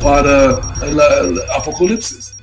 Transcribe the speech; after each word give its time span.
para 0.00 0.60
el 0.86 1.40
apocalipsis. 1.56 2.36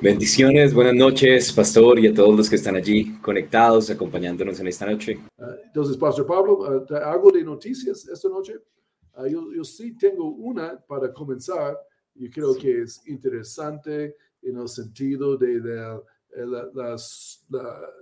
Bendiciones, 0.00 0.74
buenas 0.74 0.94
noches, 0.94 1.52
pastor, 1.52 1.98
y 1.98 2.06
a 2.06 2.14
todos 2.14 2.36
los 2.36 2.48
que 2.48 2.56
están 2.56 2.76
allí 2.76 3.18
conectados, 3.20 3.90
acompañándonos 3.90 4.60
en 4.60 4.68
esta 4.68 4.86
noche. 4.86 5.18
Uh, 5.38 5.44
entonces, 5.64 5.96
Pastor 5.96 6.26
Pablo, 6.26 6.58
uh, 6.58 6.86
te 6.86 6.94
hago 6.94 7.32
de 7.32 7.42
noticias 7.42 8.06
esta 8.06 8.28
noche. 8.28 8.54
Yo, 9.28 9.52
yo, 9.52 9.64
sí 9.64 9.96
tengo 9.96 10.28
una 10.28 10.78
para 10.86 11.12
comenzar. 11.12 11.76
Yo 12.14 12.30
creo 12.30 12.54
sí. 12.54 12.60
que 12.60 12.82
es 12.82 13.02
interesante 13.08 14.14
en 14.42 14.58
el 14.58 14.68
sentido 14.68 15.36
de, 15.36 15.60
de, 15.60 16.00
de, 16.36 16.46
las, 16.74 17.44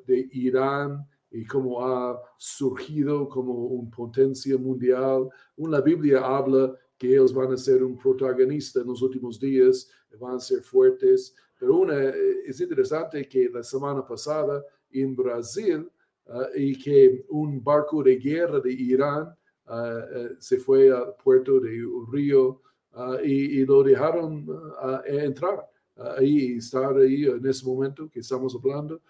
de 0.07 0.29
Irán 0.33 1.07
y 1.30 1.47
cómo 1.47 1.83
ha 1.83 2.21
surgido 2.37 3.29
como 3.29 3.53
una 3.53 3.91
potencia 3.91 4.59
mundial. 4.59 5.29
La 5.57 5.80
Biblia 5.80 6.21
habla 6.21 6.75
que 6.99 7.09
ellos 7.09 7.33
van 7.33 7.53
a 7.53 7.57
ser 7.57 7.83
un 7.83 7.97
protagonista 7.97 8.81
en 8.81 8.87
los 8.87 9.03
últimos 9.03 9.39
días, 9.39 9.91
van 10.19 10.37
a 10.37 10.41
ser 10.41 10.63
fuertes. 10.63 11.35
Pero 11.59 11.77
una, 11.79 12.13
es 12.47 12.61
interesante 12.61 13.29
que 13.29 13.49
la 13.53 13.63
semana 13.63 14.07
pasada 14.07 14.65
en 14.91 15.15
Brasil 15.15 15.91
uh, 16.27 16.47
y 16.55 16.79
que 16.79 17.25
un 17.29 17.63
barco 17.63 18.03
de 18.03 18.16
guerra 18.16 18.61
de 18.61 18.73
Irán 18.73 19.35
uh, 19.66 19.73
uh, 19.73 20.37
se 20.38 20.59
fue 20.59 20.91
al 20.91 21.15
puerto 21.23 21.61
de 21.61 21.83
Río 22.13 22.63
y, 23.23 23.60
y, 23.60 23.66
lo 23.66 23.83
dejaron 23.83 24.47
entrar 25.05 25.69
ahí 26.16 26.57
estar 26.57 26.97
ahí 26.97 27.27
en 27.27 27.47
ese 27.47 27.66
momento 27.66 28.09
que 28.09 28.21
estamos 28.21 28.55
hablando. 28.55 29.01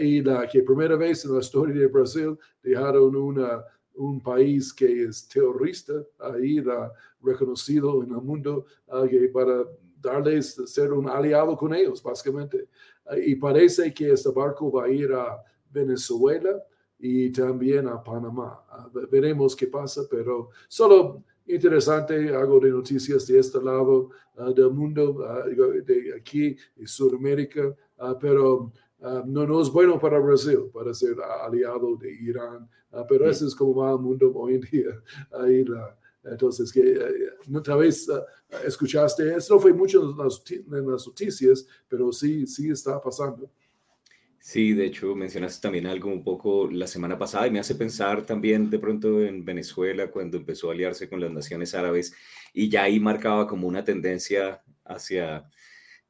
Y 0.00 0.22
la 0.22 0.46
que 0.46 0.62
primera 0.62 0.96
vez 0.96 1.24
en 1.24 1.34
la 1.34 1.40
historia 1.40 1.74
de 1.74 1.86
Brasil 1.88 2.38
dejaron 2.62 3.16
una, 3.16 3.64
un 3.96 4.20
país 4.20 4.72
que 4.72 5.04
es 5.04 5.28
terrorista 5.28 5.92
ahí 6.18 6.60
la, 6.60 6.92
reconocido 7.20 8.02
en 8.02 8.10
el 8.10 8.20
mundo 8.20 8.66
uh, 8.88 9.32
para 9.32 9.64
darles 10.00 10.54
ser 10.66 10.92
un 10.92 11.08
aliado 11.08 11.56
con 11.56 11.74
ellos, 11.74 12.02
básicamente. 12.02 12.68
Uh, 13.06 13.16
y 13.24 13.34
parece 13.36 13.92
que 13.92 14.12
este 14.12 14.30
barco 14.30 14.70
va 14.70 14.84
a 14.84 14.90
ir 14.90 15.12
a 15.12 15.42
Venezuela 15.70 16.62
y 16.98 17.30
también 17.30 17.88
a 17.88 18.02
Panamá. 18.02 18.64
veremos 19.10 19.56
qué 19.56 19.66
pasa, 19.66 20.02
pero 20.10 20.50
solo 20.68 21.24
interesante, 21.46 22.34
hago 22.34 22.60
de 22.60 22.70
noticias 22.70 23.26
de 23.26 23.38
este 23.38 23.60
lado 23.62 24.10
uh, 24.36 24.52
del 24.52 24.70
mundo, 24.70 25.16
uh, 25.18 25.84
de 25.84 26.14
aquí, 26.16 26.56
en 26.76 26.86
Sudamérica, 26.86 27.74
uh, 29.04 29.22
pero 29.22 29.26
no, 29.26 29.46
no 29.46 29.62
es 29.62 29.70
bueno 29.70 29.98
para 29.98 30.18
Brasil, 30.18 30.70
para 30.72 30.94
ser 30.94 31.16
aliado 31.20 31.96
de 31.96 32.12
Irán, 32.12 32.68
pero 33.08 33.28
eso 33.28 33.46
es 33.46 33.54
como 33.54 33.74
va 33.74 33.92
el 33.92 33.98
mundo 33.98 34.32
hoy 34.34 34.54
en 34.54 34.60
día. 34.60 35.02
Ahí 35.32 35.64
la, 35.64 35.96
entonces, 36.24 36.72
que 36.72 36.80
uh, 36.80 37.58
otra 37.58 37.76
vez 37.76 38.08
uh, 38.08 38.22
escuchaste, 38.66 39.36
esto 39.36 39.54
no 39.54 39.60
fue 39.60 39.72
mucho 39.72 40.02
en 40.02 40.16
las, 40.16 40.42
en 40.50 40.90
las, 40.90 41.06
noticias, 41.06 41.66
pero 41.88 42.12
sí, 42.12 42.46
sí 42.46 42.70
está 42.70 43.00
pasando. 43.00 43.50
Sí, 44.38 44.74
de 44.74 44.86
hecho 44.86 45.14
mencionaste 45.14 45.62
también 45.62 45.86
algo 45.86 46.10
un 46.10 46.22
poco 46.22 46.68
la 46.70 46.86
semana 46.86 47.16
pasada 47.18 47.46
y 47.46 47.50
me 47.50 47.60
hace 47.60 47.74
pensar 47.74 48.26
también 48.26 48.68
de 48.68 48.78
pronto 48.78 49.22
en 49.22 49.42
Venezuela 49.42 50.10
cuando 50.10 50.36
empezó 50.36 50.68
a 50.68 50.74
aliarse 50.74 51.08
con 51.08 51.18
las 51.18 51.32
naciones 51.32 51.74
árabes 51.74 52.14
y 52.52 52.68
ya 52.68 52.82
ahí 52.82 53.00
marcaba 53.00 53.46
como 53.46 53.66
una 53.66 53.84
tendencia 53.84 54.62
hacia 54.84 55.48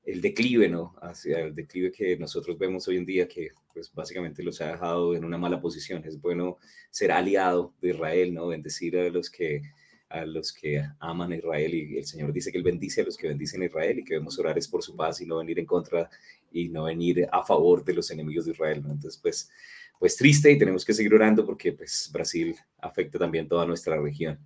el 0.04 0.20
declive, 0.20 0.68
¿no? 0.68 0.94
Hacia 1.00 1.40
el 1.40 1.54
declive 1.54 1.90
que 1.90 2.16
nosotros 2.16 2.58
vemos 2.58 2.86
hoy 2.88 2.98
en 2.98 3.06
día 3.06 3.26
que 3.26 3.50
pues 3.72 3.92
básicamente 3.92 4.42
los 4.42 4.60
ha 4.60 4.72
dejado 4.72 5.14
en 5.14 5.24
una 5.24 5.38
mala 5.38 5.60
posición. 5.60 6.04
Es 6.04 6.20
bueno 6.20 6.58
ser 6.90 7.12
aliado 7.12 7.74
de 7.80 7.90
Israel, 7.90 8.34
¿no? 8.34 8.48
Bendecir 8.48 8.96
a 8.98 9.08
los 9.08 9.30
que 9.30 9.62
a 10.10 10.24
los 10.24 10.52
que 10.52 10.84
aman 11.00 11.32
a 11.32 11.36
Israel 11.36 11.74
y 11.74 11.98
el 11.98 12.04
Señor 12.04 12.32
dice 12.32 12.52
que 12.52 12.58
Él 12.58 12.64
bendice 12.64 13.00
a 13.00 13.04
los 13.04 13.16
que 13.16 13.26
bendicen 13.26 13.62
a 13.62 13.64
Israel 13.64 13.98
y 13.98 14.04
que 14.04 14.14
debemos 14.14 14.38
orar 14.38 14.56
es 14.56 14.68
por 14.68 14.82
su 14.82 14.94
paz 14.94 15.20
y 15.20 15.26
no 15.26 15.38
venir 15.38 15.58
en 15.58 15.66
contra 15.66 16.08
y 16.52 16.68
no 16.68 16.84
venir 16.84 17.26
a 17.32 17.42
favor 17.42 17.84
de 17.84 17.94
los 17.94 18.10
enemigos 18.12 18.44
de 18.44 18.52
Israel. 18.52 18.78
Entonces, 18.78 19.18
pues, 19.20 19.50
pues 19.98 20.16
triste 20.16 20.52
y 20.52 20.58
tenemos 20.58 20.84
que 20.84 20.94
seguir 20.94 21.12
orando 21.14 21.44
porque 21.44 21.72
pues 21.72 22.10
Brasil 22.12 22.54
afecta 22.78 23.18
también 23.18 23.48
toda 23.48 23.66
nuestra 23.66 24.00
región. 24.00 24.38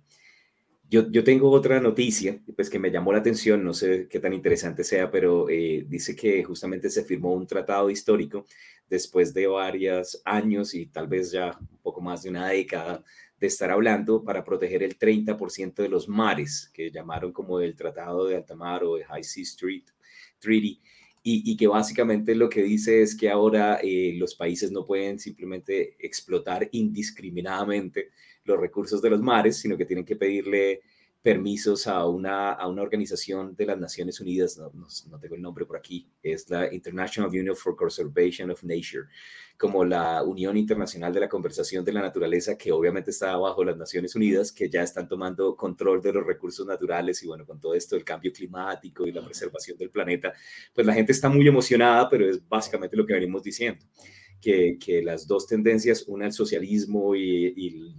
Yo, 0.89 1.09
yo 1.11 1.23
tengo 1.23 1.51
otra 1.51 1.79
noticia 1.79 2.39
pues 2.55 2.67
que 2.67 2.79
me 2.79 2.89
llamó 2.89 3.13
la 3.13 3.19
atención, 3.19 3.63
no 3.63 3.75
sé 3.75 4.07
qué 4.09 4.19
tan 4.19 4.33
interesante 4.33 4.83
sea, 4.83 5.11
pero 5.11 5.47
eh, 5.47 5.85
dice 5.87 6.15
que 6.15 6.43
justamente 6.43 6.89
se 6.89 7.03
firmó 7.03 7.33
un 7.33 7.45
tratado 7.45 7.91
histórico 7.91 8.47
después 8.89 9.31
de 9.33 9.45
varios 9.45 10.19
años 10.25 10.73
y 10.73 10.87
tal 10.87 11.07
vez 11.07 11.31
ya 11.31 11.55
un 11.59 11.77
poco 11.83 12.01
más 12.01 12.23
de 12.23 12.31
una 12.31 12.49
década 12.49 13.03
de 13.39 13.47
estar 13.47 13.69
hablando 13.69 14.23
para 14.23 14.43
proteger 14.43 14.81
el 14.81 14.97
30% 14.97 15.75
de 15.75 15.89
los 15.89 16.09
mares, 16.09 16.69
que 16.73 16.91
llamaron 16.91 17.31
como 17.31 17.59
el 17.59 17.75
Tratado 17.75 18.25
de 18.25 18.35
Altamar 18.35 18.83
o 18.83 18.95
de 18.95 19.05
High 19.05 19.23
Sea 19.23 19.43
Street 19.43 19.85
Treaty, 20.39 20.81
y, 21.21 21.51
y, 21.51 21.57
que 21.57 21.67
básicamente 21.67 22.33
lo 22.33 22.49
que 22.49 22.63
dice 22.63 23.01
es 23.01 23.15
que 23.15 23.29
ahora 23.29 23.79
eh, 23.83 24.13
los 24.17 24.35
países 24.35 24.71
no 24.71 24.85
pueden 24.85 25.19
simplemente 25.19 25.97
explotar 25.99 26.69
indiscriminadamente 26.71 28.11
los 28.49 28.59
recursos 28.59 29.01
de 29.01 29.09
los 29.09 29.21
mares, 29.21 29.57
sino 29.57 29.77
que 29.77 29.85
tienen 29.85 30.05
que 30.05 30.15
pedirle 30.15 30.81
permisos 31.21 31.85
a 31.87 32.07
una, 32.07 32.53
a 32.53 32.67
una 32.67 32.81
organización 32.81 33.53
de 33.55 33.65
las 33.65 33.77
Naciones 33.77 34.21
Unidas, 34.21 34.57
no, 34.57 34.71
no, 34.73 34.87
no, 35.09 35.19
tengo 35.19 35.35
el 35.35 35.41
nombre 35.41 35.65
por 35.65 35.75
aquí, 35.75 36.07
es 36.23 36.49
la 36.49 36.73
International 36.73 37.29
Union 37.29 37.55
for 37.55 37.75
Conservation 37.75 38.49
of 38.51 38.63
Nature, 38.63 39.07
como 39.57 39.83
la 39.83 40.23
Unión 40.23 40.55
Internacional 40.55 41.13
de 41.13 41.19
la 41.19 41.27
Conversación 41.27 41.83
de 41.83 41.91
la 41.91 42.01
Naturaleza, 42.01 42.57
que 42.57 42.71
obviamente 42.71 43.11
está 43.11 43.35
bajo 43.35 43.65
las 43.65 43.75
Naciones 43.75 44.15
Unidas, 44.15 44.53
que 44.53 44.69
ya 44.69 44.81
están 44.81 45.09
tomando 45.09 45.57
control 45.57 46.01
de 46.01 46.13
los 46.13 46.25
recursos 46.25 46.65
naturales 46.65 47.21
y 47.21 47.27
bueno, 47.27 47.45
con 47.45 47.59
todo 47.59 47.73
esto 47.73 47.95
del 47.95 48.05
cambio 48.05 48.31
climático 48.31 49.05
y 49.05 49.11
la 49.11 49.23
preservación 49.23 49.77
del 49.77 49.89
planeta, 49.89 50.33
pues 50.73 50.87
la 50.87 50.93
gente 50.93 51.11
está 51.11 51.27
muy 51.27 51.45
emocionada, 51.45 52.07
pero 52.07 52.29
es 52.29 52.47
básicamente 52.47 52.95
lo 52.95 53.05
que 53.05 53.13
venimos 53.13 53.43
diciendo 53.43 53.85
que, 54.41 55.01
las 55.03 55.27
dos 55.27 55.47
tendencias, 55.47 56.05
una 56.07 56.25
el 56.25 56.33
socialismo 56.33 57.15
y, 57.15 57.93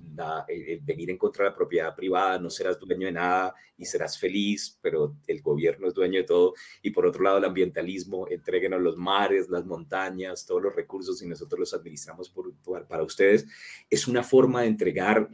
el 0.49 0.81
venir 0.83 1.11
en 1.11 1.19
contra 1.19 1.45
de 1.45 1.51
la 1.51 1.57
propiedad 1.57 1.95
privada, 1.95 2.39
no 2.39 2.51
serás 2.51 2.79
dueño 2.79 3.07
de 3.07 3.13
nada 3.13 3.55
y 3.77 3.85
serás 3.85 4.19
feliz, 4.19 4.79
pero 4.83 5.17
el 5.27 5.41
gobierno 5.41 5.89
es 5.89 5.95
dueño 5.95 6.19
de 6.19 6.25
todo. 6.25 6.55
Y 6.83 6.91
por 6.91 7.07
otro 7.07 7.23
lado, 7.23 7.39
el 7.39 7.45
ambientalismo, 7.45 8.29
entréguenos 8.29 8.81
los 8.81 8.97
mares, 8.97 9.49
las 9.49 9.65
montañas, 9.65 10.45
todos 10.47 10.63
los 10.63 10.75
recursos 10.75 11.23
y 11.23 11.27
nosotros 11.27 11.61
los 11.61 11.75
administramos 11.75 12.29
por, 12.29 12.55
por, 12.63 12.87
para 12.87 13.03
ustedes. 13.03 13.47
Es 13.89 14.07
una 14.09 14.23
forma 14.23 14.63
de 14.63 14.69
entregar 14.69 15.29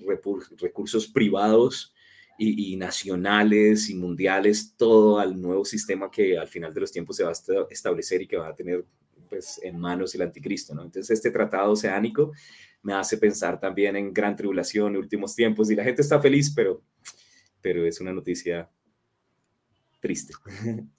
recursos 0.58 1.08
privados 1.08 1.92
y, 2.38 2.76
nacionales 2.76 3.88
y 3.88 3.94
mundiales, 3.94 4.74
todo 4.76 5.18
al 5.18 5.40
nuevo 5.40 5.64
sistema 5.64 6.10
que 6.10 6.38
al 6.38 6.48
final 6.48 6.72
de 6.74 6.80
los 6.80 6.92
tiempos 6.92 7.16
se 7.16 7.24
va 7.24 7.30
a 7.30 7.66
establecer 7.70 8.22
y 8.22 8.26
que 8.26 8.36
va 8.36 8.48
a 8.48 8.54
tener 8.54 8.84
pues, 9.28 9.60
en 9.62 9.78
manos 9.78 10.14
el 10.14 10.22
anticristo, 10.22 10.74
¿no? 10.74 10.82
Entonces, 10.82 11.10
este 11.10 11.30
tratado 11.30 11.72
oceánico 11.72 12.32
me 12.82 12.94
hace 12.94 13.18
pensar 13.18 13.58
también 13.58 13.96
en 13.96 14.12
gran 14.12 14.36
tribulación, 14.36 14.96
últimos 14.96 15.34
tiempos, 15.34 15.70
y 15.70 15.74
la 15.74 15.84
gente 15.84 16.02
está 16.02 16.20
feliz, 16.20 16.52
pero, 16.54 16.82
pero 17.60 17.84
es 17.84 18.00
una 18.00 18.12
noticia 18.12 18.68
triste. 20.00 20.34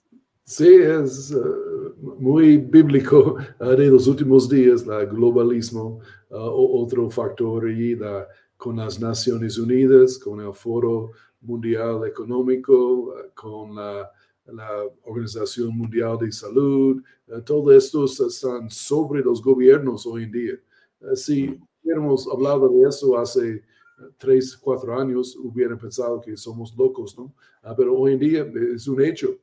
Sí, 0.48 0.66
es 0.66 1.30
uh, 1.30 1.94
muy 2.18 2.56
bíblico 2.56 3.36
uh, 3.60 3.64
de 3.66 3.88
los 3.88 4.06
últimos 4.06 4.48
días, 4.48 4.82
el 4.86 5.06
globalismo, 5.08 6.00
uh, 6.30 6.36
otro 6.36 7.10
factor 7.10 7.70
y 7.70 7.94
la, 7.94 8.26
con 8.56 8.78
las 8.78 8.98
Naciones 8.98 9.58
Unidas, 9.58 10.16
con 10.16 10.40
el 10.40 10.54
Foro 10.54 11.10
Mundial 11.42 12.06
Económico, 12.06 13.14
con 13.34 13.74
la 13.74 14.10
la 14.52 14.84
Organización 15.04 15.76
Mundial 15.76 16.18
de 16.18 16.32
Salud, 16.32 17.02
uh, 17.28 17.40
todo 17.42 17.72
esto 17.72 18.04
están 18.04 18.70
sobre 18.70 19.22
los 19.22 19.42
gobiernos 19.42 20.06
hoy 20.06 20.24
en 20.24 20.32
día. 20.32 20.54
Uh, 21.00 21.14
si 21.14 21.58
hubiéramos 21.82 22.28
hablado 22.28 22.68
de 22.68 22.88
eso 22.88 23.18
hace 23.18 23.62
uh, 23.98 24.10
tres, 24.16 24.56
cuatro 24.56 24.98
años, 24.98 25.36
hubieran 25.36 25.78
pensado 25.78 26.20
que 26.20 26.36
somos 26.36 26.74
locos, 26.76 27.16
¿no? 27.18 27.34
pero 27.76 27.96
hoy 27.96 28.14
en 28.14 28.18
día 28.18 28.52
es 28.74 28.88
un 28.88 29.02
hecho. 29.02 29.36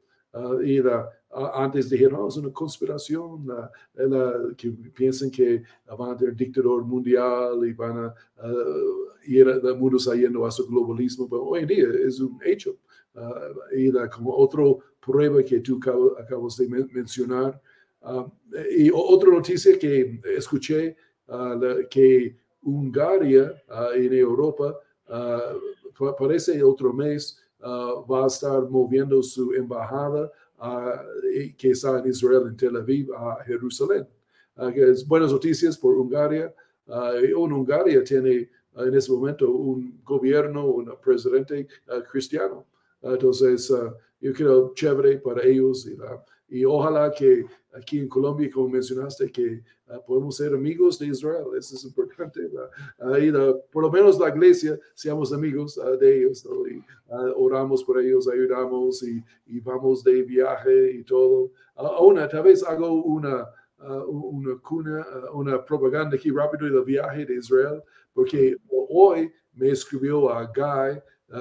y 0.63 0.81
la, 0.81 1.07
antes 1.53 1.89
dijeron, 1.89 2.27
es 2.27 2.37
una 2.37 2.51
conspiración, 2.51 3.45
que 4.57 4.69
piensan 4.93 5.29
que 5.29 5.63
van 5.97 6.11
a 6.11 6.17
tener 6.17 6.35
dictador 6.35 6.83
mundial 6.83 7.59
y 7.65 7.73
van 7.73 8.05
a 8.05 8.15
ir, 9.25 9.47
el 9.47 9.77
mundo 9.77 9.97
está 9.97 10.15
yendo 10.15 10.45
a 10.45 10.51
su 10.51 10.65
globalismo, 10.65 11.27
pero 11.29 11.43
hoy 11.43 11.61
en 11.61 11.67
día 11.67 11.87
es 12.05 12.19
un 12.19 12.39
hecho. 12.43 12.77
y 13.75 13.91
la, 13.91 14.09
como 14.09 14.35
otra 14.35 14.63
prueba 15.05 15.43
que 15.43 15.59
tú 15.59 15.79
acabas 16.17 16.57
de 16.57 16.67
mencionar. 16.67 17.61
y 18.77 18.89
otra 18.93 19.29
noticia 19.29 19.77
que 19.77 20.19
escuché, 20.35 20.95
que 21.89 22.35
Hungría 22.63 23.63
en 23.95 24.13
Europa 24.13 24.79
parece 26.17 26.63
otro 26.63 26.91
mes 26.91 27.39
va 27.61 28.23
a 28.23 28.27
estar 28.27 28.61
moviendo 28.69 29.21
su 29.21 29.53
embajada 29.53 30.31
que 31.57 31.71
está 31.71 31.99
en 31.99 32.09
Israel, 32.09 32.43
en 32.47 32.57
Tel 32.57 32.75
Aviv, 32.75 33.13
a 33.13 33.43
Jerusalén. 33.45 34.07
que 34.73 34.91
es 34.91 35.07
buenas 35.07 35.31
noticias 35.31 35.77
por 35.77 35.95
Hungría. 35.95 36.53
Uh, 36.87 37.35
Hungría 37.37 38.03
tiene 38.03 38.49
en 38.77 38.93
ese 38.95 39.11
momento 39.11 39.49
un 39.49 40.01
gobierno, 40.03 40.65
un 40.67 40.91
presidente 41.03 41.67
cristiano. 42.11 42.65
entonces, 43.01 43.71
yo 44.25 44.33
creo 44.33 44.73
chévere 44.73 45.19
para 45.19 45.43
ellos 45.43 45.85
y 45.85 45.95
la, 45.95 46.23
y 46.47 46.65
ojalá 46.65 47.11
que 47.11 47.45
aquí 47.73 47.99
en 47.99 48.07
Colombia, 48.07 48.49
como 48.51 48.69
mencionaste, 48.69 49.31
que 49.31 49.61
uh, 49.87 50.03
podemos 50.07 50.37
ser 50.37 50.53
amigos 50.55 50.97
de 50.97 51.07
Israel. 51.07 51.45
Eso 51.55 51.75
es 51.75 51.83
importante. 51.83 52.41
Ahí, 52.99 53.31
por 53.71 53.83
lo 53.83 53.91
menos 53.91 54.17
la 54.17 54.29
iglesia, 54.29 54.79
seamos 54.95 55.31
amigos 55.31 55.77
uh, 55.77 55.95
de 55.97 56.17
ellos. 56.17 56.43
Y, 56.71 56.77
uh, 57.13 57.33
oramos 57.35 57.83
por 57.83 58.01
ellos, 58.01 58.27
ayudamos 58.27 59.03
y, 59.03 59.23
y, 59.45 59.59
vamos 59.59 60.03
de 60.03 60.23
viaje 60.23 60.93
y 60.93 61.03
todo. 61.03 61.51
una, 61.99 62.27
tal 62.27 62.43
vez 62.43 62.63
hago 62.63 63.03
una, 63.03 63.47
una, 64.07 64.57
cuna, 64.59 65.05
una 65.33 65.63
propaganda 65.63 66.15
aquí 66.15 66.31
rápido 66.31 66.65
del 66.65 66.83
viaje 66.83 67.25
de 67.25 67.35
Israel, 67.35 67.83
porque 68.11 68.57
hoy 68.89 69.31
me 69.53 69.69
escribió 69.69 70.31
a 70.31 70.45
Guy 70.45 70.99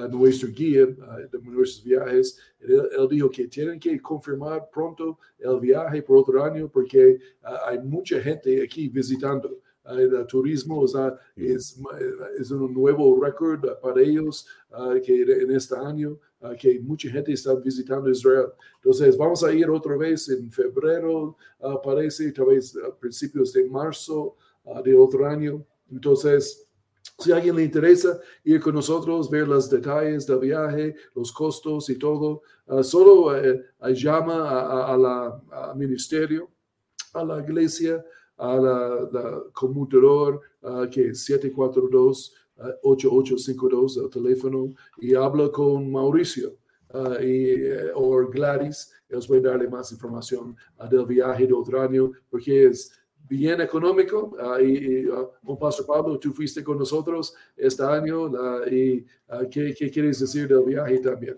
nuestro 0.09 0.49
guía 0.49 0.85
de 0.85 1.39
nuestros 1.41 1.83
viajes, 1.83 2.37
él, 2.59 3.07
dijo 3.09 3.29
que 3.29 3.47
tienen 3.47 3.79
que 3.79 3.99
confirmar 4.01 4.69
pronto 4.71 5.19
el 5.37 5.59
viaje 5.59 6.01
por 6.01 6.17
otro 6.17 6.43
año 6.43 6.69
porque 6.69 7.19
hay 7.65 7.79
mucha 7.79 8.19
gente 8.21 8.61
aquí 8.63 8.89
visitando. 8.89 9.61
el 9.85 10.25
turismo 10.27 10.83
es, 11.35 11.79
es, 12.39 12.51
un 12.51 12.73
nuevo 12.73 13.23
récord 13.23 13.61
para 13.81 14.01
ellos 14.01 14.47
que 15.03 15.21
en 15.21 15.51
este 15.51 15.75
año 15.75 16.19
que 16.59 16.79
mucha 16.79 17.09
gente 17.09 17.33
está 17.33 17.55
visitando 17.55 18.09
Israel. 18.09 18.47
Entonces 18.75 19.17
vamos 19.17 19.43
a 19.43 19.53
ir 19.53 19.69
otra 19.69 19.95
vez 19.97 20.29
en 20.29 20.51
febrero, 20.51 21.37
parece, 21.83 22.31
tal 22.31 22.47
vez 22.47 22.75
a 22.77 22.95
principios 22.95 23.53
de 23.53 23.65
marzo 23.69 24.35
de 24.83 24.95
otro 24.95 25.25
año. 25.25 25.65
Entonces, 25.91 26.64
si 27.17 27.31
a 27.31 27.37
alguien 27.37 27.55
le 27.55 27.63
interesa 27.63 28.19
ir 28.43 28.61
con 28.61 28.75
nosotros, 28.75 29.29
ver 29.29 29.47
los 29.47 29.69
detalles 29.69 30.27
del 30.27 30.39
viaje, 30.39 30.93
los 31.13 31.31
costos 31.31 31.89
y 31.89 31.97
todo, 31.97 32.41
uh, 32.67 32.83
solo 32.83 33.27
uh, 33.27 33.61
llama 33.89 34.85
a, 34.85 34.97
la 34.97 35.41
al 35.51 35.77
ministerio, 35.77 36.51
a 37.13 37.23
la 37.23 37.39
iglesia, 37.39 38.03
a 38.37 38.57
la, 38.57 39.07
la 39.11 39.37
uh, 39.37 39.47
que 40.91 41.09
es 41.09 41.29
742-8852, 41.29 44.03
el 44.03 44.09
teléfono, 44.09 44.73
y 44.97 45.13
habla 45.15 45.49
con 45.49 45.89
Mauricio 45.89 46.57
y, 47.21 47.55
o 47.93 48.27
Gladys. 48.27 48.91
Ellos 49.07 49.27
pueden 49.27 49.43
darle 49.43 49.69
más 49.69 49.91
información 49.91 50.57
del 50.89 51.05
viaje 51.05 51.45
de 51.47 51.53
otro 51.53 51.81
año, 51.81 52.11
porque 52.29 52.65
es 52.65 52.91
bien 53.27 53.61
económico. 53.61 54.35
Y, 54.61 55.07
uh, 55.07 55.57
Pastor 55.59 55.85
Pablo, 55.85 56.19
tú 56.19 56.33
fuiste 56.33 56.63
con 56.63 56.77
nosotros 56.77 57.33
este 57.55 57.83
año. 57.83 58.29
y, 58.67 59.05
ah, 59.29 59.43
¿qué, 59.49 59.73
¿qué, 59.77 59.89
quieres 59.89 60.19
decir 60.19 60.47
del 60.47 60.63
viaje 60.63 60.99
también? 60.99 61.37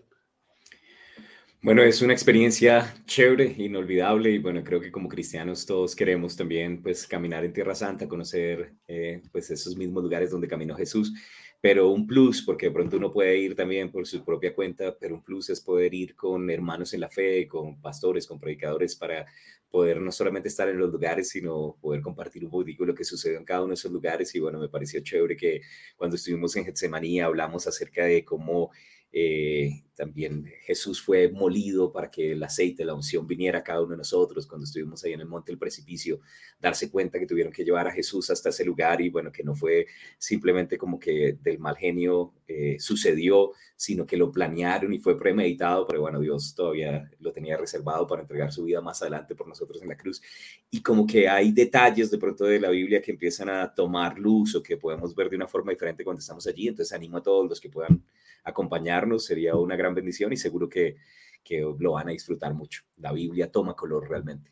Bueno, 1.67 1.83
es 1.83 2.01
una 2.01 2.13
experiencia 2.13 2.95
chévere, 3.05 3.53
inolvidable 3.57 4.31
y 4.31 4.37
bueno, 4.37 4.63
creo 4.63 4.79
que 4.79 4.89
como 4.89 5.09
cristianos 5.09 5.65
todos 5.65 5.97
queremos 5.97 6.37
también 6.37 6.81
pues 6.81 7.05
caminar 7.05 7.43
en 7.43 7.51
Tierra 7.51 7.75
Santa, 7.75 8.07
conocer 8.07 8.71
eh, 8.87 9.21
pues 9.33 9.51
esos 9.51 9.75
mismos 9.75 10.01
lugares 10.01 10.31
donde 10.31 10.47
caminó 10.47 10.77
Jesús, 10.77 11.11
pero 11.59 11.89
un 11.89 12.07
plus, 12.07 12.41
porque 12.41 12.67
de 12.67 12.71
pronto 12.71 12.95
uno 12.95 13.11
puede 13.11 13.37
ir 13.37 13.53
también 13.53 13.91
por 13.91 14.07
su 14.07 14.23
propia 14.23 14.55
cuenta, 14.55 14.97
pero 14.97 15.15
un 15.15 15.23
plus 15.25 15.49
es 15.49 15.59
poder 15.59 15.93
ir 15.93 16.15
con 16.15 16.49
hermanos 16.49 16.93
en 16.93 17.01
la 17.01 17.09
fe, 17.09 17.49
con 17.49 17.81
pastores, 17.81 18.25
con 18.25 18.39
predicadores 18.39 18.95
para 18.95 19.25
poder 19.69 19.99
no 19.99 20.13
solamente 20.13 20.47
estar 20.47 20.69
en 20.69 20.77
los 20.77 20.89
lugares, 20.89 21.27
sino 21.27 21.75
poder 21.81 21.99
compartir 21.99 22.45
un 22.45 22.51
poquito 22.51 22.85
lo 22.85 22.95
que 22.95 23.03
sucedió 23.03 23.39
en 23.39 23.43
cada 23.43 23.63
uno 23.63 23.71
de 23.71 23.73
esos 23.73 23.91
lugares. 23.91 24.33
Y 24.33 24.39
bueno, 24.39 24.57
me 24.57 24.69
pareció 24.69 25.01
chévere 25.01 25.35
que 25.35 25.59
cuando 25.97 26.15
estuvimos 26.15 26.55
en 26.55 26.63
Getsemaní 26.63 27.19
hablamos 27.19 27.67
acerca 27.67 28.05
de 28.05 28.23
cómo 28.23 28.71
eh, 29.11 29.83
también 29.95 30.45
Jesús 30.61 31.01
fue 31.01 31.29
molido 31.29 31.91
para 31.91 32.11
que 32.11 32.33
el 32.33 32.43
aceite, 32.43 32.85
la 32.85 32.93
unción 32.93 33.25
viniera 33.25 33.59
a 33.59 33.63
cada 33.63 33.81
uno 33.81 33.91
de 33.91 33.97
nosotros. 33.97 34.45
Cuando 34.45 34.65
estuvimos 34.65 35.03
ahí 35.03 35.13
en 35.13 35.21
el 35.21 35.27
monte 35.27 35.51
del 35.51 35.57
precipicio, 35.57 36.19
darse 36.59 36.91
cuenta 36.91 37.17
que 37.17 37.25
tuvieron 37.25 37.51
que 37.51 37.63
llevar 37.63 37.87
a 37.87 37.91
Jesús 37.91 38.29
hasta 38.29 38.49
ese 38.49 38.63
lugar 38.63 39.01
y 39.01 39.09
bueno, 39.09 39.31
que 39.31 39.43
no 39.43 39.55
fue 39.55 39.87
simplemente 40.19 40.77
como 40.77 40.99
que 40.99 41.37
del 41.41 41.57
mal 41.57 41.75
genio 41.77 42.33
eh, 42.47 42.77
sucedió, 42.79 43.53
sino 43.75 44.05
que 44.05 44.17
lo 44.17 44.31
planearon 44.31 44.93
y 44.93 44.99
fue 44.99 45.17
premeditado, 45.17 45.87
pero 45.87 46.01
bueno, 46.01 46.19
Dios 46.19 46.53
todavía 46.53 47.09
lo 47.19 47.31
tenía 47.31 47.57
reservado 47.57 48.05
para 48.05 48.21
entregar 48.21 48.51
su 48.51 48.65
vida 48.65 48.81
más 48.81 49.01
adelante 49.01 49.33
por 49.33 49.47
nosotros 49.47 49.81
en 49.81 49.89
la 49.89 49.97
cruz. 49.97 50.21
Y 50.69 50.83
como 50.83 51.07
que 51.07 51.27
hay 51.27 51.51
detalles 51.51 52.11
de 52.11 52.19
pronto 52.19 52.45
de 52.45 52.59
la 52.59 52.69
Biblia 52.69 53.01
que 53.01 53.11
empiezan 53.11 53.49
a 53.49 53.73
tomar 53.73 54.19
luz 54.19 54.53
o 54.53 54.61
que 54.61 54.77
podemos 54.77 55.15
ver 55.15 55.29
de 55.29 55.37
una 55.37 55.47
forma 55.47 55.71
diferente 55.71 56.03
cuando 56.03 56.19
estamos 56.19 56.45
allí. 56.45 56.67
Entonces 56.67 56.93
animo 56.93 57.17
a 57.17 57.23
todos 57.23 57.49
los 57.49 57.59
que 57.59 57.69
puedan 57.69 58.03
acompañarnos, 58.47 59.25
sería 59.25 59.55
una 59.55 59.75
gran 59.75 59.93
bendición 59.93 60.31
y 60.33 60.37
seguro 60.37 60.67
que, 60.69 60.97
que 61.43 61.61
lo 61.79 61.93
van 61.93 62.09
a 62.09 62.11
disfrutar 62.11 62.53
mucho. 62.53 62.83
La 62.97 63.11
Biblia 63.11 63.51
toma 63.51 63.75
color 63.75 64.09
realmente. 64.09 64.51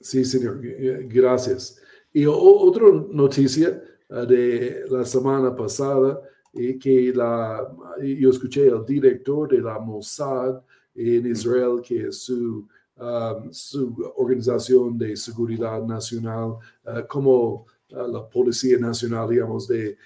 Sí, 0.00 0.24
señor, 0.24 0.60
gracias. 1.08 1.80
Y 2.12 2.24
otra 2.26 2.86
noticia 3.10 3.82
ah, 4.08 4.24
de 4.24 4.84
la 4.90 5.04
semana 5.04 5.54
pasada, 5.54 6.20
y 6.52 6.78
que 6.78 7.12
la, 7.14 7.70
yo 8.02 8.30
escuché 8.30 8.68
al 8.70 8.84
director 8.84 9.48
de 9.48 9.60
la 9.60 9.78
Mossad 9.78 10.62
en 10.94 11.26
Israel, 11.26 11.80
que 11.82 12.08
es 12.08 12.22
su, 12.24 12.66
um, 12.96 13.52
su 13.52 14.12
organización 14.16 14.98
de 14.98 15.16
seguridad 15.16 15.82
nacional, 15.84 16.56
uh, 16.84 17.06
como 17.08 17.66
la 17.90 18.28
Policía 18.28 18.78
Nacional, 18.78 19.28
digamos, 19.28 19.66
de, 19.66 19.96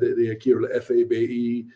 de, 0.00 0.14
de, 0.14 0.32
aquí, 0.32 0.52
la 0.54 0.80
FBI, 0.80 1.68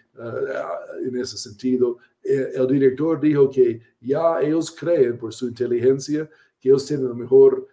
en 1.05 1.17
ese 1.17 1.37
sentido. 1.37 1.99
Eh, 2.23 2.53
el 2.55 2.67
director 2.67 3.21
dijo 3.21 3.49
que 3.49 3.81
ya 4.01 4.41
ellos 4.41 4.71
creen 4.73 5.17
por 5.17 5.33
su 5.33 5.47
inteligencia 5.47 6.29
que 6.59 6.69
ellos 6.69 6.87
tienen 6.87 7.09
la 7.09 7.15
mejor 7.15 7.69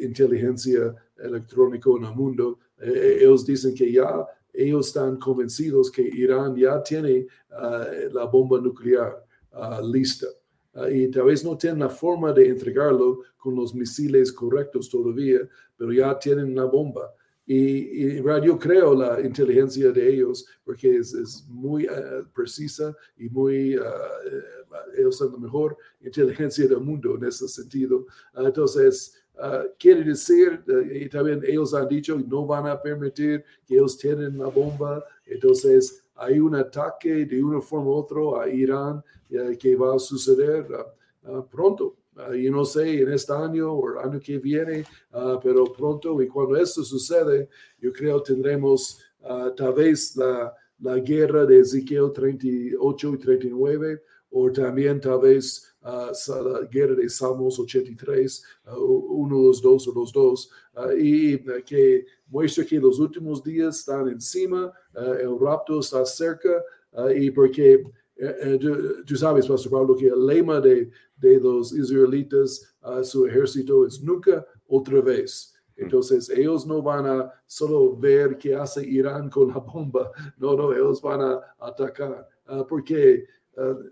inteligencia 0.00 0.92
electrónica 1.16 1.88
en 1.96 2.04
el 2.04 2.14
mundo. 2.14 2.58
Eh, 2.80 3.18
ellos 3.20 3.46
dicen 3.46 3.74
que 3.74 3.92
ya 3.92 4.26
ellos 4.52 4.88
están 4.88 5.18
convencidos 5.18 5.90
que 5.90 6.02
Irán 6.02 6.56
ya 6.56 6.82
tiene 6.82 7.26
la 8.12 8.24
bomba 8.24 8.60
nuclear 8.60 9.24
lista. 9.84 10.26
Ah, 10.76 10.90
y 10.90 11.10
tal 11.10 11.24
vez 11.24 11.42
no 11.42 11.56
tienen 11.56 11.80
la 11.80 11.88
forma 11.88 12.32
de 12.32 12.48
entregarlo 12.48 13.22
con 13.38 13.56
los 13.56 13.74
misiles 13.74 14.30
correctos 14.30 14.90
todavía, 14.90 15.40
pero 15.76 15.90
ya 15.92 16.18
tienen 16.18 16.54
la 16.54 16.64
bomba. 16.64 17.12
Y, 17.46 18.18
y 18.18 18.22
yo 18.44 18.58
creo 18.58 18.92
la 18.94 19.20
inteligencia 19.20 19.92
de 19.92 20.14
ellos 20.14 20.46
porque 20.64 20.96
es, 20.96 21.14
es 21.14 21.46
muy 21.48 21.86
ah, 21.86 22.22
precisa 22.34 22.94
y 23.16 23.28
muy, 23.30 23.78
uh, 23.78 23.82
ellos 24.98 25.16
son 25.16 25.32
la 25.32 25.38
mejor 25.38 25.76
inteligencia 26.00 26.66
del 26.68 26.80
mundo 26.80 27.16
en 27.16 27.24
ese 27.24 27.48
sentido. 27.48 28.06
entonces, 28.36 29.22
quiere 29.78 30.02
decir, 30.04 30.62
y 30.92 31.08
también 31.08 31.42
ellos 31.46 31.74
han 31.74 31.88
dicho, 31.88 32.18
no 32.26 32.46
van 32.46 32.66
a 32.66 32.80
permitir 32.80 33.44
que 33.66 33.74
ellos 33.74 33.96
tienen 33.96 34.38
la 34.38 34.46
bomba. 34.46 35.04
Entonces, 35.26 36.04
hay 36.14 36.40
un 36.40 36.54
ataque 36.54 37.26
de 37.26 37.42
una 37.42 37.60
forma 37.60 37.90
u 37.90 37.94
otra 37.94 38.42
a 38.42 38.48
Irán 38.48 39.02
que 39.58 39.76
va 39.76 39.94
a 39.94 39.98
suceder 39.98 40.66
ah, 40.74 40.86
ah, 41.24 41.46
pronto. 41.50 41.96
Uh, 42.16 42.32
yo 42.32 42.50
no 42.50 42.64
sé 42.64 43.02
en 43.02 43.12
este 43.12 43.32
año 43.32 43.72
o 43.72 43.90
el 43.90 43.98
año 43.98 44.20
que 44.20 44.38
viene, 44.38 44.86
pero 45.42 45.64
pronto 45.70 46.20
y 46.22 46.28
cuando 46.28 46.56
esto 46.56 46.82
sucede, 46.82 47.48
yo 47.78 47.92
creo 47.92 48.22
tendremos 48.22 48.98
tal 49.54 49.74
vez 49.74 50.16
la, 50.16 50.54
la, 50.80 50.96
guerra 50.96 51.44
de 51.44 51.60
Ezequiel 51.60 52.12
38 52.14 53.14
y 53.14 53.18
39 53.18 54.02
o 54.30 54.50
también 54.50 54.98
tal 55.00 55.20
vez 55.20 55.76
la 55.82 56.66
guerra 56.70 56.94
de 56.94 57.08
Salmos 57.08 57.58
83, 57.58 58.42
uno 58.76 59.40
de 59.40 59.46
los 59.46 59.62
dos 59.62 59.86
o 59.88 59.94
los 59.94 60.12
dos, 60.12 60.50
y 60.98 61.38
que 61.62 62.04
muestra 62.26 62.64
que 62.64 62.80
los 62.80 62.98
últimos 62.98 63.42
días 63.42 63.78
están 63.78 64.08
encima, 64.08 64.72
el 64.94 65.38
rapto 65.38 65.80
está 65.80 66.04
cerca, 66.04 66.62
y 67.14 67.30
porque 67.30 67.84
eh, 68.18 68.34
eh, 68.40 68.58
tú, 69.04 69.16
sabes, 69.16 69.46
Pastor 69.46 69.72
Pablo, 69.72 69.94
que 69.94 70.06
el 70.06 70.26
lema 70.26 70.60
de, 70.60 70.90
de 71.16 71.40
los 71.40 71.72
israelitas, 71.72 72.74
a 72.80 73.04
su 73.04 73.26
ejército, 73.26 73.86
es 73.86 74.02
nunca 74.02 74.46
otra 74.66 75.00
vez. 75.00 75.54
Mm. 75.76 75.82
Entonces, 75.84 76.30
ellos 76.30 76.66
no 76.66 76.80
van 76.80 77.06
a 77.06 77.30
solo 77.46 77.96
ver 77.96 78.38
qué 78.38 78.54
hace 78.54 78.86
Irán 78.86 79.28
con 79.28 79.48
la 79.48 79.58
bomba, 79.58 80.10
no, 80.38 80.56
no, 80.56 80.72
ellos 80.72 81.02
van 81.02 81.20
a 81.20 81.40
atacar, 81.58 82.26
ah, 82.46 82.64
porque 82.66 83.26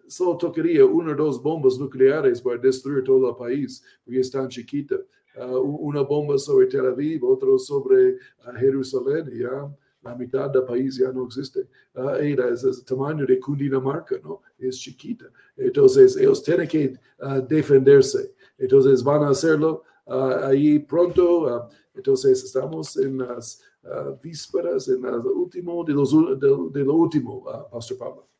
solo 0.07 0.37
tocaría 0.37 0.85
una 0.85 1.13
o 1.13 1.17
dos 1.17 1.43
bombas 1.43 1.79
nucleares 1.79 2.43
para 2.43 2.59
destruir 2.59 3.03
todo 3.03 3.31
el 3.31 3.37
país, 3.37 3.83
porque 4.05 4.21
es 4.21 4.31
tan 4.31 4.47
chiquita. 4.47 4.97
una 5.63 6.03
bomba 6.03 6.37
sobre 6.37 6.67
Tel 6.67 6.85
Aviv, 6.85 7.25
otro 7.25 7.59
sobre 7.59 8.19
Jerusalén, 8.59 9.31
ya 9.33 9.75
la 10.05 10.15
mitad 10.15 10.51
del 10.51 10.65
país 10.65 10.97
ya 10.97 11.11
no 11.11 11.27
existe. 11.27 11.67
era 12.21 12.49
es 12.49 12.63
el 12.65 12.85
tamaño 12.85 13.25
de 13.27 13.41
Cundinamarca, 13.41 14.17
¿no? 14.23 14.43
Es 14.59 14.79
chiquita. 14.79 15.27
Entonces, 15.57 16.17
ellos 16.17 16.43
tienen 16.43 16.69
que 16.69 16.99
defenderse. 17.49 18.35
Entonces, 18.59 19.03
van 19.03 19.23
a 19.25 19.31
hacerlo 19.31 19.83
ahí 20.07 20.79
pronto. 20.79 21.69
entonces, 21.95 22.45
estamos 22.45 22.97
en 22.97 23.19
las 23.19 23.63
vísperas, 24.23 24.89
en 24.89 25.05
el 25.05 25.15
último 25.27 25.85
de, 25.85 25.93
los, 25.93 26.13
de 26.13 26.85
lo 26.85 26.95
último, 26.95 27.45
Pastor 27.71 27.99
Pablo. 27.99 28.34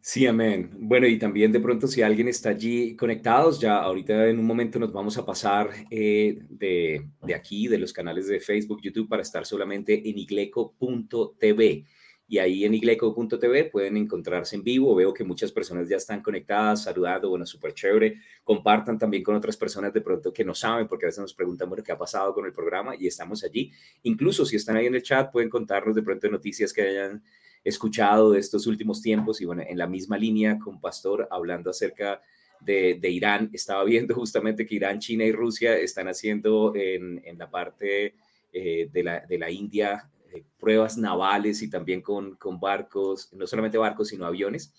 Sí, 0.00 0.26
amén. 0.26 0.70
Bueno, 0.78 1.06
y 1.06 1.18
también 1.18 1.52
de 1.52 1.60
pronto 1.60 1.86
si 1.86 2.02
alguien 2.02 2.28
está 2.28 2.50
allí 2.50 2.96
conectados, 2.96 3.60
ya 3.60 3.78
ahorita 3.78 4.28
en 4.28 4.38
un 4.38 4.46
momento 4.46 4.78
nos 4.78 4.92
vamos 4.92 5.18
a 5.18 5.26
pasar 5.26 5.70
eh, 5.90 6.38
de, 6.48 7.04
aquí, 7.34 7.68
de 7.68 7.78
los 7.78 7.92
canales 7.92 8.26
de 8.28 8.40
Facebook, 8.40 8.80
YouTube, 8.82 9.08
para 9.08 9.22
estar 9.22 9.44
solamente 9.44 10.08
en 10.08 10.18
igleco.tv. 10.18 11.84
Y 12.30 12.38
ahí 12.38 12.64
en 12.64 12.74
igleco.tv 12.74 13.64
pueden 13.64 13.96
encontrarse 13.96 14.56
en 14.56 14.62
vivo. 14.62 14.94
Veo 14.94 15.12
que 15.12 15.24
muchas 15.24 15.50
personas 15.50 15.88
ya 15.88 15.96
están 15.96 16.22
conectadas, 16.22 16.84
saludando, 16.84 17.30
bueno, 17.30 17.44
súper 17.44 17.74
chévere. 17.74 18.20
Compartan 18.44 18.98
también 18.98 19.22
con 19.22 19.34
otras 19.34 19.56
personas 19.56 19.92
de 19.92 20.00
pronto 20.00 20.32
que 20.32 20.44
no 20.44 20.54
saben, 20.54 20.86
porque 20.86 21.06
a 21.06 21.08
veces 21.08 21.20
nos 21.20 21.34
preguntan, 21.34 21.68
bueno, 21.68 21.82
¿qué 21.82 21.92
ha 21.92 21.98
pasado 21.98 22.32
con 22.34 22.46
el 22.46 22.52
programa? 22.52 22.94
Y 22.98 23.06
estamos 23.06 23.44
allí. 23.44 23.72
Incluso 24.02 24.46
si 24.46 24.56
están 24.56 24.76
ahí 24.76 24.86
en 24.86 24.94
el 24.94 25.02
chat, 25.02 25.32
pueden 25.32 25.50
contarnos 25.50 25.94
de 25.94 26.02
pronto 26.02 26.28
noticias 26.28 26.72
que 26.72 26.82
hayan 26.82 27.22
escuchado 27.68 28.32
de 28.32 28.40
estos 28.40 28.66
últimos 28.66 29.02
tiempos 29.02 29.40
y 29.40 29.44
bueno, 29.44 29.62
en 29.66 29.78
la 29.78 29.86
misma 29.86 30.16
línea 30.16 30.58
con 30.58 30.80
Pastor 30.80 31.28
hablando 31.30 31.70
acerca 31.70 32.20
de, 32.60 32.98
Irán, 33.02 33.50
estaba 33.52 33.84
viendo 33.84 34.14
justamente 34.14 34.66
que 34.66 34.74
Irán, 34.74 34.98
China 34.98 35.24
y 35.24 35.32
Rusia 35.32 35.76
están 35.76 36.08
haciendo 36.08 36.72
en, 36.74 37.22
la 37.38 37.50
parte 37.50 38.14
eh, 38.52 38.88
de, 38.92 39.02
la, 39.02 39.20
de 39.20 39.38
la 39.38 39.50
India 39.50 40.10
eh, 40.32 40.44
pruebas 40.58 40.98
navales 40.98 41.62
y 41.62 41.70
también 41.70 42.02
con, 42.02 42.36
con 42.36 42.58
barcos, 42.58 43.32
no 43.32 43.46
solamente 43.46 43.78
barcos, 43.78 44.08
sino 44.08 44.26
aviones. 44.26 44.74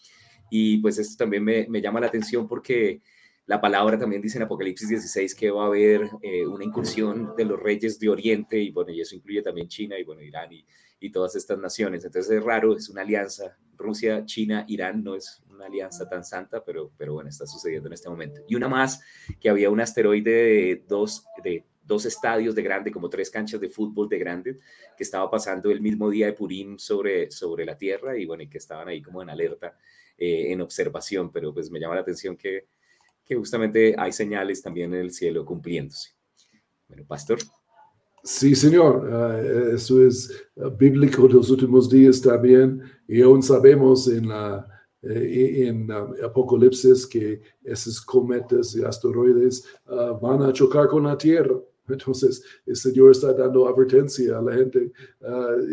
Y 0.50 0.80
pues 0.80 0.98
esto 0.98 1.24
también 1.24 1.44
me, 1.44 1.68
me 1.70 1.82
llama 1.82 2.00
la 2.00 2.08
atención 2.08 2.48
porque 2.48 3.02
la 3.50 3.60
palabra 3.60 3.98
también 3.98 4.22
dice 4.22 4.38
en 4.38 4.44
Apocalipsis 4.44 4.88
16 4.88 5.34
que 5.34 5.50
va 5.50 5.64
a 5.64 5.66
haber 5.66 6.08
eh, 6.22 6.46
una 6.46 6.64
incursión 6.64 7.34
de 7.36 7.46
los 7.46 7.60
reyes 7.60 8.00
de 8.00 8.08
Oriente 8.08 8.60
y 8.60 8.70
bueno, 8.70 8.92
y 8.92 9.02
eso 9.02 9.16
incluye 9.16 9.42
también 9.42 9.68
China 9.68 9.98
y 9.98 10.04
bueno, 10.04 10.22
Irán 10.22 10.54
y, 10.54 10.64
y 11.00 11.12
todas 11.12 11.36
estas 11.36 11.58
naciones. 11.58 12.06
Entonces 12.06 12.32
es 12.32 12.44
raro, 12.44 12.76
es 12.76 12.90
una 12.90 13.02
alianza. 13.02 13.58
Rusia, 13.76 14.24
China, 14.24 14.66
Irán 14.68 15.04
no 15.04 15.16
es 15.16 15.42
una 15.50 15.66
alianza 15.66 16.08
tan 16.08 16.24
santa, 16.24 16.64
pero, 16.64 16.92
pero 16.96 17.16
bueno, 17.16 17.28
está 17.28 17.48
sucediendo 17.48 17.88
en 17.88 17.94
este 17.94 18.08
momento. 18.08 18.40
Y 18.48 18.54
una 18.54 18.68
más, 18.68 19.02
que 19.42 19.50
había 19.50 19.72
un 19.72 19.82
asteroide 19.82 20.30
de 20.30 20.84
dos, 20.88 21.26
de 21.44 21.66
dos 21.82 22.06
estadios 22.06 22.54
de 22.54 22.62
grande, 22.62 22.92
como 22.92 23.10
tres 23.10 23.32
canchas 23.32 23.60
de 23.60 23.70
fútbol 23.70 24.08
de 24.08 24.20
grande, 24.20 24.60
que 24.96 25.04
estaba 25.04 25.28
pasando 25.28 25.72
el 25.72 25.82
mismo 25.82 26.12
día 26.12 26.28
de 26.28 26.34
Purim 26.34 26.78
sobre, 26.78 27.32
sobre 27.32 27.66
la 27.66 27.76
Tierra 27.76 28.16
y 28.16 28.28
bueno, 28.28 28.44
y 28.44 28.48
que 28.48 28.60
estaban 28.60 28.90
ahí 28.90 29.02
como 29.02 29.24
en 29.24 29.32
alerta, 29.32 29.76
eh, 30.16 30.52
en 30.52 30.62
observación, 30.62 31.32
pero 31.32 31.52
pues 31.52 31.72
me 31.72 31.80
llama 31.80 31.96
la 31.96 32.02
atención 32.02 32.38
que, 32.38 32.68
que 33.30 33.36
justamente 33.36 33.94
hay 33.96 34.12
señales 34.12 34.60
también 34.60 34.92
en 34.92 35.02
el 35.02 35.12
cielo 35.12 35.46
cumpliéndose. 35.46 36.10
Bueno, 36.88 37.06
pastor. 37.08 37.38
Sí, 38.24 38.56
Señor, 38.56 39.06
uh, 39.06 39.76
eso 39.76 40.04
es 40.04 40.32
uh, 40.56 40.72
bíblico 40.72 41.28
de 41.28 41.36
los 41.36 41.52
últimos 41.52 41.88
días 41.88 42.20
también. 42.20 42.82
Y 43.08 43.22
aún 43.22 43.44
sabemos 43.44 44.08
en, 44.08 44.30
la, 44.30 44.68
eh, 45.04 45.68
en 45.68 45.92
uh, 45.92 46.26
Apocalipsis 46.26 47.06
que 47.06 47.40
esos 47.64 48.02
cometas 48.02 48.76
y 48.76 48.84
asteroides 48.84 49.64
van 50.20 50.42
a 50.42 50.52
chocar 50.52 50.88
con 50.88 51.04
la 51.04 51.16
Tierra. 51.16 51.56
Entonces, 51.88 52.44
el 52.66 52.76
Señor 52.76 53.12
está 53.12 53.32
dando 53.32 53.68
advertencia 53.68 54.40
a 54.40 54.42
la 54.42 54.56
gente. 54.56 54.92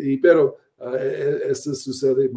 y, 0.02 0.18
pero 0.18 0.58
e, 0.78 1.40
e, 1.48 1.50
esto 1.52 1.74
sucede 1.74 2.30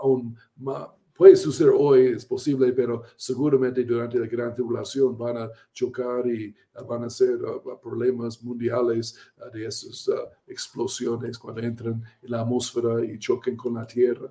aún 0.00 0.36
más 0.56 0.88
puede 1.16 1.36
suceder 1.36 1.72
hoy, 1.76 2.08
es 2.08 2.26
posible, 2.26 2.72
pero 2.72 3.02
seguramente 3.16 3.84
durante 3.84 4.18
la 4.18 4.26
gran 4.26 4.52
tribulación 4.52 5.16
van 5.16 5.36
a 5.38 5.50
chocar 5.72 6.26
y 6.26 6.54
ah, 6.74 6.82
van 6.82 7.04
a 7.04 7.10
ser 7.10 7.38
ah, 7.46 7.80
problemas 7.80 8.42
mundiales 8.42 9.16
ah, 9.38 9.48
de 9.52 9.66
esas 9.66 10.10
explosiones 10.46 11.38
cuando 11.38 11.62
entran 11.62 12.02
en 12.22 12.30
la 12.30 12.40
atmósfera 12.40 13.04
y 13.04 13.18
choquen 13.18 13.56
con 13.56 13.74
la 13.74 13.86
tierra. 13.86 14.30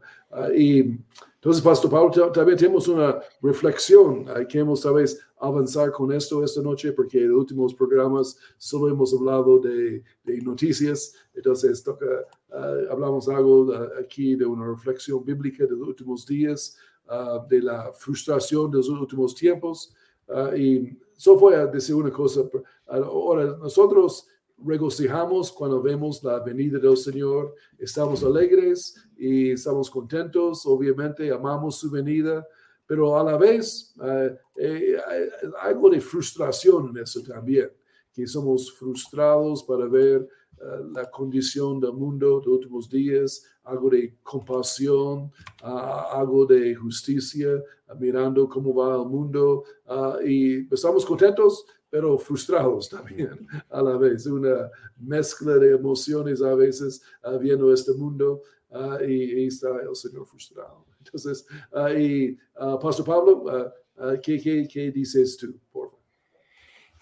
y 0.55 0.97
entonces, 1.43 1.61
Pastor 1.61 1.91
Pablo, 1.91 2.31
también 2.31 2.57
tenemos 2.57 2.87
una 2.87 3.19
reflexión. 3.41 4.25
Queremos 4.47 4.79
tal 4.79 4.93
vez 4.93 5.19
avanzar 5.37 5.91
con 5.91 6.09
esto 6.13 6.41
esta 6.41 6.61
noche 6.61 6.93
porque 6.93 7.19
en 7.19 7.31
los 7.31 7.39
últimos 7.39 7.73
programas 7.73 8.37
solo 8.57 8.87
hemos 8.87 9.13
hablado 9.13 9.59
de, 9.59 10.01
de 10.23 10.41
noticias. 10.41 11.13
Entonces, 11.33 11.83
toca 11.83 12.05
Uh, 12.53 12.91
hablamos 12.91 13.27
algo 13.29 13.63
uh, 13.63 13.99
aquí 13.99 14.35
de 14.35 14.45
una 14.45 14.67
reflexión 14.67 15.25
bíblica 15.25 15.65
de 15.65 15.71
los 15.71 15.87
últimos 15.87 16.23
días, 16.23 16.77
uh, 17.09 17.47
de 17.47 17.61
la 17.63 17.91
frustración 17.93 18.69
de 18.69 18.77
los 18.77 18.89
últimos 18.89 19.33
tiempos. 19.33 19.93
y 20.55 20.97
solo 21.17 21.39
voy 21.39 21.53
a 21.55 21.65
decir 21.65 21.95
una 21.95 22.11
cosa. 22.11 22.41
Ahora, 22.87 23.57
nosotros 23.57 24.27
regocijamos 24.57 25.51
cuando 25.51 25.81
vemos 25.81 26.23
la 26.23 26.39
venida 26.39 26.77
del 26.77 26.95
Señor, 26.95 27.55
estamos 27.77 28.23
alegres 28.23 28.95
y 29.17 29.51
estamos 29.51 29.89
contentos, 29.89 30.65
obviamente 30.65 31.31
amamos 31.31 31.79
su 31.79 31.89
venida, 31.89 32.47
pero 32.85 33.17
a 33.17 33.23
la 33.23 33.37
vez 33.37 33.95
eh, 34.57 34.97
hay 35.07 35.29
algo 35.61 35.89
de 35.89 35.99
frustración 35.99 36.89
en 36.89 37.03
eso 37.03 37.21
también, 37.23 37.71
que 38.13 38.27
somos 38.27 38.71
frustrados 38.73 39.63
para 39.63 39.87
ver 39.87 40.21
eh, 40.21 40.27
la 40.93 41.09
condición 41.09 41.79
del 41.79 41.93
mundo 41.93 42.39
de 42.39 42.49
últimos 42.49 42.89
días, 42.89 43.43
algo 43.63 43.89
de 43.89 44.17
compasión, 44.23 45.31
uh, 45.63 46.11
algo 46.11 46.45
de 46.45 46.75
justicia, 46.75 47.55
uh, 47.55 47.95
mirando 47.99 48.47
cómo 48.47 48.73
va 48.73 48.95
el 48.95 49.09
mundo 49.09 49.63
uh, 49.87 50.25
y 50.25 50.67
estamos 50.71 51.05
contentos, 51.05 51.65
pero 51.89 52.17
frustrados 52.17 52.89
también 52.89 53.47
a 53.69 53.81
la 53.81 53.97
vez, 53.97 54.25
una 54.25 54.69
mezcla 54.97 55.57
de 55.57 55.71
emociones 55.71 56.41
a 56.41 56.55
veces 56.55 57.01
viendo 57.39 57.71
este 57.71 57.93
mundo 57.93 58.41
y, 59.05 59.43
y, 59.43 59.47
está 59.47 59.69
el 59.81 59.95
Señor 59.95 60.25
frustrado. 60.25 60.85
Entonces, 60.97 61.45
y, 61.95 62.35
Pastor 62.81 63.05
Pablo, 63.05 63.71
¿qué, 64.23 64.41
qué, 64.41 64.67
qué 64.67 64.91
dices 64.91 65.37
tú, 65.37 65.53
por 65.71 65.91
favor? 65.91 66.02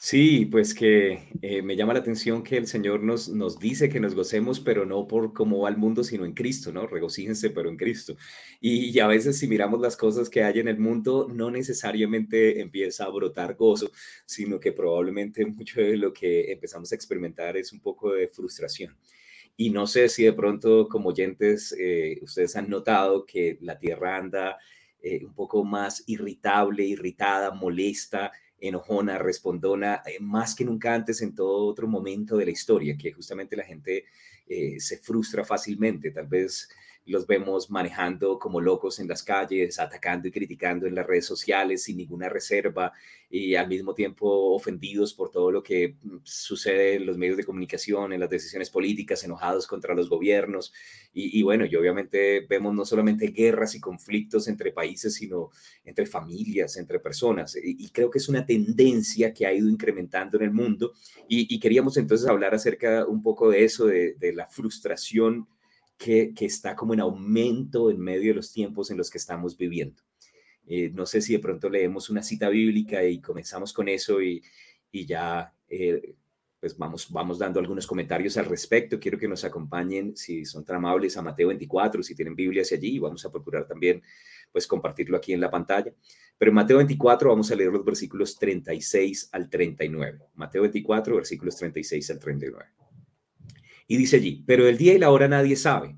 Sí, 0.03 0.47
pues 0.47 0.73
que 0.73 1.29
eh, 1.43 1.61
me 1.61 1.75
llama 1.75 1.93
la 1.93 1.99
atención 1.99 2.41
que 2.43 2.57
el 2.57 2.65
Señor 2.65 3.03
nos, 3.03 3.29
nos 3.29 3.59
dice 3.59 3.87
que 3.87 3.99
nos 3.99 4.15
gocemos, 4.15 4.59
pero 4.59 4.83
no 4.83 5.07
por 5.07 5.31
cómo 5.31 5.59
va 5.59 5.69
el 5.69 5.77
mundo, 5.77 6.03
sino 6.03 6.25
en 6.25 6.33
Cristo, 6.33 6.71
¿no? 6.71 6.87
Regocíjense, 6.87 7.51
pero 7.51 7.69
en 7.69 7.77
Cristo. 7.77 8.15
Y, 8.59 8.97
a 8.97 9.05
veces 9.05 9.37
si 9.37 9.47
miramos 9.47 9.79
las 9.79 9.95
cosas 9.95 10.27
que 10.27 10.43
hay 10.43 10.57
en 10.59 10.67
el 10.69 10.79
mundo, 10.79 11.27
no 11.31 11.51
necesariamente 11.51 12.61
empieza 12.61 13.05
a 13.05 13.09
brotar 13.09 13.53
gozo, 13.53 13.91
sino 14.25 14.59
que 14.59 14.71
probablemente 14.71 15.45
mucho 15.45 15.81
de 15.81 15.95
lo 15.97 16.11
que 16.11 16.51
empezamos 16.51 16.91
a 16.91 16.95
experimentar 16.95 17.55
es 17.55 17.71
un 17.71 17.79
poco 17.79 18.11
de 18.13 18.27
frustración. 18.27 18.97
Y 19.55 19.69
no 19.69 19.85
sé 19.85 20.09
si 20.09 20.23
de 20.23 20.33
pronto 20.33 20.87
como 20.89 21.09
oyentes 21.09 21.75
eh, 21.79 22.17
ustedes 22.23 22.55
han 22.55 22.71
notado 22.71 23.23
que 23.23 23.59
la 23.61 23.77
tierra 23.77 24.17
anda 24.17 24.57
eh, 25.03 25.23
un 25.23 25.35
poco 25.35 25.63
más 25.63 26.03
irritable, 26.07 26.85
irritada, 26.85 27.51
molesta 27.51 28.31
enojona, 28.61 29.17
respondona, 29.17 30.03
eh, 30.05 30.19
más 30.19 30.55
que 30.55 30.63
nunca 30.63 30.93
antes 30.93 31.21
en 31.21 31.35
todo 31.35 31.65
otro 31.65 31.87
momento 31.87 32.37
de 32.37 32.45
la 32.45 32.51
historia, 32.51 32.95
que 32.97 33.11
justamente 33.11 33.57
la 33.57 33.63
gente 33.63 34.05
eh, 34.47 34.79
se 34.79 34.97
frustra 34.97 35.43
fácilmente, 35.43 36.11
tal 36.11 36.27
vez 36.27 36.69
los 37.05 37.25
vemos 37.25 37.69
manejando 37.69 38.37
como 38.37 38.61
locos 38.61 38.99
en 38.99 39.07
las 39.07 39.23
calles, 39.23 39.79
atacando 39.79 40.27
y 40.27 40.31
criticando 40.31 40.85
en 40.85 40.95
las 40.95 41.05
redes 41.05 41.25
sociales 41.25 41.83
sin 41.83 41.97
ninguna 41.97 42.29
reserva 42.29 42.93
y 43.31 43.55
al 43.55 43.67
mismo 43.69 43.93
tiempo 43.93 44.53
ofendidos 44.53 45.13
por 45.13 45.31
todo 45.31 45.51
lo 45.51 45.63
que 45.63 45.95
mm, 46.01 46.17
sucede 46.23 46.95
en 46.95 47.05
los 47.05 47.17
medios 47.17 47.37
de 47.37 47.45
comunicación, 47.45 48.11
en 48.11 48.19
las 48.19 48.29
decisiones 48.29 48.69
políticas, 48.69 49.23
enojados 49.23 49.67
contra 49.67 49.95
los 49.95 50.09
gobiernos. 50.09 50.73
Y, 51.13 51.43
bueno, 51.43 51.65
y 51.65 51.75
obviamente 51.75 52.45
vemos 52.49 52.73
no 52.73 52.85
solamente 52.85 53.27
guerras 53.27 53.75
y 53.75 53.81
conflictos 53.81 54.47
entre 54.47 54.71
países, 54.71 55.13
sino 55.13 55.49
entre 55.83 56.05
familias, 56.05 56.77
entre 56.77 56.99
personas. 56.99 57.57
Y, 57.61 57.89
creo 57.89 58.09
que 58.09 58.19
es 58.19 58.29
una 58.29 58.45
tendencia 58.45 59.33
que 59.33 59.45
ha 59.45 59.53
ido 59.53 59.67
incrementando 59.67 60.37
en 60.37 60.43
el 60.43 60.51
mundo. 60.51 60.93
Y, 61.27 61.59
queríamos 61.59 61.97
entonces 61.97 62.29
hablar 62.29 62.53
acerca 62.53 63.05
un 63.05 63.21
poco 63.21 63.49
de 63.49 63.65
eso, 63.65 63.87
de, 63.87 64.13
de 64.13 64.31
la 64.31 64.47
frustración 64.47 65.47
que, 66.01 66.33
está 66.45 66.75
como 66.75 66.95
en 66.95 66.99
aumento 66.99 67.91
en 67.91 67.99
medio 67.99 68.31
de 68.31 68.35
los 68.37 68.51
tiempos 68.51 68.89
en 68.89 68.97
los 68.97 69.11
que 69.11 69.19
estamos 69.19 69.55
viviendo. 69.55 70.01
Eh, 70.65 70.89
no 70.89 71.05
sé 71.05 71.21
si 71.21 71.33
de 71.33 71.39
pronto 71.39 71.69
leemos 71.69 72.09
una 72.09 72.23
cita 72.23 72.49
bíblica 72.49 73.03
y 73.03 73.21
comenzamos 73.21 73.71
con 73.71 73.87
eso 73.87 74.19
y, 74.21 74.41
ya 74.91 75.53
eh, 75.67 76.15
pues 76.59 76.75
vamos, 76.75 77.11
vamos 77.11 77.37
dando 77.37 77.59
algunos 77.59 77.85
comentarios 77.85 78.35
al 78.37 78.45
respecto. 78.45 78.99
Quiero 78.99 79.19
que 79.19 79.27
nos 79.27 79.43
acompañen, 79.43 80.17
si 80.17 80.43
son 80.43 80.65
tan 80.65 80.77
amables, 80.77 81.17
a 81.17 81.21
Mateo 81.21 81.49
24, 81.49 82.01
si 82.01 82.15
tienen 82.15 82.35
Biblias 82.35 82.71
allí. 82.71 82.97
Vamos 82.97 83.23
a 83.25 83.31
procurar 83.31 83.67
también 83.67 84.01
pues 84.51 84.65
compartirlo 84.65 85.17
aquí 85.17 85.33
en 85.33 85.41
la 85.41 85.51
pantalla. 85.51 85.93
Pero 86.35 86.49
en 86.49 86.55
Mateo 86.55 86.77
24 86.77 87.29
vamos 87.29 87.51
a 87.51 87.55
leer 87.55 87.71
los 87.71 87.85
versículos 87.85 88.37
36 88.39 89.29
al 89.33 89.49
39. 89.49 90.19
Mateo 90.33 90.63
24, 90.63 91.15
versículos 91.15 91.55
36 91.57 92.09
al 92.09 92.19
39. 92.19 92.80
Y 93.91 93.97
dice 93.97 94.15
allí, 94.15 94.41
pero 94.47 94.69
el 94.69 94.77
día 94.77 94.93
y 94.93 94.99
la 94.99 95.11
hora 95.11 95.27
nadie 95.27 95.57
sabe, 95.57 95.97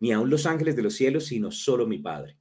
ni 0.00 0.10
aun 0.10 0.28
los 0.30 0.46
ángeles 0.46 0.74
de 0.74 0.82
los 0.82 0.94
cielos, 0.94 1.26
sino 1.26 1.52
solo 1.52 1.86
mi 1.86 1.98
Padre. 1.98 2.36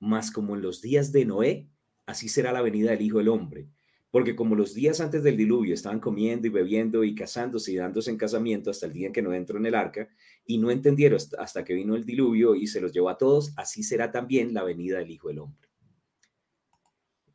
Mas 0.00 0.32
como 0.32 0.56
en 0.56 0.62
los 0.62 0.82
días 0.82 1.12
de 1.12 1.24
Noé, 1.24 1.68
así 2.04 2.28
será 2.28 2.50
la 2.50 2.60
venida 2.60 2.90
del 2.90 3.02
Hijo 3.02 3.18
del 3.18 3.28
Hombre. 3.28 3.68
Porque 4.10 4.34
como 4.34 4.56
los 4.56 4.74
días 4.74 5.00
antes 5.00 5.22
del 5.22 5.36
diluvio 5.36 5.72
estaban 5.72 6.00
comiendo 6.00 6.48
y 6.48 6.50
bebiendo 6.50 7.04
y 7.04 7.14
casándose 7.14 7.70
y 7.70 7.76
dándose 7.76 8.10
en 8.10 8.16
casamiento 8.16 8.70
hasta 8.70 8.86
el 8.86 8.92
día 8.92 9.06
en 9.06 9.12
que 9.12 9.22
no 9.22 9.32
entró 9.32 9.56
en 9.56 9.66
el 9.66 9.74
arca, 9.76 10.08
y 10.44 10.58
no 10.58 10.72
entendieron 10.72 11.20
hasta 11.38 11.64
que 11.64 11.74
vino 11.74 11.94
el 11.94 12.04
diluvio 12.04 12.56
y 12.56 12.66
se 12.66 12.80
los 12.80 12.92
llevó 12.92 13.10
a 13.10 13.18
todos, 13.18 13.52
así 13.56 13.84
será 13.84 14.10
también 14.10 14.52
la 14.52 14.64
venida 14.64 14.98
del 14.98 15.12
Hijo 15.12 15.28
del 15.28 15.38
Hombre. 15.38 15.63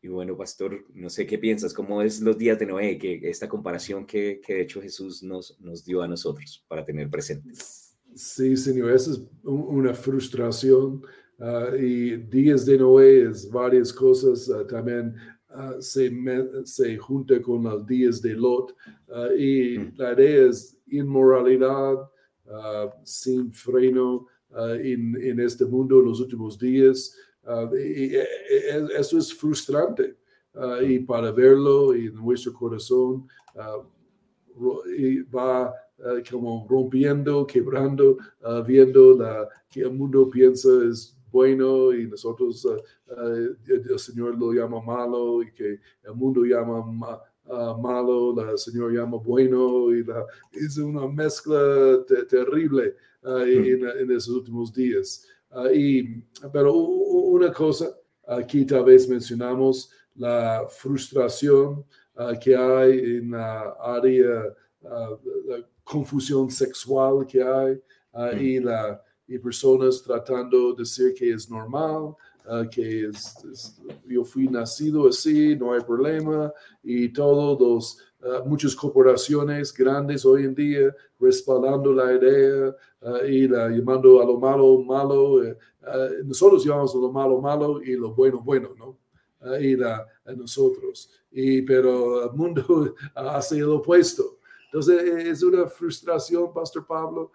Y 0.02 0.08
bueno, 0.08 0.38
pastor, 0.38 0.86
no 0.94 1.10
sé 1.10 1.28
qué 1.28 1.38
piensas, 1.38 1.74
cómo 1.74 2.02
es 2.02 2.22
los 2.22 2.38
días 2.38 2.58
de 2.58 2.66
Noé, 2.66 2.98
que 2.98 3.20
esta 3.30 3.50
comparación 3.50 4.06
que, 4.06 4.40
que 4.46 4.54
de 4.54 4.62
hecho 4.62 4.82
Jesús 4.82 5.22
nos, 5.24 5.60
nos 5.60 5.84
dio 5.84 6.02
a 6.02 6.08
nosotros 6.08 6.64
para 6.68 6.86
tener 6.86 7.10
presentes. 7.10 7.98
Sí, 8.16 8.56
señor, 8.58 8.92
esa 8.92 9.12
es 9.12 9.22
una 9.44 9.94
frustración. 9.94 11.02
Ah, 11.40 11.70
y 11.78 12.18
días 12.18 12.66
de 12.66 12.78
Noé 12.78 13.30
es 13.30 13.50
varias 13.50 13.94
cosas. 13.94 14.50
Ah, 14.50 14.66
también 14.68 15.16
ah, 15.50 15.76
se, 15.80 16.12
se, 16.66 16.98
junta 16.98 17.42
con 17.42 17.64
los 17.64 17.86
días 17.86 18.22
de 18.22 18.34
Lot. 18.34 18.76
y 19.38 19.78
mm. 19.78 19.94
la 19.98 20.14
idea 20.14 20.48
es 20.48 20.78
inmoralidad 20.88 21.98
sin 23.04 23.52
freno 23.52 24.26
en, 24.58 25.16
en, 25.22 25.40
este 25.40 25.64
mundo 25.66 26.00
en 26.00 26.06
los 26.06 26.20
últimos 26.20 26.58
días. 26.58 27.16
Y, 27.74 28.16
eso 28.98 29.18
es 29.18 29.34
frustrante. 29.34 30.18
y 30.88 31.00
para 31.00 31.32
verlo 31.32 31.94
en 31.94 32.14
nuestro 32.16 32.54
corazón, 32.54 33.28
y 34.98 35.22
va 35.22 35.74
como 36.30 36.66
rompiendo, 36.70 37.46
quebrando, 37.46 38.18
viendo 38.66 39.18
la, 39.18 39.48
que 39.70 39.82
el 39.82 39.92
mundo 39.92 40.30
piensa 40.30 40.70
es 40.90 41.16
bueno 41.32 41.94
y 41.94 42.08
nosotros, 42.08 42.66
uh, 42.66 42.78
el 43.68 44.00
Señor 44.00 44.38
lo 44.38 44.52
llama 44.52 44.82
malo 44.82 45.44
y 45.44 45.52
que 45.52 45.80
el 46.04 46.16
mundo 46.16 46.44
llama 46.44 46.84
malo, 47.78 48.50
el 48.50 48.58
Señor 48.58 48.94
llama 48.94 49.18
bueno 49.18 49.94
y 49.94 50.04
la, 50.04 50.26
es 50.52 50.78
una 50.78 51.08
mezcla 51.08 52.04
terrible 52.30 52.96
hmm. 53.22 54.00
en, 54.00 54.12
esos 54.12 54.36
últimos 54.36 54.74
días. 54.74 55.26
Y, 55.74 56.22
pero 56.52 56.74
una 56.74 57.52
cosa, 57.52 57.88
aquí 58.28 58.66
tal 58.66 58.86
vez 58.86 59.08
mencionamos 59.08 59.92
la 60.16 60.66
frustración 60.70 61.86
que 62.42 62.56
hay 62.56 63.00
en 63.00 63.32
la 63.32 63.76
área, 63.82 64.54
la 64.82 65.18
confusión 65.84 66.50
sexual 66.52 67.26
que 67.26 67.42
hay 67.42 67.82
y 68.40 68.60
la 68.60 69.02
y 69.30 69.38
personas 69.38 70.02
tratando 70.02 70.74
de 70.74 70.80
decir 70.80 71.14
que 71.14 71.32
es 71.32 71.50
normal, 71.50 72.16
ah, 72.48 72.64
que 72.70 73.06
es, 73.06 73.80
yo 74.08 74.26
fui 74.26 74.48
nacido 74.48 75.08
así, 75.08 75.56
no 75.56 75.72
hay 75.72 75.82
problema, 75.82 76.52
y 76.82 77.10
todos 77.10 77.60
los, 77.60 77.98
uh, 78.24 78.48
muchas 78.48 78.76
corporaciones 78.76 79.74
grandes 79.74 80.26
hoy 80.26 80.46
en 80.46 80.56
día 80.56 80.96
respaldando 81.20 81.94
la 81.94 82.14
idea 82.14 82.76
ah, 83.02 83.26
y 83.28 83.48
la, 83.48 83.70
llamando 83.70 84.22
a 84.22 84.26
lo 84.26 84.40
malo 84.40 84.80
malo. 84.80 85.44
Eh, 85.44 85.58
nosotros 86.24 86.64
llamamos 86.64 86.94
a 86.96 86.98
lo 86.98 87.12
malo 87.12 87.42
malo 87.42 87.82
y 87.82 87.96
lo 87.96 88.14
bueno 88.14 88.40
bueno, 88.40 88.70
¿no? 88.78 88.98
y 89.60 89.76
la, 89.76 90.06
a 90.26 90.34
nosotros. 90.34 91.10
Y, 91.32 91.62
pero 91.62 92.30
el 92.30 92.36
mundo 92.36 92.96
hace 93.16 93.60
lo 93.60 93.78
opuesto. 93.78 94.38
Entonces 94.66 95.02
es 95.26 95.42
una 95.44 95.68
frustración, 95.68 96.54
Pastor 96.54 96.86
Pablo, 96.86 97.32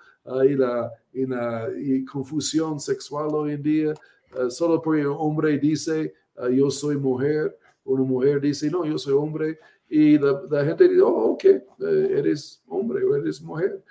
y, 0.48 0.54
la, 0.54 0.92
y, 1.12 1.26
la, 1.26 1.68
y 1.76 2.04
confusión 2.04 2.78
sexual 2.78 3.28
hoy 3.32 3.52
en 3.52 3.62
día. 3.62 3.94
Uh, 4.36 4.50
solo 4.50 4.80
porque 4.80 5.06
un 5.06 5.16
hombre 5.18 5.58
dice, 5.58 6.14
uh, 6.36 6.48
yo 6.48 6.70
soy 6.70 6.96
mujer, 6.96 7.56
una 7.84 8.04
mujer 8.04 8.40
dice, 8.40 8.70
no, 8.70 8.84
yo 8.84 8.98
soy 8.98 9.14
hombre, 9.14 9.58
y 9.88 10.18
la, 10.18 10.42
la 10.50 10.64
gente 10.64 10.88
dice, 10.88 11.02
oh, 11.02 11.32
ok, 11.32 11.44
uh, 11.78 11.84
eres 11.84 12.62
hombre 12.68 13.04
o 13.04 13.14
eres 13.14 13.40
mujer, 13.42 13.82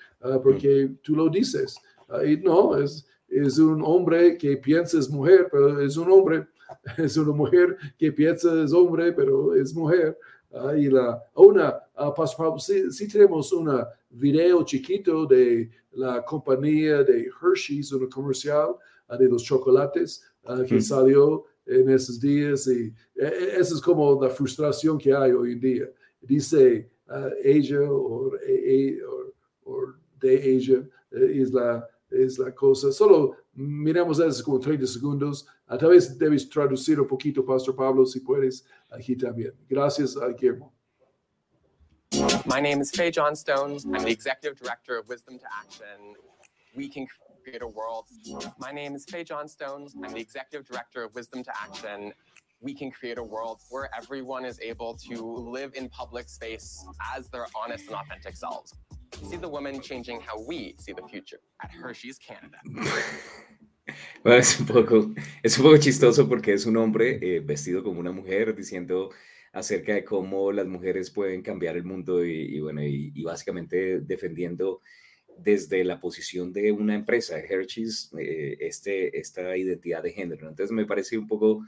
porque 0.41 0.91
tú 1.01 1.15
lo 1.15 1.29
dices. 1.29 1.77
y 2.25 2.37
no, 2.37 2.77
es, 2.77 3.07
es 3.27 3.57
un 3.57 3.81
hombre 3.83 4.37
que 4.37 4.57
piensa 4.57 4.97
es 4.97 5.09
mujer, 5.09 5.47
pero 5.51 5.79
es 5.79 5.97
un 5.97 6.11
hombre. 6.11 6.47
Es 6.97 7.17
una 7.17 7.33
mujer 7.33 7.77
que 7.99 8.11
piensa 8.11 8.61
es 8.63 8.73
hombre, 8.73 9.13
pero 9.13 9.53
es 9.53 9.73
mujer. 9.75 10.17
y 10.75 10.89
la, 10.89 11.21
una, 11.35 11.75
uh, 11.97 12.59
si, 12.59 13.07
tenemos 13.07 13.51
un 13.53 13.69
video 14.09 14.63
chiquito 14.63 15.25
de 15.25 15.69
la 15.91 16.23
compañía 16.23 17.03
de 17.03 17.29
Hershey's, 17.41 17.91
una 17.91 18.07
comercial 18.07 18.75
ah, 19.07 19.17
de 19.17 19.27
los 19.27 19.43
chocolates 19.43 20.23
ah, 20.45 20.63
que 20.67 20.81
salió 20.81 21.45
en 21.65 21.89
esos 21.89 22.19
días 22.19 22.67
y 22.67 22.93
e, 23.15 23.25
e, 23.25 23.59
esa 23.59 23.75
es 23.75 23.81
como 23.81 24.21
la 24.21 24.29
frustración 24.29 24.97
que 24.97 25.13
hay 25.13 25.31
hoy 25.31 25.53
en 25.53 25.59
día. 25.59 25.89
Dice 26.21 26.89
uh, 27.07 27.29
Asia 27.43 27.79
o 27.81 28.31
de 30.19 30.57
Asia 30.57 30.89
eh, 31.11 31.41
es, 31.41 31.51
la, 31.51 31.87
es 32.09 32.37
la 32.37 32.51
cosa. 32.53 32.91
Solo 32.91 33.35
miremos 33.53 34.19
eso 34.19 34.43
como 34.43 34.59
30 34.59 34.87
segundos. 34.87 35.45
A 35.67 35.77
tal 35.77 35.89
vez 35.89 36.17
debes 36.17 36.47
traducir 36.49 36.99
un 36.99 37.07
poquito, 37.07 37.45
Pastor 37.45 37.75
Pablo, 37.75 38.05
si 38.05 38.19
puedes, 38.19 38.65
aquí 38.89 39.15
también. 39.15 39.53
Gracias, 39.69 40.15
Guillermo. 40.15 40.73
My 42.45 42.61
name 42.61 42.79
is 42.79 42.91
Faye 42.91 43.11
Johnstone. 43.11 43.79
I'm 43.93 44.03
the 44.03 44.11
executive 44.11 44.59
director 44.59 44.99
of 44.99 45.07
Wisdom 45.07 45.39
to 45.39 45.45
Action. 45.63 46.15
We 46.75 46.87
can 46.87 47.07
create 47.43 47.61
a 47.61 47.67
world. 47.67 48.05
My 48.57 48.71
name 48.71 48.95
is 48.95 49.05
Faye 49.05 49.23
Johnstone. 49.23 49.87
I'm 50.03 50.13
the 50.13 50.19
executive 50.19 50.67
director 50.67 51.03
of 51.03 51.13
Wisdom 51.13 51.43
to 51.43 51.51
Action. 51.61 52.13
We 52.61 52.73
can 52.73 52.89
create 52.91 53.17
a 53.17 53.23
world 53.23 53.59
where 53.69 53.89
everyone 53.95 54.45
is 54.45 54.59
able 54.61 54.95
to 55.09 55.15
live 55.21 55.73
in 55.75 55.89
public 55.89 56.29
space 56.29 56.85
as 57.15 57.27
their 57.27 57.45
honest 57.61 57.87
and 57.87 57.95
authentic 57.95 58.37
selves. 58.37 58.73
See 59.29 59.35
the 59.35 59.49
woman 59.49 59.81
changing 59.81 60.21
how 60.21 60.41
we 60.41 60.75
see 60.79 60.93
the 60.93 61.03
future 61.03 61.41
at 61.61 61.71
Hershey's 61.71 62.17
Canada. 62.17 62.57
Bueno, 64.23 64.39
es 64.39 64.57
un 64.61 64.65
poco, 64.65 65.13
es 65.43 65.57
un 65.57 65.65
poco 65.65 65.77
chistoso 65.77 66.29
porque 66.29 66.53
es 66.53 66.65
un 66.65 66.77
hombre 66.77 67.19
eh, 67.21 67.41
vestido 67.41 67.83
como 67.83 67.99
una 67.99 68.13
mujer 68.13 68.55
diciendo 68.55 69.09
acerca 69.51 69.93
de 69.93 70.05
cómo 70.05 70.53
las 70.53 70.67
mujeres 70.67 71.11
pueden 71.11 71.41
cambiar 71.41 71.75
el 71.75 71.83
mundo 71.83 72.23
y, 72.23 72.61
bueno, 72.61 72.81
y, 72.81 73.21
básicamente 73.23 73.99
defendiendo 73.99 74.79
desde 75.37 75.83
la 75.83 75.99
posición 75.99 76.51
de 76.53 76.71
una 76.71 76.95
empresa, 76.95 77.37
Hershey's, 77.39 78.11
eh, 78.17 78.57
este, 78.59 79.17
esta 79.19 79.55
identidad 79.55 80.03
de 80.03 80.11
género. 80.11 80.49
Entonces 80.49 80.71
me 80.71 80.85
parece 80.85 81.17
un 81.17 81.27
poco, 81.27 81.65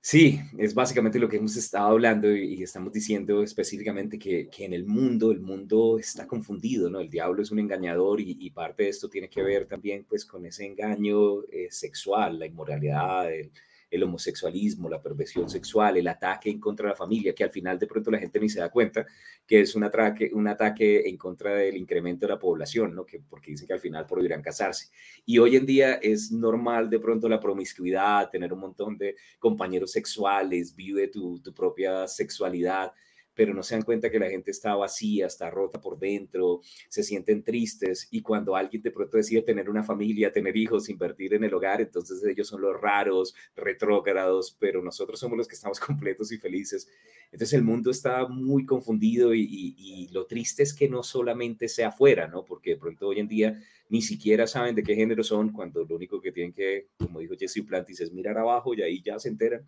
sí, 0.00 0.40
es 0.58 0.74
básicamente 0.74 1.18
lo 1.18 1.28
que 1.28 1.36
hemos 1.36 1.56
estado 1.56 1.88
hablando 1.88 2.34
y, 2.34 2.62
estamos 2.62 2.92
diciendo 2.92 3.42
específicamente 3.42 4.18
que, 4.18 4.48
que, 4.48 4.64
en 4.64 4.72
el 4.72 4.84
mundo, 4.84 5.32
el 5.32 5.40
mundo 5.40 5.98
está 5.98 6.26
confundido, 6.26 6.90
¿no? 6.90 7.00
El 7.00 7.10
diablo 7.10 7.42
es 7.42 7.50
un 7.50 7.58
engañador 7.58 8.20
y, 8.20 8.50
parte 8.50 8.84
de 8.84 8.88
esto 8.90 9.08
tiene 9.08 9.28
que 9.28 9.42
ver 9.42 9.66
también 9.66 10.04
pues 10.08 10.24
con 10.24 10.44
ese 10.46 10.66
engaño 10.66 11.42
eh, 11.44 11.68
sexual, 11.70 12.38
la 12.38 12.46
inmoralidad, 12.46 13.32
el 13.32 13.50
el 13.92 14.02
homosexualismo, 14.02 14.88
la 14.88 15.02
perversión 15.02 15.48
sexual, 15.48 15.98
el 15.98 16.08
ataque 16.08 16.48
en 16.48 16.58
contra 16.58 16.86
de 16.86 16.90
la 16.90 16.96
familia, 16.96 17.34
que 17.34 17.44
al 17.44 17.50
final 17.50 17.78
de 17.78 17.86
pronto 17.86 18.10
la 18.10 18.18
gente 18.18 18.40
ni 18.40 18.48
se 18.48 18.60
da 18.60 18.70
cuenta 18.70 19.06
que 19.46 19.60
es 19.60 19.74
un 19.74 19.84
ataque, 19.84 20.30
un 20.32 20.48
ataque 20.48 21.08
en 21.08 21.18
contra 21.18 21.54
del 21.56 21.76
incremento 21.76 22.26
de 22.26 22.32
la 22.32 22.38
población, 22.38 22.94
¿no? 22.94 23.04
Que, 23.04 23.20
porque 23.20 23.50
dicen 23.50 23.66
que 23.66 23.74
al 23.74 23.80
final 23.80 24.06
prohibirán 24.06 24.40
casarse. 24.40 24.88
Y 25.26 25.38
hoy 25.38 25.56
en 25.56 25.66
día 25.66 25.94
es 25.94 26.32
normal 26.32 26.88
de 26.88 27.00
pronto 27.00 27.28
la 27.28 27.38
promiscuidad, 27.38 28.30
tener 28.30 28.52
un 28.52 28.60
montón 28.60 28.96
de 28.96 29.14
compañeros 29.38 29.92
sexuales, 29.92 30.74
vive 30.74 31.08
tu, 31.08 31.38
tu 31.40 31.52
propia 31.52 32.08
sexualidad 32.08 32.92
pero 33.34 33.54
no 33.54 33.62
se 33.62 33.74
dan 33.74 33.82
cuenta 33.82 34.10
que 34.10 34.18
la 34.18 34.28
gente 34.28 34.50
está 34.50 34.74
vacía, 34.74 35.26
está 35.26 35.50
rota 35.50 35.80
por 35.80 35.98
dentro, 35.98 36.60
se 36.88 37.02
sienten 37.02 37.42
tristes 37.42 38.08
y 38.10 38.22
cuando 38.22 38.56
alguien 38.56 38.82
de 38.82 38.90
pronto 38.90 39.16
decide 39.16 39.42
tener 39.42 39.70
una 39.70 39.82
familia, 39.82 40.32
tener 40.32 40.56
hijos, 40.56 40.88
invertir 40.88 41.34
en 41.34 41.44
el 41.44 41.54
hogar, 41.54 41.80
entonces 41.80 42.22
ellos 42.24 42.48
son 42.48 42.62
los 42.62 42.80
raros, 42.80 43.34
retrógrados, 43.56 44.56
pero 44.58 44.82
nosotros 44.82 45.18
somos 45.18 45.38
los 45.38 45.48
que 45.48 45.54
estamos 45.54 45.80
completos 45.80 46.32
y 46.32 46.38
felices. 46.38 46.88
Entonces 47.30 47.54
el 47.54 47.64
mundo 47.64 47.90
está 47.90 48.28
muy 48.28 48.66
confundido 48.66 49.34
y, 49.34 50.08
lo 50.12 50.26
triste 50.26 50.62
es 50.62 50.74
que 50.74 50.88
no 50.88 51.02
solamente 51.02 51.68
sea 51.68 51.88
afuera, 51.88 52.26
¿no? 52.28 52.44
Porque 52.44 52.70
de 52.70 52.76
pronto 52.76 53.08
hoy 53.08 53.20
en 53.20 53.28
día 53.28 53.58
ni 53.88 54.02
siquiera 54.02 54.46
saben 54.46 54.74
de 54.74 54.82
qué 54.82 54.94
género 54.94 55.22
son, 55.22 55.52
cuando 55.52 55.84
lo 55.84 55.96
único 55.96 56.20
que 56.20 56.32
tienen 56.32 56.52
que, 56.52 56.88
como 56.98 57.20
dijo 57.20 57.34
Jesse 57.38 57.62
Plantis, 57.66 58.00
es 58.00 58.12
mirar 58.12 58.36
abajo 58.36 58.74
y 58.74 58.82
ahí 58.82 59.02
ya 59.02 59.18
se 59.18 59.28
enteran, 59.28 59.66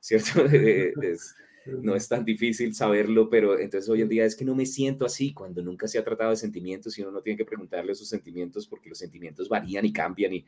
¿cierto? 0.00 0.44
es, 0.46 1.34
no 1.66 1.94
es 1.94 2.08
tan 2.08 2.24
difícil 2.24 2.74
saberlo, 2.74 3.28
pero 3.28 3.58
entonces 3.58 3.88
hoy 3.88 4.02
en 4.02 4.08
día 4.08 4.24
es 4.24 4.36
que 4.36 4.44
no 4.44 4.54
me 4.54 4.66
siento 4.66 5.04
así 5.04 5.32
cuando 5.32 5.62
nunca 5.62 5.86
se 5.86 5.98
ha 5.98 6.04
tratado 6.04 6.30
de 6.30 6.36
sentimientos 6.36 6.98
y 6.98 7.02
uno 7.02 7.12
no 7.12 7.22
tiene 7.22 7.36
que 7.36 7.44
preguntarle 7.44 7.94
sus 7.94 8.08
sentimientos 8.08 8.66
porque 8.66 8.88
los 8.88 8.98
sentimientos 8.98 9.48
varían 9.48 9.84
y 9.84 9.92
cambian 9.92 10.34
y, 10.34 10.46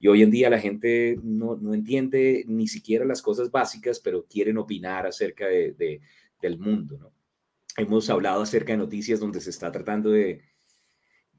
y 0.00 0.08
hoy 0.08 0.22
en 0.22 0.30
día 0.30 0.50
la 0.50 0.58
gente 0.58 1.18
no, 1.22 1.56
no, 1.56 1.74
entiende 1.74 2.44
ni 2.46 2.68
siquiera 2.68 3.04
las 3.04 3.22
cosas 3.22 3.50
básicas, 3.50 4.00
pero 4.00 4.26
quieren 4.26 4.58
opinar 4.58 5.06
acerca 5.06 5.46
de, 5.46 5.72
de, 5.72 6.00
del 6.40 6.58
mundo, 6.58 6.98
¿no? 6.98 7.12
Hemos 7.76 8.10
hablado 8.10 8.42
acerca 8.42 8.72
de 8.72 8.78
noticias 8.78 9.20
donde 9.20 9.40
se 9.40 9.50
está 9.50 9.70
tratando 9.70 10.10
de, 10.10 10.42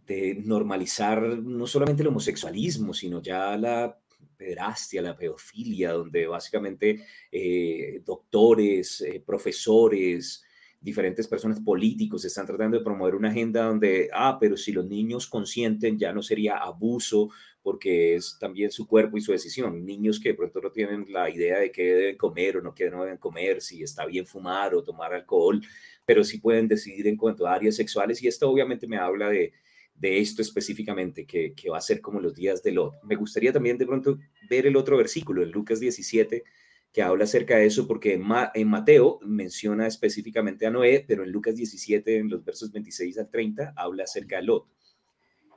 de 0.06 0.42
normalizar 0.44 1.22
no 1.22 1.68
solamente 1.68 2.02
el 2.02 2.08
homosexualismo, 2.08 2.94
sino 2.94 3.22
ya 3.22 3.58
la 3.58 4.00
pederastia, 4.38 5.02
la 5.02 5.18
pedofilia, 5.18 5.92
donde 5.92 6.28
básicamente 6.28 7.06
eh, 7.32 8.02
doctores, 8.06 9.02
eh, 9.02 9.22
profesores, 9.26 10.44
diferentes 10.82 11.28
personas 11.28 11.60
políticos 11.60 12.24
están 12.24 12.46
tratando 12.46 12.78
de 12.78 12.84
promover 12.84 13.16
una 13.16 13.30
agenda 13.30 13.66
donde, 13.66 14.10
ah, 14.14 14.38
pero 14.40 14.56
si 14.56 14.72
los 14.72 14.86
niños 14.86 15.28
consienten 15.28 16.00
ya 16.00 16.14
no 16.14 16.24
sería 16.24 16.56
abuso 16.56 17.30
porque 17.62 18.16
es 18.16 18.38
también 18.40 18.72
su 18.72 18.88
cuerpo 18.88 19.18
y 19.18 19.22
su 19.22 19.34
decisión. 19.34 19.86
Niños 19.86 20.20
que 20.20 20.30
de 20.30 20.36
pronto 20.36 20.62
no 20.62 20.72
tienen 20.72 21.06
la 21.10 21.30
idea 21.30 21.60
de 21.60 21.72
qué 21.72 21.84
deben 21.84 22.18
comer 22.18 22.58
o 22.58 22.62
no 22.62 22.74
qué 22.74 22.90
no 22.90 23.04
deben 23.04 23.18
comer, 23.18 23.62
si 23.62 23.84
está 23.84 24.06
bien 24.06 24.26
fumar 24.26 24.74
o 24.74 24.84
tomar 24.84 25.14
alcohol, 25.14 25.62
pero 26.06 26.24
sí 26.24 26.40
pueden 26.40 26.70
decidir 26.70 27.08
en 27.08 27.18
cuanto 27.18 27.46
a 27.46 27.54
áreas 27.54 27.76
sexuales 27.76 28.24
y 28.24 28.28
esto 28.28 28.50
obviamente 28.50 28.88
me 28.88 28.98
habla 28.98 29.30
de, 29.30 29.52
de 30.00 30.20
esto 30.20 30.42
específicamente, 30.42 31.26
que, 31.26 31.54
que, 31.54 31.70
va 31.70 31.78
a 31.78 31.82
ser 31.82 32.02
como 32.02 32.20
los 32.20 32.34
días 32.34 32.64
de 32.64 32.72
Lot. 32.72 32.96
Me 33.04 33.16
gustaría 33.16 33.52
también 33.52 33.78
de 33.78 33.86
pronto 33.86 34.18
ver 34.50 34.66
el 34.66 34.76
otro 34.76 34.98
versículo, 34.98 35.44
en 35.44 35.52
Lucas 35.52 35.80
17, 35.80 36.44
que 36.92 37.02
habla 37.02 37.26
acerca 37.26 37.58
de 37.58 37.66
eso, 37.66 37.88
porque 37.88 38.14
en, 38.14 38.68
Mateo 38.68 39.20
menciona 39.24 39.86
específicamente 39.88 40.66
a 40.66 40.72
Noé, 40.72 41.06
pero 41.08 41.24
en 41.24 41.32
Lucas 41.32 41.56
17, 41.56 42.18
en 42.18 42.30
los 42.30 42.44
versos 42.44 42.72
26 42.72 43.18
al 43.20 43.30
30, 43.30 43.74
habla 43.76 44.04
acerca 44.04 44.38
de 44.38 44.44
Lot. 44.44 44.68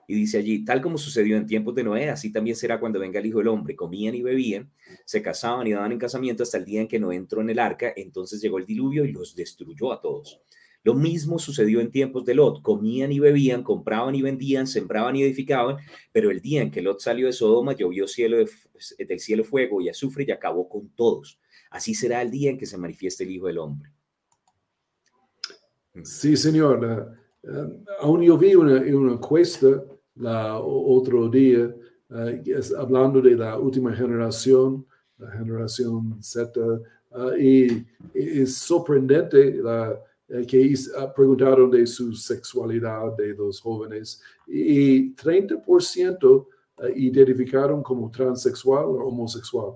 Y 0.09 0.15
dice 0.15 0.39
allí, 0.39 0.65
tal 0.65 0.83
como 0.83 0.99
sucedió 0.99 1.37
en 1.37 1.47
tiempos 1.47 1.75
de 1.75 1.85
Noé, 1.85 2.11
así 2.11 2.31
también 2.31 2.57
será 2.57 2.79
cuando 2.79 2.99
venga 2.99 3.21
el 3.21 3.27
Hijo 3.27 3.39
del 3.39 3.49
Hombre. 3.49 3.77
Comían 3.77 4.15
y 4.15 4.21
bebían, 4.21 4.71
se 5.07 5.23
casaban 5.23 5.67
y 5.67 5.73
daban 5.73 5.93
en 5.93 5.99
casamiento 5.99 6.43
hasta 6.43 6.59
el 6.59 6.65
día 6.67 6.83
en 6.83 6.89
que 6.89 6.99
no 6.99 7.13
entró 7.13 7.41
en 7.41 7.49
el 7.49 7.59
arca, 7.59 7.93
entonces 7.97 8.43
llegó 8.43 8.59
el 8.59 8.67
diluvio 8.67 9.05
y 9.05 9.13
los 9.13 9.35
destruyó 9.35 9.93
a 9.93 10.01
todos. 10.01 10.41
Lo 10.85 10.95
mismo 10.95 11.39
sucedió 11.39 11.81
en 11.81 11.91
tiempos 11.91 12.25
de 12.25 12.35
Lot. 12.35 12.61
Comían 12.63 13.13
y 13.13 13.21
bebían, 13.21 13.63
compraban 13.63 14.15
y 14.15 14.23
vendían, 14.23 14.67
sembraban 14.67 15.15
y 15.15 15.23
edificaban, 15.23 15.77
pero 16.11 16.31
el 16.31 16.41
día 16.41 16.63
en 16.63 16.71
que 16.71 16.83
Lot 16.83 17.01
salió 17.01 17.27
de 17.27 17.33
Sodoma 17.33 17.75
llovió 17.75 18.09
cielo 18.09 18.39
del 18.39 19.21
cielo 19.21 19.45
fuego 19.45 19.81
y 19.81 19.89
azufre 19.89 20.25
y 20.27 20.33
acabó 20.33 20.69
con 20.69 20.89
todos. 20.91 21.39
Así 21.71 21.95
será 21.95 22.21
el 22.21 22.31
día 22.31 22.51
en 22.51 22.59
que 22.59 22.67
se 22.67 22.79
manifieste 22.79 23.23
el 23.25 23.31
Hijo 23.31 23.47
del 23.47 23.59
Hombre. 23.59 23.91
Sí, 26.03 26.37
señor. 26.37 27.17
Uh, 27.45 27.85
aún 28.01 28.23
yo 28.23 28.37
vi 28.39 28.55
una, 28.55 28.81
una 28.81 29.13
encuesta 29.13 29.85
la, 30.15 30.59
otro 30.59 31.29
día 31.29 31.75
uh, 32.11 32.79
hablando 32.79 33.21
de 33.21 33.37
la 33.37 33.59
última 33.59 33.95
generación, 33.95 34.87
la 35.19 35.31
generación 35.33 36.23
Z, 36.23 36.61
y, 37.39 37.73
y, 37.73 37.85
es 38.15 38.57
sorprendente 38.57 39.55
la 39.55 39.93
eh, 39.93 40.12
que 40.47 40.75
ah, 40.97 41.13
preguntaron 41.13 41.71
de 41.71 41.87
su 41.87 42.15
sexualidad 42.15 43.15
de 43.17 43.35
los 43.35 43.61
jóvenes 43.61 44.23
y 44.47 45.15
30% 45.15 46.47
eh, 46.79 46.93
identificaron 46.97 47.83
como 47.83 48.11
transexual 48.11 48.87
o 48.87 49.07
homosexual 49.07 49.75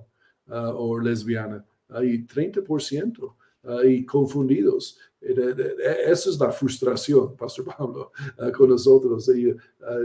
ah, 0.48 0.72
o 0.74 0.98
lesbiana. 0.98 1.64
y 2.02 2.26
30% 2.26 3.34
ah, 3.64 3.84
y 3.84 4.04
confundidos. 4.06 4.98
Esa 5.20 6.30
es 6.30 6.38
la 6.38 6.50
frustración, 6.50 7.36
Pastor 7.38 7.64
Pablo, 7.76 8.12
con 8.56 8.70
nosotros, 8.70 9.28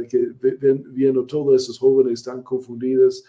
que 0.10 0.34
viendo 0.88 1.26
todos 1.26 1.62
esos 1.62 1.78
jóvenes 1.78 2.24
tan 2.24 2.42
confundidos, 2.42 3.24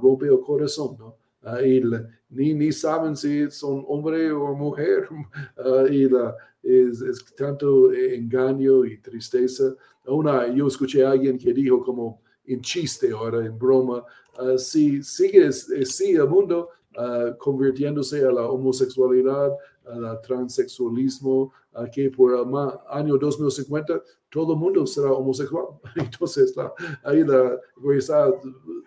rompe 0.00 0.26
el 0.26 0.40
corazón, 0.40 0.96
¿no? 0.98 1.23
Y 1.64 1.82
ni, 2.30 2.54
ni 2.54 2.72
saben 2.72 3.16
si 3.16 3.50
son 3.50 3.84
hombre 3.86 4.32
o 4.32 4.54
mujer, 4.54 5.08
y 5.90 6.08
la, 6.08 6.36
es, 6.62 7.00
es, 7.02 7.24
tanto 7.36 7.92
engaño 7.92 8.84
y 8.84 8.98
tristeza. 8.98 9.74
Una, 10.06 10.52
yo 10.52 10.66
escuché 10.66 11.04
a 11.04 11.10
alguien 11.10 11.38
que 11.38 11.52
dijo 11.52 11.82
como 11.82 12.22
en 12.46 12.60
chiste 12.60 13.10
ahora, 13.12 13.44
en 13.44 13.58
broma, 13.58 14.04
uh, 14.38 14.58
si 14.58 15.02
sigue 15.02 15.50
sí, 15.52 16.12
el 16.12 16.28
mundo 16.28 16.70
uh, 16.96 17.36
convirtiéndose 17.38 18.24
a 18.24 18.30
la 18.30 18.48
homosexualidad, 18.48 19.52
al 19.86 20.20
transexualismo, 20.22 21.52
uh, 21.74 21.84
que 21.92 22.10
por 22.10 22.32
el 22.32 22.44
año 22.90 23.16
2050 23.16 24.02
todo 24.34 24.54
el 24.54 24.58
mundo 24.58 24.84
será 24.84 25.12
homosexual. 25.12 25.66
Entonces, 25.94 26.56
la, 26.56 26.74
ahí 27.04 27.22
la, 27.22 27.56
está 27.96 28.34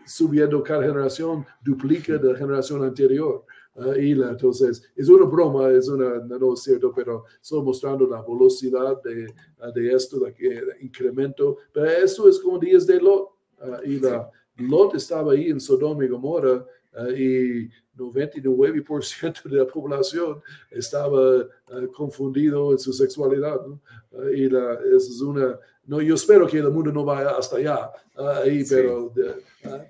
subiendo 0.06 0.62
cada 0.62 0.84
generación, 0.84 1.46
duplica 1.64 2.18
de 2.18 2.34
la 2.34 2.38
generación 2.38 2.84
anterior. 2.84 3.46
Uh, 3.74 3.94
y 3.94 4.14
la, 4.16 4.32
entonces, 4.32 4.92
es 4.96 5.08
una 5.08 5.26
broma, 5.26 5.70
es 5.70 5.88
una, 5.88 6.18
no 6.18 6.54
es 6.54 6.64
cierto, 6.64 6.92
pero 6.94 7.26
estoy 7.40 7.62
mostrando 7.62 8.08
la 8.08 8.24
velocidad 8.24 9.00
de, 9.04 9.28
de 9.74 9.94
esto, 9.94 10.20
de, 10.20 10.34
que, 10.34 10.64
incremento. 10.82 11.58
Pero 11.72 11.86
esto 11.86 12.28
es 12.28 12.40
como 12.40 12.60
días 12.60 12.86
de 12.86 13.00
Lot. 13.00 13.30
Uh, 13.62 13.86
y 13.86 14.00
la, 14.00 14.30
Lot 14.58 14.96
estaba 14.96 15.32
ahí 15.32 15.50
en 15.50 15.62
Sodoma 15.62 16.04
y 16.04 16.10
Gomorra 16.10 16.66
y 17.16 17.70
99% 17.98 19.44
de 19.44 19.58
la 19.58 19.66
población 19.74 20.42
estaba 20.72 21.38
uh, 21.40 21.92
confundido 21.94 22.72
en 22.72 22.80
su 22.80 22.94
sexualidad. 22.94 23.60
¿no? 23.66 23.82
Uh, 24.12 24.30
y 24.30 24.50
la, 24.50 24.80
es 24.96 25.22
una, 25.22 25.60
no, 25.86 26.02
yo 26.02 26.16
espero 26.16 26.48
que 26.48 26.60
el 26.60 26.70
mundo 26.70 26.92
no 26.92 27.04
vaya 27.04 27.32
hasta 27.32 27.58
allá, 27.58 27.90
uh, 28.18 28.44
ahí, 28.44 28.64
sí. 28.64 28.76
pero 28.76 29.14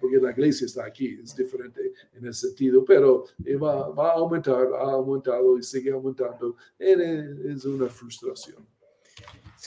porque 0.02 0.18
la 0.18 0.32
iglesia 0.32 0.66
está 0.66 0.86
aquí, 0.86 1.20
es 1.22 1.36
diferente 1.36 1.94
en 2.14 2.28
ese 2.28 2.48
sentido, 2.48 2.84
pero 2.84 3.26
va, 3.62 3.90
va 3.90 4.12
a 4.12 4.14
aumentar, 4.14 4.68
ha 4.74 4.92
aumentado 4.92 5.58
y 5.58 5.64
sigue 5.64 5.92
aumentando. 5.92 6.56
Es 6.80 7.66
una 7.66 7.88
frustración. 7.88 8.66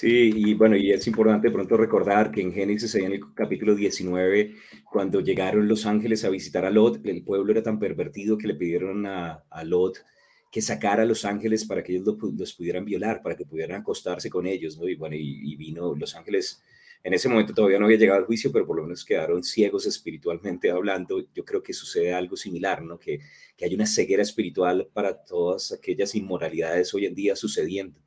Sí, 0.01 0.33
y 0.35 0.55
bueno, 0.55 0.77
y 0.79 0.93
es 0.93 1.07
importante 1.09 1.51
pronto 1.51 1.77
recordar 1.77 2.33
que 2.33 2.41
en 2.41 2.55
Génesis, 2.55 2.95
en 2.95 3.13
el 3.13 3.21
capítulo 3.35 3.75
19, 3.75 4.55
cuando 4.91 5.21
llegaron 5.21 5.69
los 5.69 5.85
ángeles 5.85 6.25
a 6.25 6.31
visitar 6.31 6.65
a 6.65 6.71
Lot, 6.71 7.05
el 7.05 7.23
pueblo 7.23 7.53
era 7.53 7.63
tan 7.63 7.79
pervertido 7.79 8.39
que 8.39 8.47
le 8.47 8.55
pidieron 8.55 9.05
a, 9.05 9.45
a 9.51 9.63
Lot 9.63 9.99
que 10.51 10.63
sacara 10.63 11.03
a 11.03 11.05
los 11.05 11.27
ángeles 11.27 11.67
para 11.67 11.83
que 11.83 11.93
ellos 11.93 12.07
los, 12.07 12.33
los, 12.33 12.55
pudieran 12.55 12.87
violar, 12.87 13.21
para 13.21 13.37
que 13.37 13.45
pudieran 13.45 13.83
acostarse 13.83 14.31
con 14.31 14.47
ellos, 14.47 14.79
¿no? 14.79 14.89
Y 14.89 14.95
bueno, 14.95 15.17
y, 15.17 15.53
y, 15.53 15.57
vino 15.57 15.95
los 15.95 16.17
ángeles, 16.17 16.63
en 17.05 17.13
ese 17.13 17.29
momento 17.29 17.53
todavía 17.53 17.79
no 17.79 17.85
había 17.85 17.99
llegado 17.99 18.21
al 18.21 18.25
juicio, 18.25 18.51
pero 18.51 18.67
por 18.67 18.77
lo 18.77 18.85
menos 18.85 19.05
quedaron 19.05 19.43
ciegos 19.43 19.85
espiritualmente 19.85 20.71
hablando. 20.71 21.27
Yo 21.35 21.45
creo 21.45 21.63
que 21.63 21.75
sucede 21.75 22.15
algo 22.15 22.39
similar, 22.39 22.83
¿no? 22.83 22.99
Que, 22.99 23.21
que 23.55 23.67
hay 23.67 23.75
una 23.75 23.85
ceguera 23.87 24.23
espiritual 24.23 24.89
para 24.95 25.23
todas 25.27 25.73
aquellas 25.73 26.15
inmoralidades 26.15 26.95
hoy 26.95 27.05
en 27.05 27.15
día 27.15 27.37
sucediendo. 27.37 28.01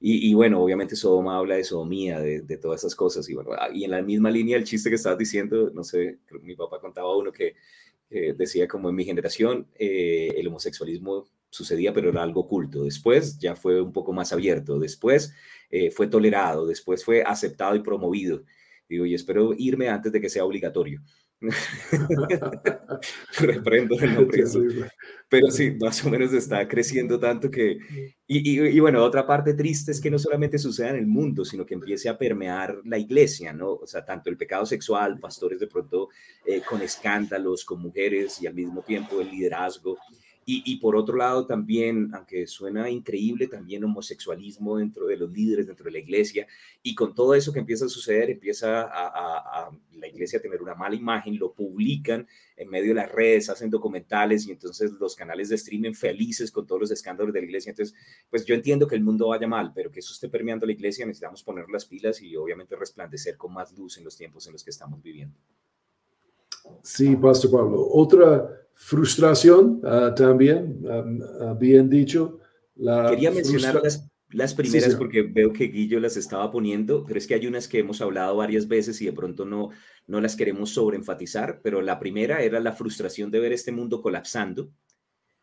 Y, 0.00 0.32
bueno, 0.34 0.62
obviamente 0.62 0.94
Sodoma 0.94 1.38
habla 1.38 1.56
de 1.56 1.64
sodomía, 1.64 2.20
de, 2.20 2.58
todas 2.58 2.82
esas 2.82 2.94
cosas. 2.94 3.28
Y 3.28 3.34
bueno, 3.34 3.50
y 3.74 3.84
en 3.84 3.90
la 3.90 4.00
misma 4.00 4.30
línea 4.30 4.56
el 4.56 4.64
chiste 4.64 4.90
que 4.90 4.94
estabas 4.96 5.18
diciendo, 5.18 5.70
no 5.74 5.82
sé, 5.82 6.20
mi 6.42 6.54
papá 6.54 6.80
contaba 6.80 7.16
uno 7.16 7.32
que 7.32 7.56
decía 8.10 8.66
como 8.66 8.88
en 8.88 8.94
mi 8.94 9.04
generación 9.04 9.66
eh, 9.74 10.32
el 10.36 10.46
homosexualismo 10.46 11.26
sucedía, 11.50 11.92
pero 11.92 12.10
era 12.10 12.22
algo 12.22 12.42
oculto. 12.42 12.84
Después 12.84 13.38
ya 13.38 13.56
fue 13.56 13.80
un 13.80 13.92
poco 13.92 14.12
más 14.12 14.32
abierto. 14.32 14.78
Después 14.78 15.34
eh, 15.70 15.90
fue 15.90 16.06
tolerado. 16.06 16.66
Después 16.66 17.04
fue 17.04 17.22
aceptado 17.22 17.74
y 17.76 17.80
promovido. 17.80 18.44
Digo, 18.88 19.04
y 19.06 19.14
espero 19.14 19.54
irme 19.56 19.88
antes 19.88 20.12
de 20.12 20.20
que 20.20 20.28
sea 20.28 20.44
obligatorio. 20.44 21.02
Reprendo 23.38 23.96
el 24.00 24.14
nombre. 24.14 24.44
Pero 25.28 25.50
sí, 25.50 25.76
más 25.80 26.04
o 26.04 26.10
menos 26.10 26.32
está 26.32 26.66
creciendo 26.66 27.20
tanto 27.20 27.50
que... 27.50 27.78
Y, 28.26 28.50
y, 28.50 28.60
y, 28.68 28.80
bueno, 28.80 29.02
otra 29.04 29.26
parte 29.26 29.54
triste 29.54 29.92
es 29.92 30.00
que 30.00 30.10
no 30.10 30.18
solamente 30.18 30.58
suceda 30.58 30.90
en 30.90 30.96
el 30.96 31.06
mundo, 31.06 31.44
sino 31.44 31.64
que 31.64 31.74
empiece 31.74 32.08
a 32.08 32.18
permear 32.18 32.78
la 32.84 32.98
iglesia, 32.98 33.52
¿no? 33.52 33.72
O 33.72 33.86
sea, 33.86 34.04
tanto 34.04 34.30
el 34.30 34.36
pecado 34.36 34.66
sexual, 34.66 35.18
pastores 35.18 35.60
de 35.60 35.66
pronto 35.66 36.08
eh, 36.44 36.60
con 36.68 36.82
escándalos, 36.82 37.64
con 37.64 37.80
mujeres 37.80 38.42
y 38.42 38.46
al 38.46 38.54
mismo 38.54 38.82
tiempo 38.82 39.20
el 39.20 39.30
liderazgo. 39.30 39.96
Y, 40.50 40.62
y, 40.64 40.76
por 40.78 40.96
otro 40.96 41.14
lado 41.14 41.44
también, 41.44 42.08
aunque 42.14 42.46
suena 42.46 42.88
increíble, 42.88 43.48
también 43.48 43.84
homosexualismo 43.84 44.78
dentro 44.78 45.06
de 45.06 45.18
los 45.18 45.30
líderes, 45.30 45.66
dentro 45.66 45.84
de 45.84 45.90
la 45.90 45.98
iglesia. 45.98 46.46
Y 46.82 46.94
con 46.94 47.14
todo 47.14 47.34
eso 47.34 47.52
que 47.52 47.58
empieza 47.58 47.84
a 47.84 47.88
suceder, 47.90 48.30
empieza 48.30 48.80
a, 48.80 49.08
a, 49.08 49.66
a, 49.66 49.70
la 49.92 50.08
iglesia 50.08 50.38
a 50.38 50.42
tener 50.42 50.62
una 50.62 50.74
mala 50.74 50.96
imagen, 50.96 51.38
lo 51.38 51.52
publican 51.52 52.26
en 52.56 52.70
medio 52.70 52.88
de 52.88 52.94
las 52.94 53.12
redes, 53.12 53.50
hacen 53.50 53.68
documentales 53.68 54.46
y 54.46 54.52
entonces 54.52 54.92
los 54.92 55.14
canales 55.14 55.50
de 55.50 55.56
streaming 55.56 55.92
felices 55.92 56.50
con 56.50 56.66
todos 56.66 56.80
los 56.80 56.90
escándalos 56.92 57.34
de 57.34 57.40
la 57.40 57.46
iglesia. 57.46 57.68
Entonces, 57.68 57.94
pues 58.30 58.46
yo 58.46 58.54
entiendo 58.54 58.88
que 58.88 58.94
el 58.94 59.02
mundo 59.02 59.28
vaya 59.28 59.46
mal, 59.46 59.72
pero 59.74 59.90
que 59.90 60.00
eso 60.00 60.14
esté 60.14 60.30
permeando 60.30 60.64
la 60.64 60.72
iglesia, 60.72 61.04
necesitamos 61.04 61.42
poner 61.42 61.68
las 61.68 61.84
pilas 61.84 62.22
y 62.22 62.34
obviamente 62.36 62.74
resplandecer 62.74 63.36
con 63.36 63.52
más 63.52 63.76
luz 63.76 63.98
en 63.98 64.04
los 64.04 64.16
tiempos 64.16 64.46
en 64.46 64.54
los 64.54 64.64
que 64.64 64.70
estamos 64.70 65.02
viviendo. 65.02 65.36
Sí, 66.82 67.16
Pastor 67.16 67.50
Pablo. 67.50 67.86
Otra 67.92 68.67
frustración 68.80 69.80
uh, 69.82 70.14
también, 70.14 70.78
um, 70.86 71.20
uh, 71.20 71.58
bien 71.58 71.90
dicho, 71.90 72.38
Quería 72.78 73.32
mencionar 73.32 73.82
las, 74.30 74.54
primeras 74.54 74.94
porque 74.94 75.22
veo 75.22 75.52
que 75.52 75.64
Guillo 75.64 75.98
las 75.98 76.16
estaba 76.16 76.48
poniendo, 76.48 77.02
pero 77.02 77.18
es 77.18 77.26
que 77.26 77.34
hay 77.34 77.48
unas 77.48 77.66
que 77.66 77.80
hemos 77.80 78.00
hablado 78.00 78.36
varias 78.36 78.68
veces 78.68 79.02
y 79.02 79.06
de 79.06 79.12
pronto 79.12 79.44
no, 79.44 79.70
no 80.06 80.20
las 80.20 80.36
queremos 80.36 80.70
sobreenfatizar, 80.70 81.60
pero 81.60 81.82
la 81.82 81.98
primera 81.98 82.40
era 82.40 82.60
la 82.60 82.72
frustración 82.72 83.32
de 83.32 83.40
ver 83.40 83.52
este 83.52 83.72
mundo 83.72 84.00
colapsando, 84.00 84.70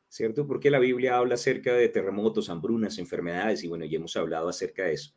¿cierto? 0.07 0.47
Porque 0.47 0.71
la 0.71 0.79
Biblia 0.79 1.17
habla 1.17 1.33
acerca 1.33 1.73
de 1.73 1.89
terremotos, 1.89 2.49
hambrunas, 2.49 2.99
enfermedades 2.99 3.65
y 3.65 3.67
bueno, 3.67 3.83
ya 3.83 3.97
hemos 3.97 4.15
hablado 4.15 4.47
acerca 4.47 4.85
de 4.85 4.93
eso. 4.93 5.11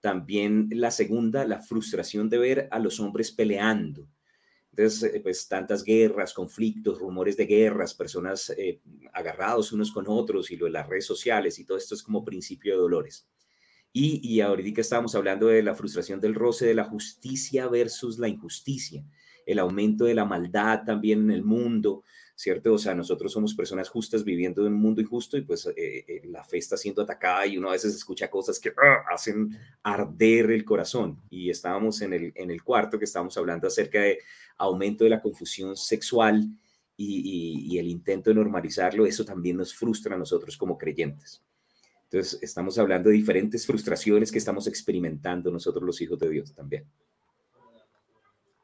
También 0.00 0.68
la 0.72 0.90
segunda, 0.90 1.46
la 1.46 1.62
frustración 1.62 2.28
de 2.28 2.36
ver 2.36 2.68
a 2.70 2.78
los 2.78 3.00
hombres 3.00 3.32
peleando, 3.32 4.08
entonces, 4.74 5.14
eh, 5.14 5.20
pues 5.20 5.46
tantas 5.48 5.84
guerras, 5.84 6.32
conflictos, 6.32 6.98
rumores 6.98 7.36
de 7.36 7.44
guerras, 7.44 7.92
personas 7.92 8.50
eh, 8.56 8.80
agarrados 9.12 9.70
unos 9.72 9.92
con 9.92 10.06
otros 10.08 10.50
y 10.50 10.56
lo 10.56 10.64
de 10.64 10.72
las 10.72 10.88
redes 10.88 11.04
sociales 11.04 11.58
y 11.58 11.64
todo 11.64 11.76
esto 11.76 11.94
es 11.94 12.02
como 12.02 12.24
principio 12.24 12.74
de 12.74 12.80
dolores. 12.80 13.26
Y, 13.92 14.26
y 14.26 14.40
ahorita 14.40 14.80
estábamos 14.80 15.14
hablando 15.14 15.48
de 15.48 15.62
la 15.62 15.74
frustración 15.74 16.20
del 16.20 16.34
roce 16.34 16.66
de 16.66 16.74
la 16.74 16.84
justicia 16.84 17.68
versus 17.68 18.18
la 18.18 18.28
injusticia, 18.28 19.04
el 19.44 19.58
aumento 19.58 20.06
de 20.06 20.14
la 20.14 20.24
maldad 20.24 20.84
también 20.86 21.24
en 21.24 21.32
el 21.32 21.44
mundo, 21.44 22.02
¿cierto? 22.34 22.74
O 22.74 22.78
sea, 22.78 22.94
nosotros 22.94 23.32
somos 23.32 23.54
personas 23.54 23.88
justas 23.88 24.24
viviendo 24.24 24.66
en 24.66 24.72
un 24.72 24.80
mundo 24.80 25.00
injusto 25.00 25.36
y 25.36 25.42
pues 25.42 25.66
eh, 25.66 25.74
eh, 25.76 26.22
la 26.26 26.42
fe 26.42 26.58
está 26.58 26.76
siendo 26.76 27.02
atacada 27.02 27.46
y 27.46 27.58
uno 27.58 27.68
a 27.68 27.72
veces 27.72 27.94
escucha 27.94 28.30
cosas 28.30 28.58
que 28.58 28.70
¡ah! 28.70 29.04
hacen 29.12 29.56
arder 29.82 30.50
el 30.50 30.64
corazón. 30.64 31.20
Y 31.30 31.50
estábamos 31.50 32.00
en 32.02 32.12
el, 32.12 32.32
en 32.34 32.50
el 32.50 32.62
cuarto 32.62 32.98
que 32.98 33.04
estábamos 33.04 33.36
hablando 33.36 33.66
acerca 33.66 34.00
de 34.00 34.18
aumento 34.58 35.04
de 35.04 35.10
la 35.10 35.20
confusión 35.22 35.76
sexual 35.76 36.48
y, 36.96 37.74
y, 37.74 37.78
el 37.78 37.88
intento 37.88 38.30
de 38.30 38.36
normalizarlo, 38.36 39.06
eso 39.06 39.24
también 39.24 39.56
nos 39.56 39.74
frustra 39.74 40.14
a 40.14 40.18
nosotros 40.18 40.56
como 40.56 40.78
creyentes. 40.78 41.42
Entonces, 42.04 42.40
estamos 42.42 42.78
hablando 42.78 43.08
de 43.08 43.16
diferentes 43.16 43.66
frustraciones 43.66 44.30
que 44.30 44.38
estamos 44.38 44.66
experimentando 44.66 45.50
nosotros 45.50 45.82
los 45.82 46.00
hijos 46.00 46.18
de 46.18 46.28
Dios 46.28 46.54
también. 46.54 46.84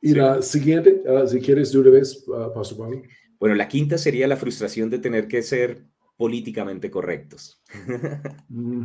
Y 0.01 0.15
la 0.15 0.43
siguiente, 0.43 1.03
ah, 1.09 1.27
si 1.27 1.41
quieres 1.41 1.73
de 1.73 1.79
una 1.79 1.91
vez, 1.91 2.25
uh, 2.29 2.53
Pastor 2.55 2.79
Pablo. 2.79 3.03
Bueno, 3.39 3.55
la 3.55 3.69
quinta 3.69 3.99
sería 3.99 4.27
la 4.27 4.37
frustración 4.37 4.91
de 4.91 4.99
tener 4.99 5.29
que 5.29 5.43
ser 5.43 5.85
políticamente 6.17 6.91
correctos. 6.91 7.63
Mm, 8.49 8.85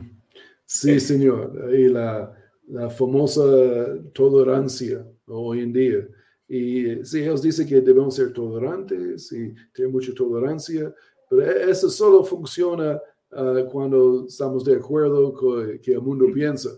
sí, 0.66 1.00
señor. 1.00 1.74
Y 1.74 1.88
la, 1.88 2.34
la 2.68 2.90
famosa 2.90 3.44
tolerancia 4.14 5.06
hoy 5.28 5.62
en 5.62 5.74
día. 5.74 6.08
Y 6.48 7.04
sí, 7.06 7.22
ellos 7.22 7.42
dicen 7.42 7.68
que 7.68 7.82
debemos 7.82 8.16
ser 8.16 8.34
tolerantes 8.34 9.32
y 9.32 9.54
tener 9.74 9.92
mucha 9.92 10.14
tolerancia, 10.14 10.94
pero 11.30 11.50
eso 11.70 11.90
solo 11.90 12.24
funciona 12.24 13.02
ah, 13.32 13.64
cuando 13.72 14.26
estamos 14.28 14.64
de 14.64 14.76
acuerdo 14.76 15.34
con 15.34 15.80
que 15.80 15.94
el 15.94 16.02
mundo 16.02 16.28
piensa. 16.34 16.70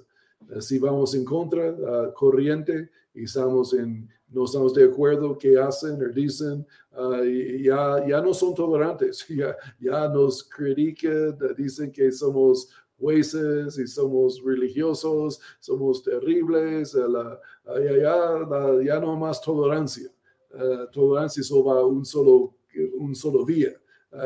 si 0.60 0.78
vamos 0.80 1.16
en 1.16 1.26
contra, 1.26 1.72
uh, 1.72 2.14
corriente, 2.14 2.90
estamos 3.24 3.74
en, 3.74 4.10
no 4.30 4.46
estamos 4.46 4.74
de 4.74 4.86
acuerdo 4.86 5.38
qué 5.38 5.58
hacen 5.58 6.02
o 6.02 6.10
dicen, 6.14 6.66
uh, 6.98 7.24
ya, 7.62 8.06
ya 8.08 8.22
no 8.22 8.34
son 8.34 8.54
tolerantes, 8.54 9.26
ya, 9.30 9.56
ya 9.80 10.10
nos 10.10 10.44
critican, 10.44 11.38
dicen 11.58 11.92
que 11.92 12.12
somos 12.12 12.70
jueces 12.98 13.78
y 13.78 13.88
somos 13.88 14.42
religiosos, 14.44 15.40
somos 15.60 16.04
terribles, 16.04 16.94
uh, 16.96 17.08
la, 17.08 17.40
ya, 17.66 17.98
ya, 17.98 18.84
ya, 18.84 19.00
no 19.00 19.16
más 19.16 19.42
tolerancia. 19.42 20.10
Uh, 20.54 20.90
tolerancia 20.92 21.44
solo 21.44 21.66
va 21.66 21.86
un 21.86 22.06
solo, 22.06 22.56
un 22.98 23.16
solo 23.16 23.46
vía 23.46 23.74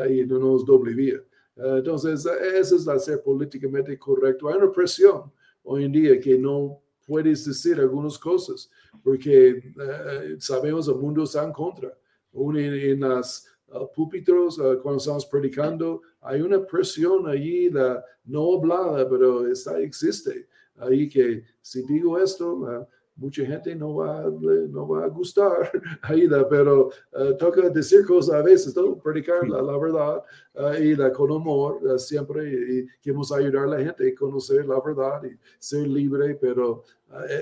y 0.08 0.24
no 0.24 0.38
nos 0.38 0.64
doble 0.64 0.94
vía. 0.94 1.20
entonces, 1.56 2.24
esa 2.24 2.76
es 2.76 2.86
la 2.86 2.96
ser 2.96 3.20
políticamente 3.20 3.98
correcto. 3.98 4.48
Hay 4.48 4.56
una 4.56 4.70
presión 4.70 5.32
hoy 5.64 5.84
en 5.84 5.92
día 5.92 6.20
que 6.20 6.38
no 6.38 6.80
puedes 7.10 7.44
decir 7.44 7.80
algunas 7.80 8.16
cosas, 8.16 8.70
porque 9.02 9.48
eh, 9.48 10.36
sabemos 10.38 10.86
el 10.86 10.94
mundo 10.94 11.24
está 11.24 11.42
en 11.42 11.52
contra. 11.52 11.92
En, 12.32 12.56
en 12.56 13.00
las 13.00 13.48
uh, 13.66 13.92
púlpitos, 13.92 14.60
uh, 14.60 14.80
cuando 14.80 14.98
estamos 14.98 15.26
predicando, 15.26 16.02
hay 16.20 16.40
una 16.40 16.64
presión 16.64 17.26
allí, 17.26 17.68
la, 17.68 18.04
no 18.26 18.56
hablada, 18.56 19.08
pero 19.08 19.44
está, 19.48 19.80
existe. 19.80 20.46
Ahí 20.76 21.08
que 21.08 21.42
si 21.60 21.82
digo 21.82 22.16
esto, 22.16 22.52
uh, 22.52 22.86
mucha 23.20 23.44
gente 23.44 23.76
no 23.76 23.96
va, 23.96 24.22
no 24.22 24.88
va 24.88 25.04
a 25.04 25.08
gustar, 25.08 25.70
Aida, 26.02 26.48
pero 26.48 26.90
uh, 27.12 27.36
toca 27.36 27.68
decir 27.68 28.04
cosas 28.06 28.34
a 28.36 28.42
veces, 28.42 28.74
¿no? 28.74 28.96
predicar 28.98 29.46
la, 29.46 29.60
la 29.60 29.76
verdad 29.76 30.24
uh, 30.54 30.82
y 30.82 30.96
la 30.96 31.12
con 31.12 31.30
amor 31.30 31.84
uh, 31.84 31.98
siempre 31.98 32.50
y, 32.50 32.86
queremos 33.02 33.30
ayudar 33.30 33.64
a 33.64 33.76
la 33.76 33.84
gente 33.84 34.08
a 34.08 34.14
conocer 34.14 34.66
la 34.66 34.80
verdad 34.80 35.22
y 35.24 35.36
ser 35.58 35.86
libre, 35.86 36.34
pero 36.40 36.82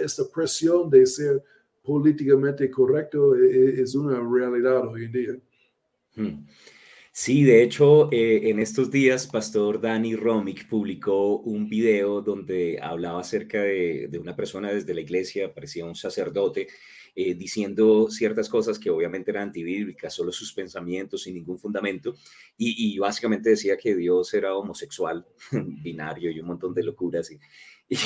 esta 0.02 0.24
presión 0.34 0.90
de 0.90 1.06
ser 1.06 1.42
políticamente 1.82 2.68
correcto 2.70 3.36
es, 3.36 3.78
es 3.78 3.94
una 3.94 4.18
realidad 4.20 4.86
hoy 4.88 5.04
en 5.04 5.12
día. 5.12 5.38
Hmm. 6.16 6.44
Sí, 7.20 7.42
de 7.42 7.64
hecho, 7.64 8.08
eh, 8.12 8.48
en 8.48 8.60
estos 8.60 8.92
días, 8.92 9.26
Pastor 9.26 9.80
Dani 9.80 10.14
Romick 10.14 10.68
publicó 10.68 11.38
un 11.40 11.68
video 11.68 12.22
donde 12.22 12.78
hablaba 12.80 13.20
acerca 13.20 13.60
de, 13.60 14.08
una 14.20 14.36
persona 14.36 14.72
desde 14.72 14.94
la 14.94 15.00
iglesia, 15.00 15.52
parecía 15.52 15.84
un 15.84 15.96
sacerdote, 15.96 16.68
eh, 17.16 17.34
diciendo 17.34 18.08
ciertas 18.08 18.48
cosas 18.48 18.78
que 18.78 18.90
obviamente 18.90 19.32
eran 19.32 19.48
antibíblicas, 19.48 20.14
solo 20.14 20.30
sus 20.30 20.52
pensamientos 20.52 21.24
sin 21.24 21.34
ningún 21.34 21.58
fundamento, 21.58 22.14
y, 22.56 22.96
básicamente 22.98 23.50
decía 23.50 23.76
que 23.76 23.96
Dios 23.96 24.32
era 24.32 24.54
homosexual, 24.54 25.26
binario 25.82 26.30
y 26.30 26.38
un 26.38 26.46
montón 26.46 26.72
de 26.72 26.84
locuras. 26.84 27.30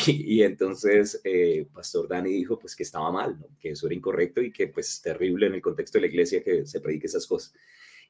Y, 0.06 0.42
entonces, 0.42 1.20
eh, 1.24 1.66
Pastor 1.74 2.08
Dani 2.08 2.30
dijo 2.30 2.58
pues 2.58 2.76
que 2.76 2.84
estaba 2.84 3.10
mal, 3.12 3.36
que 3.60 3.70
eso 3.70 3.86
era 3.86 3.96
incorrecto 3.96 4.40
y 4.40 4.52
que 4.52 4.68
pues 4.68 5.02
terrible 5.02 5.48
en 5.48 5.54
el 5.54 5.60
contexto 5.60 5.98
de 5.98 6.02
la 6.02 6.06
iglesia 6.06 6.42
que 6.42 6.64
se 6.64 6.80
predique 6.80 7.08
esas 7.08 7.26
cosas. 7.26 7.52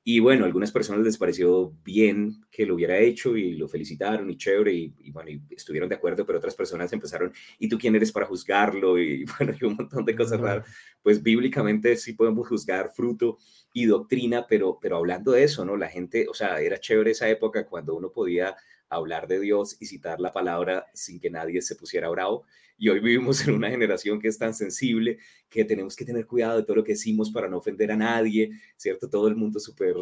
Y 0.04 0.18
bueno, 0.18 0.42
a 0.42 0.46
algunas 0.46 0.72
personas 0.72 1.04
les 1.04 1.16
pareció 1.16 1.72
bien 1.84 2.44
que 2.50 2.66
lo 2.66 2.74
hubiera 2.74 2.98
hecho 2.98 3.36
y 3.36 3.54
lo 3.54 3.68
felicitaron 3.68 4.28
y 4.30 4.36
chévere 4.36 4.72
y, 4.72 5.10
bueno, 5.12 5.30
y 5.30 5.40
estuvieron 5.50 5.88
de 5.88 5.94
acuerdo, 5.94 6.26
pero 6.26 6.38
otras 6.38 6.56
personas 6.56 6.92
empezaron, 6.92 7.32
¿y 7.60 7.68
tú 7.68 7.78
quién 7.78 7.94
eres 7.94 8.10
para 8.10 8.26
juzgarlo? 8.26 8.98
Y 8.98 9.24
bueno, 9.38 9.54
y 9.60 9.64
un 9.64 9.76
montón 9.76 10.04
de 10.04 10.16
cosas 10.16 10.40
raras. 10.40 10.66
Pues 11.02 11.22
bíblicamente 11.22 11.96
sí 11.96 12.14
podemos 12.14 12.48
juzgar 12.48 12.90
fruto 12.92 13.38
y 13.72 13.86
doctrina, 13.86 14.44
pero, 14.48 14.78
pero 14.82 14.96
hablando 14.96 15.32
de 15.32 15.44
eso, 15.44 15.64
¿no? 15.64 15.76
La 15.76 15.88
gente, 15.88 16.26
o 16.28 16.34
sea, 16.34 16.60
era 16.60 16.78
chévere 16.78 17.12
esa 17.12 17.28
época 17.28 17.66
cuando 17.66 17.94
uno 17.94 18.10
podía 18.10 18.56
hablar 18.96 19.26
de 19.26 19.40
Dios 19.40 19.76
y 19.80 19.86
citar 19.86 20.20
la 20.20 20.32
palabra 20.32 20.86
sin 20.92 21.18
que 21.18 21.30
nadie 21.30 21.62
se 21.62 21.76
pusiera 21.76 22.08
bravo. 22.08 22.44
Y 22.76 22.88
hoy 22.88 23.00
vivimos 23.00 23.46
en 23.46 23.54
una 23.54 23.70
generación 23.70 24.20
que 24.20 24.28
es 24.28 24.38
tan 24.38 24.54
sensible 24.54 25.18
que 25.48 25.64
tenemos 25.64 25.94
que 25.94 26.04
tener 26.04 26.26
cuidado 26.26 26.56
de 26.56 26.64
todo 26.64 26.76
lo 26.76 26.84
que 26.84 26.92
decimos 26.92 27.30
para 27.30 27.48
no 27.48 27.58
ofender 27.58 27.92
a 27.92 27.96
nadie, 27.96 28.50
¿cierto? 28.76 29.08
Todo 29.08 29.28
el 29.28 29.36
mundo 29.36 29.60
súper 29.60 29.94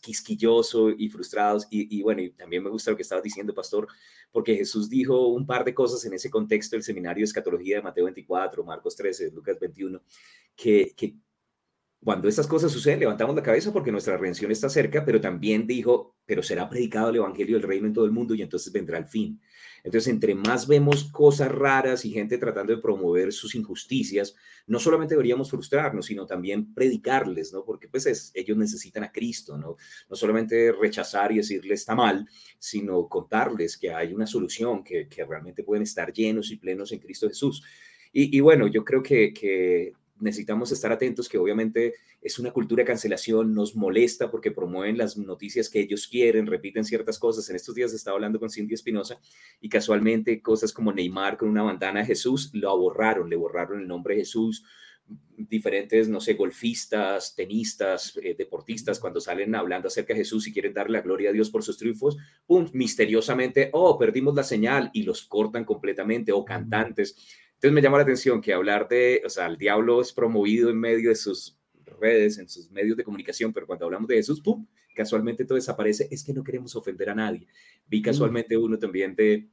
quisquilloso 0.00 0.90
y 0.90 1.08
frustrados. 1.08 1.66
Y, 1.70 2.02
bueno, 2.02 2.22
y 2.22 2.30
también 2.30 2.62
me 2.62 2.70
gusta 2.70 2.90
lo 2.90 2.96
que 2.96 3.02
estabas 3.02 3.24
diciendo, 3.24 3.54
pastor, 3.54 3.88
porque 4.30 4.56
Jesús 4.56 4.90
dijo 4.90 5.28
un 5.28 5.46
par 5.46 5.64
de 5.64 5.74
cosas 5.74 6.04
en 6.04 6.12
ese 6.12 6.30
contexto 6.30 6.76
del 6.76 6.82
seminario 6.82 7.22
de 7.22 7.26
escatología 7.26 7.76
de 7.76 7.82
Mateo 7.82 8.04
24, 8.04 8.64
Marcos 8.64 8.94
13, 8.96 9.30
Lucas 9.30 9.58
21, 9.58 10.02
que, 10.54 10.92
que 10.96 11.16
cuando 12.04 12.28
estas 12.28 12.46
cosas 12.46 12.72
suceden, 12.72 13.00
levantamos 13.00 13.36
la 13.36 13.42
cabeza 13.42 13.72
porque 13.72 13.92
nuestra 13.92 14.16
redención 14.16 14.50
está 14.50 14.68
cerca, 14.68 15.04
pero 15.04 15.20
también 15.20 15.66
dijo, 15.66 16.11
pero 16.32 16.42
será 16.42 16.66
predicado 16.66 17.10
el 17.10 17.16
Evangelio 17.16 17.58
del 17.58 17.68
Reino 17.68 17.86
en 17.86 17.92
todo 17.92 18.06
el 18.06 18.10
mundo 18.10 18.34
y 18.34 18.40
entonces 18.40 18.72
vendrá 18.72 18.96
el 18.96 19.04
fin. 19.04 19.38
Entonces, 19.84 20.10
entre 20.10 20.34
más 20.34 20.66
vemos 20.66 21.04
cosas 21.04 21.52
raras 21.52 22.06
y 22.06 22.10
gente 22.10 22.38
tratando 22.38 22.74
de 22.74 22.80
promover 22.80 23.34
sus 23.34 23.54
injusticias, 23.54 24.34
no 24.66 24.78
solamente 24.78 25.12
deberíamos 25.12 25.50
frustrarnos, 25.50 26.06
sino 26.06 26.24
también 26.24 26.72
predicarles, 26.72 27.52
¿no? 27.52 27.66
Porque 27.66 27.86
pues 27.86 28.06
es, 28.06 28.32
ellos 28.34 28.56
necesitan 28.56 29.04
a 29.04 29.12
Cristo, 29.12 29.58
¿no? 29.58 29.76
No 30.08 30.16
solamente 30.16 30.72
rechazar 30.72 31.32
y 31.32 31.36
decirles 31.36 31.80
está 31.80 31.94
mal, 31.94 32.26
sino 32.58 33.06
contarles 33.10 33.76
que 33.76 33.92
hay 33.92 34.14
una 34.14 34.26
solución, 34.26 34.82
que, 34.82 35.08
que 35.08 35.26
realmente 35.26 35.62
pueden 35.62 35.82
estar 35.82 36.14
llenos 36.14 36.50
y 36.50 36.56
plenos 36.56 36.92
en 36.92 36.98
Cristo 37.00 37.28
Jesús. 37.28 37.62
Y, 38.10 38.40
bueno, 38.40 38.68
yo 38.68 38.86
creo 38.86 39.02
que 39.02 39.92
necesitamos 40.22 40.70
estar 40.72 40.92
atentos 40.92 41.28
que 41.28 41.36
obviamente 41.36 41.94
es 42.20 42.38
una 42.38 42.52
cultura 42.52 42.82
de 42.82 42.86
cancelación, 42.86 43.52
nos 43.54 43.74
molesta 43.74 44.30
porque 44.30 44.52
promueven 44.52 44.96
las 44.96 45.16
noticias 45.18 45.68
que 45.68 45.80
ellos 45.80 46.06
quieren, 46.06 46.46
repiten 46.46 46.84
ciertas 46.84 47.18
cosas. 47.18 47.50
En 47.50 47.56
estos 47.56 47.74
días 47.74 47.92
estaba 47.92 48.14
hablando 48.14 48.38
con 48.38 48.48
Cindy 48.48 48.74
Espinosa 48.74 49.18
y 49.60 49.68
casualmente 49.68 50.40
cosas 50.40 50.72
como 50.72 50.92
Neymar 50.92 51.36
con 51.36 51.48
una 51.48 51.62
bandana 51.62 52.00
de 52.00 52.06
Jesús 52.06 52.50
lo 52.54 52.78
borraron, 52.78 53.28
le 53.28 53.36
borraron 53.36 53.80
el 53.80 53.88
nombre 53.88 54.14
de 54.14 54.20
Jesús. 54.20 54.64
Diferentes, 55.36 56.08
no 56.08 56.20
sé, 56.20 56.34
golfistas, 56.34 57.34
tenistas, 57.34 58.16
eh, 58.22 58.36
deportistas, 58.38 59.00
cuando 59.00 59.20
salen 59.20 59.54
hablando 59.56 59.88
acerca 59.88 60.14
de 60.14 60.20
Jesús 60.20 60.46
y 60.46 60.52
quieren 60.52 60.72
darle 60.72 60.98
la 60.98 61.02
gloria 61.02 61.30
a 61.30 61.32
Dios 61.32 61.50
por 61.50 61.64
sus 61.64 61.76
triunfos, 61.76 62.16
¡pum! 62.46 62.68
misteriosamente, 62.72 63.68
oh, 63.72 63.98
perdimos 63.98 64.34
la 64.36 64.44
señal 64.44 64.90
y 64.94 65.02
los 65.02 65.26
cortan 65.26 65.64
completamente, 65.64 66.30
o 66.30 66.44
cantantes 66.44 67.16
entonces 67.62 67.76
me 67.76 67.80
llama 67.80 67.98
la 67.98 68.02
atención 68.02 68.40
que 68.40 68.52
hablar 68.52 68.88
de, 68.88 69.22
o 69.24 69.28
sea, 69.28 69.46
el 69.46 69.56
diablo 69.56 70.00
es 70.00 70.12
promovido 70.12 70.68
en 70.68 70.80
medio 70.80 71.10
de 71.10 71.14
sus 71.14 71.56
redes, 72.00 72.38
en 72.38 72.48
sus 72.48 72.68
medios 72.72 72.96
de 72.96 73.04
comunicación, 73.04 73.52
pero 73.52 73.68
cuando 73.68 73.84
hablamos 73.84 74.08
de 74.08 74.16
Jesús, 74.16 74.40
¡pum! 74.40 74.66
casualmente 74.96 75.44
todo 75.44 75.54
desaparece, 75.54 76.08
es 76.10 76.24
que 76.24 76.32
no 76.32 76.42
queremos 76.42 76.74
ofender 76.74 77.10
a 77.10 77.14
nadie. 77.14 77.46
Vi 77.86 78.00
mm. 78.00 78.02
casualmente 78.02 78.56
uno 78.56 78.80
también 78.80 79.14
de, 79.14 79.46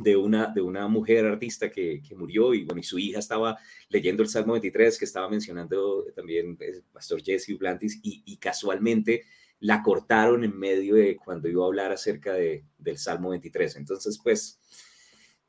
de, 0.00 0.16
una, 0.16 0.48
de 0.48 0.62
una 0.62 0.88
mujer 0.88 1.26
artista 1.26 1.70
que, 1.70 2.02
que, 2.02 2.16
murió 2.16 2.54
y, 2.54 2.64
bueno, 2.64 2.80
y 2.80 2.82
su 2.82 2.98
hija 2.98 3.20
estaba 3.20 3.56
leyendo 3.88 4.24
el 4.24 4.28
Salmo 4.28 4.54
23 4.54 4.98
que 4.98 5.04
estaba 5.04 5.30
mencionando 5.30 6.06
también 6.12 6.56
el 6.58 6.82
Pastor 6.92 7.22
Jesse 7.22 7.56
Blantis 7.56 8.00
y, 8.02 8.24
y 8.26 8.36
casualmente 8.38 9.26
la 9.60 9.80
cortaron 9.80 10.42
en 10.42 10.58
medio 10.58 10.96
de 10.96 11.16
cuando 11.16 11.48
iba 11.48 11.62
a 11.62 11.68
hablar 11.68 11.92
acerca 11.92 12.32
de, 12.32 12.64
del 12.78 12.98
Salmo 12.98 13.30
23. 13.30 13.76
Entonces, 13.76 14.18
pues 14.20 14.58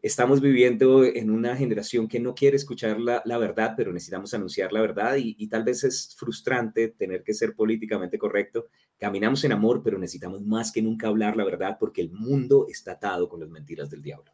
estamos 0.05 0.39
viviendo 0.39 1.03
en 1.03 1.31
una 1.31 1.55
generación 1.55 2.07
que 2.07 2.19
no 2.19 2.35
quiere 2.35 2.57
escuchar 2.57 2.99
la, 2.99 3.23
la 3.25 3.39
verdad, 3.39 3.73
pero 3.75 3.91
necesitamos 3.91 4.31
anunciar 4.35 4.71
la 4.71 4.79
verdad 4.79 5.15
y, 5.15 5.35
y, 5.39 5.47
tal 5.47 5.63
vez 5.63 5.83
es 5.83 6.15
frustrante 6.15 6.89
tener 6.89 7.23
que 7.23 7.33
ser 7.33 7.55
políticamente 7.55 8.19
correcto. 8.19 8.67
Caminamos 8.99 9.43
en 9.45 9.53
amor, 9.53 9.81
pero 9.83 9.97
necesitamos 9.97 10.43
más 10.43 10.71
que 10.71 10.83
nunca 10.83 11.07
hablar 11.07 11.35
la 11.35 11.43
verdad 11.43 11.77
porque 11.79 12.01
el 12.01 12.11
mundo 12.11 12.67
está 12.69 12.91
atado 12.91 13.27
con 13.27 13.39
las 13.39 13.49
mentiras 13.49 13.89
del 13.89 14.03
diablo. 14.03 14.31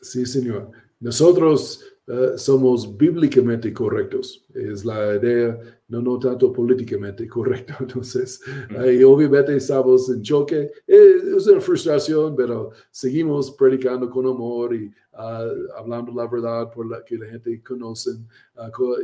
Sí, 0.00 0.26
señor. 0.26 0.72
Nosotros 0.98 1.84
uh, 2.08 2.36
somos 2.36 2.96
bíblicamente 2.96 3.72
correctos. 3.72 4.44
Es 4.54 4.84
la 4.84 5.14
idea, 5.16 5.58
no, 5.88 6.02
no 6.02 6.18
tanto 6.18 6.52
políticamente 6.52 7.28
correcto. 7.28 7.74
Entonces, 7.80 8.40
uh, 8.70 9.06
obviamente 9.06 9.54
estamos 9.56 10.08
en 10.10 10.22
choque. 10.22 10.70
Eh, 10.86 11.14
es 11.36 11.46
una 11.46 11.60
frustración, 11.60 12.34
pero 12.34 12.70
seguimos 12.90 13.50
predicando 13.52 14.10
con 14.10 14.26
amor 14.26 14.74
y 14.74 14.86
uh, 14.86 15.72
hablando 15.76 16.12
la 16.12 16.26
verdad 16.26 16.70
por 16.72 16.88
la 16.88 17.04
que 17.04 17.16
la 17.16 17.26
gente 17.26 17.62
conoce. 17.62 18.10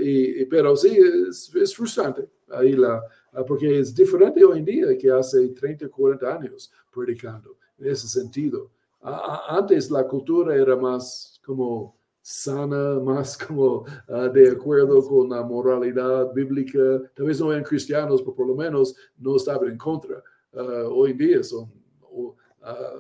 Y, 0.01 0.43
y, 0.43 0.47
pero 0.47 0.77
sí, 0.77 0.99
es, 1.29 1.55
es 1.55 1.75
frustrante. 1.75 2.29
Ahí 2.51 2.73
la, 2.73 3.03
porque 3.47 3.81
es 3.81 3.95
diferente 3.95 4.45
hoy 4.45 4.59
en 4.59 4.65
día 4.65 4.99
que 4.99 5.11
hace 5.11 5.49
30, 5.49 5.89
40 5.89 6.37
años 6.37 6.73
predicando 6.93 7.57
en 7.79 7.89
ese 7.89 8.07
sentido 8.07 8.71
antes 9.05 9.91
la 9.91 10.07
cultura 10.07 10.55
era 10.57 10.77
más 10.77 11.41
como 11.45 11.97
sana, 12.25 12.99
más 13.05 13.37
como 13.37 13.85
uh, 14.09 14.33
de 14.33 14.51
acuerdo 14.51 15.07
con 15.07 15.29
la 15.29 15.43
moralidad 15.43 16.33
bíblica. 16.33 16.79
Tal 17.15 17.27
vez 17.27 17.39
no 17.39 17.53
eran 17.53 17.65
cristianos, 17.65 18.23
pero 18.23 18.35
por 18.35 18.47
lo 18.49 18.57
menos 18.57 18.97
no 19.19 19.37
estaban 19.37 19.69
en 19.69 19.79
contra. 19.79 20.23
Uh, 20.53 20.89
hoy 20.91 21.11
en 21.11 21.19
día 21.19 21.43
son 21.43 21.71
uh, 22.11 22.33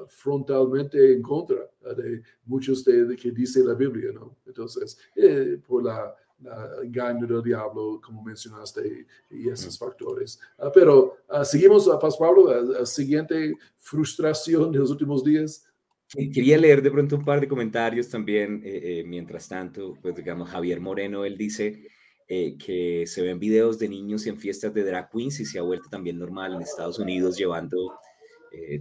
frontalmente 0.08 1.14
en 1.14 1.22
contra 1.22 1.70
de 1.96 2.22
muchos 2.44 2.84
de, 2.84 3.06
de, 3.06 3.16
que 3.16 3.30
dice 3.30 3.64
la 3.64 3.72
Biblia, 3.72 4.12
¿no? 4.12 4.36
Entonces, 4.44 4.98
eh, 5.16 5.58
por 5.66 5.82
la, 5.82 6.14
la, 6.42 6.82
engaño 6.82 7.26
del 7.26 7.42
diablo, 7.42 7.98
como 8.04 8.22
mencionaste, 8.22 9.06
y, 9.30 9.48
esos 9.48 9.78
factores. 9.78 10.38
pero 10.74 11.16
seguimos 11.44 11.88
a 11.88 11.98
Paz 11.98 12.18
Pablo, 12.18 12.50
a, 12.78 12.84
siguiente 12.84 13.56
frustración 13.78 14.70
de 14.70 14.80
los 14.80 14.90
últimos 14.90 15.24
días. 15.24 15.64
Quería 16.08 16.58
leer 16.58 16.82
de 16.82 16.90
pronto 16.90 17.16
un 17.16 17.24
par 17.24 17.40
de 17.40 17.48
comentarios 17.48 18.08
también, 18.08 18.62
eh, 18.64 19.00
eh, 19.00 19.04
mientras 19.04 19.48
tanto, 19.48 19.98
pues 20.00 20.14
digamos, 20.14 20.48
Javier 20.48 20.80
Moreno, 20.80 21.24
él 21.24 21.36
dice 21.36 21.88
eh, 22.28 22.56
que 22.56 23.04
se 23.06 23.22
ven 23.22 23.38
videos 23.38 23.78
de 23.78 23.88
niños 23.88 24.26
en 24.26 24.38
fiestas 24.38 24.72
de 24.74 24.84
drag 24.84 25.10
queens 25.10 25.40
y 25.40 25.44
se 25.44 25.58
ha 25.58 25.62
vuelto 25.62 25.88
también 25.90 26.18
normal 26.18 26.54
en 26.54 26.62
Estados 26.62 26.98
Unidos 26.98 27.36
llevando 27.36 27.98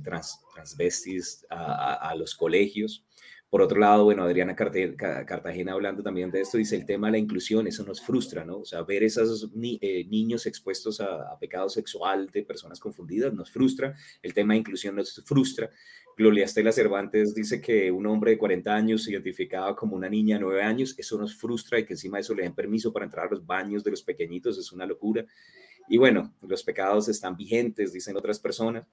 trans, 0.04 0.40
transvestis 0.54 1.46
a, 1.50 2.10
a, 2.10 2.16
los 2.16 2.36
colegios. 2.36 3.04
Por 3.54 3.62
otro 3.62 3.80
lado, 3.80 4.06
bueno, 4.06 4.24
Adriana 4.24 4.56
Cartagena 4.56 5.74
hablando 5.74 6.02
también 6.02 6.32
de 6.32 6.42
esto, 6.42 6.58
dice 6.58 6.76
el 6.76 6.88
tema 6.88 7.06
de 7.06 7.12
la 7.12 7.18
inclusión, 7.20 7.68
eso 7.68 7.84
nos 7.84 8.02
frustra, 8.02 8.44
¿no? 8.44 8.58
O 8.58 8.66
sea, 8.66 8.82
ver 8.82 9.04
esos 9.04 9.48
eh, 9.62 10.06
niños 10.10 10.48
expuestos 10.48 11.00
a, 11.00 11.32
a, 11.32 11.38
pecado 11.38 11.70
sexual 11.70 12.32
de 12.32 12.42
personas 12.42 12.80
confundidas 12.80 13.32
nos 13.32 13.52
frustra, 13.52 13.96
el 14.24 14.34
tema 14.34 14.56
de 14.56 14.62
inclusión 14.62 14.96
nos 14.96 15.24
frustra. 15.24 15.70
Gloria 16.18 16.46
Estela 16.46 16.72
Cervantes 16.72 17.36
dice 17.36 17.62
que 17.62 17.92
un 17.92 18.08
hombre 18.08 18.32
de 18.32 18.38
40 18.40 18.74
años 18.74 19.04
se 19.04 19.12
identificaba 19.12 19.76
como 19.76 19.96
una 19.96 20.10
niña 20.10 20.38
de 20.38 20.42
9 20.42 20.64
años, 20.64 20.96
eso 20.98 21.20
nos 21.20 21.36
frustra 21.36 21.78
y 21.78 21.86
que 21.86 21.94
encima 21.94 22.18
de 22.18 22.22
eso 22.22 22.34
le 22.34 22.42
den 22.42 22.56
permiso 22.56 22.92
para 22.92 23.06
entrar 23.06 23.28
a 23.28 23.30
los 23.30 23.46
baños 23.46 23.84
de 23.84 23.92
los 23.92 24.02
pequeñitos, 24.02 24.58
es 24.58 24.72
una 24.72 24.88
locura. 24.88 25.28
Y 25.88 26.00
bueno, 26.00 26.34
los 26.42 26.64
pecados 26.64 27.08
están 27.08 27.38
vigentes, 27.38 27.94
dicen 27.94 28.18
otras 28.18 28.40
personas. 28.40 28.88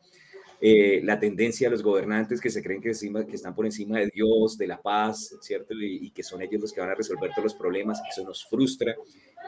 Eh, 0.62 1.00
la 1.02 1.18
tendencia 1.18 1.68
de 1.68 1.70
los 1.72 1.82
gobernantes 1.82 2.38
que 2.38 2.50
se 2.50 2.62
creen 2.62 2.82
que, 2.82 2.90
están 2.90 3.54
por 3.54 3.64
encima 3.64 3.98
de 3.98 4.10
Dios, 4.12 4.58
de 4.58 4.66
la 4.66 4.80
paz, 4.80 5.34
¿cierto? 5.40 5.72
Y, 5.74 6.10
que 6.10 6.22
son 6.22 6.42
ellos 6.42 6.60
los 6.60 6.72
que 6.72 6.80
van 6.80 6.90
a 6.90 6.94
resolver 6.94 7.30
todos 7.30 7.44
los 7.44 7.54
problemas, 7.54 8.02
eso 8.10 8.24
nos 8.24 8.44
frustra. 8.44 8.94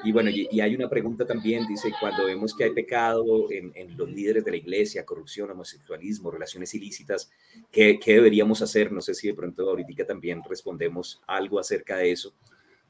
Y 0.04 0.12
bueno, 0.12 0.30
y, 0.30 0.48
y 0.50 0.60
hay 0.60 0.74
una 0.74 0.88
pregunta 0.88 1.26
también, 1.26 1.66
dice, 1.66 1.92
cuando 2.00 2.24
vemos 2.24 2.54
que 2.56 2.64
hay 2.64 2.70
pecado 2.70 3.50
en, 3.50 3.72
en, 3.74 3.94
los 3.96 4.10
líderes 4.10 4.42
de 4.42 4.52
la 4.52 4.56
iglesia, 4.56 5.04
corrupción, 5.04 5.50
homosexualismo, 5.50 6.30
relaciones 6.30 6.74
ilícitas, 6.74 7.30
¿qué, 7.70 8.00
¿qué, 8.02 8.14
deberíamos 8.14 8.62
hacer? 8.62 8.90
No 8.90 9.02
sé 9.02 9.12
si 9.12 9.28
de 9.28 9.34
pronto 9.34 9.68
ahorita 9.68 10.06
también 10.06 10.40
respondemos 10.48 11.20
algo 11.26 11.58
acerca 11.58 11.98
de 11.98 12.10
eso. 12.10 12.32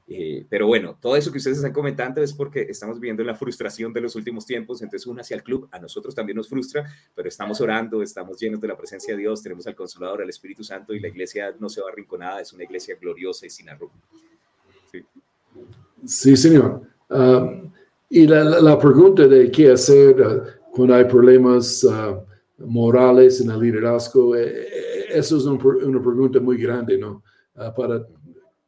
Eh, 0.08 0.44
pero 0.48 0.66
bueno, 0.66 0.98
todo 1.00 1.16
eso 1.16 1.30
que 1.30 1.38
ustedes 1.38 1.58
están 1.58 1.72
comentando 1.72 2.20
es 2.20 2.32
porque 2.32 2.62
estamos 2.62 2.98
viendo 2.98 3.22
la 3.22 3.34
frustración 3.34 3.92
de 3.92 4.00
los 4.00 4.16
últimos 4.16 4.44
tiempos, 4.44 4.82
entonces 4.82 5.06
uno 5.06 5.20
hacia 5.20 5.36
el 5.36 5.42
club, 5.42 5.68
a 5.70 5.78
nosotros 5.78 6.14
también 6.14 6.36
nos 6.36 6.48
frustra, 6.48 6.84
pero 7.14 7.28
estamos 7.28 7.60
orando, 7.60 8.02
estamos 8.02 8.38
llenos 8.38 8.60
de 8.60 8.68
la 8.68 8.76
presencia 8.76 9.14
de 9.14 9.20
Dios, 9.20 9.42
tenemos 9.42 9.66
al 9.66 9.74
Consolador, 9.74 10.22
al 10.22 10.28
Espíritu 10.28 10.64
Santo 10.64 10.92
y 10.92 11.00
la 11.00 11.08
iglesia 11.08 11.54
no 11.58 11.68
se 11.68 11.80
va 11.80 11.90
arrinconada, 11.90 12.40
es 12.40 12.52
una 12.52 12.64
iglesia 12.64 12.96
gloriosa 13.00 13.46
y 13.46 13.50
sin 13.50 13.68
arruga. 13.68 13.94
Sí. 14.90 15.04
sí, 16.04 16.36
señor. 16.36 16.82
Um, 17.08 17.72
y 18.10 18.26
la, 18.26 18.44
la, 18.44 18.78
pregunta 18.78 19.26
de 19.26 19.50
qué 19.50 19.70
hacer 19.70 20.20
uh, 20.20 20.42
cuando 20.70 20.94
hay 20.94 21.04
problemas 21.04 21.82
uh, 21.84 22.22
morales 22.58 23.40
en 23.40 23.50
el 23.50 23.60
liderazgo, 23.60 24.36
eh, 24.36 24.66
eh, 24.66 25.04
eso 25.10 25.38
es 25.38 25.44
un, 25.44 25.58
una 25.64 26.02
pregunta 26.02 26.40
muy 26.40 26.58
grande, 26.58 26.98
¿no? 26.98 27.22
Uh, 27.54 27.74
para 27.74 28.06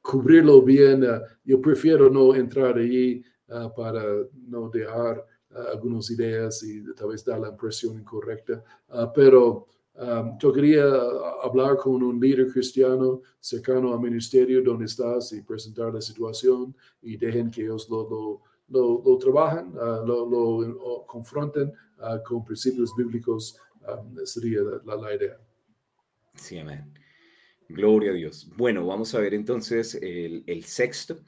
cubrirlo 0.05 0.61
bien. 0.61 1.03
Uh, 1.03 1.21
yo 1.45 1.61
prefiero 1.61 2.11
no 2.11 2.35
entrar 2.35 2.77
allí 2.77 3.25
uh, 3.49 3.75
para 3.75 4.05
no 4.47 4.69
dejar 4.69 5.25
uh, 5.51 5.73
algunas 5.73 6.11
ideas 6.11 6.63
y 6.63 6.85
tal 6.95 7.09
vez 7.09 7.25
dar 7.25 7.41
la 7.41 7.49
impresión 7.49 7.99
incorrecta. 7.99 8.63
pero 9.15 9.67
um, 9.95 10.37
tocaría 10.39 10.85
hablar 11.43 11.77
con 11.79 12.03
un 12.03 12.21
líder 12.21 12.53
cristiano 12.53 13.23
cercano 13.41 13.95
al 13.95 14.01
ministerio 14.01 14.63
donde 14.63 14.85
estás 14.85 15.33
y 15.33 15.41
presentar 15.41 15.95
la 15.95 16.03
situación 16.03 16.77
y 17.01 17.17
dejen 17.17 17.51
que 17.51 17.63
ellos 17.63 17.89
lo, 17.89 18.09
lo, 18.09 18.43
lo, 18.69 19.03
lo 19.05 19.19
trabajen, 19.19 19.73
lo, 19.75 20.27
lo 20.29 21.07
confronten 21.07 21.73
con 22.25 22.45
principios 22.45 22.95
bíblicos. 22.95 23.57
Um, 23.87 24.17
sería 24.25 24.61
la, 24.85 24.97
la 24.97 25.15
idea. 25.15 25.39
Sí, 26.37 26.59
amén. 26.59 27.04
Gloria 27.69 28.11
a 28.11 28.15
Dios. 28.15 28.51
Bueno, 28.57 28.87
vamos 28.87 29.15
a 29.15 29.21
ver 29.21 29.35
entonces 29.35 29.95
el, 29.95 30.45
el, 30.47 30.65
sexto. 30.65 31.19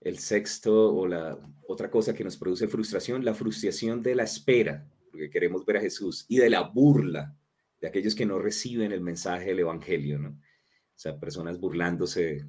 El 0.00 0.18
sexto 0.18 0.94
o 0.94 1.06
la 1.06 1.38
otra 1.66 1.90
cosa 1.90 2.14
que 2.14 2.24
nos 2.24 2.36
produce 2.36 2.68
frustración, 2.68 3.24
la 3.24 3.34
frustración 3.34 4.02
de 4.02 4.14
la 4.14 4.24
espera, 4.24 4.88
porque 5.10 5.30
queremos 5.30 5.64
ver 5.64 5.78
a 5.78 5.80
Jesús, 5.80 6.24
y 6.28 6.38
de 6.38 6.50
la 6.50 6.62
burla 6.62 7.36
de 7.80 7.88
aquellos 7.88 8.14
que 8.14 8.26
no 8.26 8.38
reciben 8.38 8.92
el 8.92 9.00
mensaje 9.00 9.46
del 9.46 9.60
Evangelio, 9.60 10.18
¿no? 10.18 10.30
O 10.30 11.00
sea, 11.00 11.18
personas 11.18 11.60
burlándose 11.60 12.44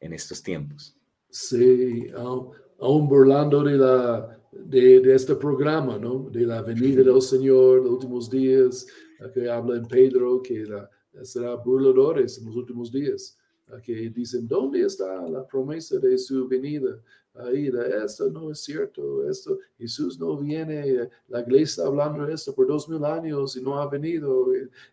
en 0.00 0.12
estos 0.12 0.42
tiempos. 0.42 0.96
Sí, 1.30 2.08
aún 2.14 3.08
burlando 3.08 3.62
de, 3.62 3.76
la, 3.76 4.40
de, 4.52 5.00
de, 5.00 5.14
este 5.14 5.36
programa, 5.36 5.98
¿no? 5.98 6.28
De 6.30 6.46
la 6.46 6.62
venida 6.62 7.02
del 7.02 7.22
Señor, 7.22 7.82
los 7.82 7.92
últimos 7.92 8.28
días, 8.28 8.86
que 9.32 9.48
habla 9.48 9.76
en 9.76 9.86
Pedro, 9.86 10.42
que 10.42 10.64
la, 10.64 10.90
será 11.22 11.54
burladores 11.54 12.38
en 12.38 12.46
los 12.46 12.56
últimos 12.56 12.90
días, 12.90 13.38
que 13.82 14.10
dicen, 14.10 14.46
¿dónde 14.46 14.82
está 14.82 15.26
la 15.28 15.46
promesa 15.46 15.98
de 15.98 16.18
su 16.18 16.46
venida? 16.46 17.00
Ahí, 17.34 17.68
esto 18.04 18.30
no 18.30 18.52
es 18.52 18.60
cierto, 18.60 19.28
esto, 19.28 19.58
Jesús 19.76 20.20
no 20.20 20.36
viene, 20.36 21.08
la 21.26 21.40
iglesia 21.40 21.82
está 21.82 21.86
hablando 21.86 22.24
de 22.24 22.34
esto 22.34 22.54
por 22.54 22.68
dos 22.68 22.88
mil 22.88 23.04
años 23.04 23.56
y 23.56 23.62
no 23.62 23.76
ha 23.80 23.88
venido, 23.88 24.46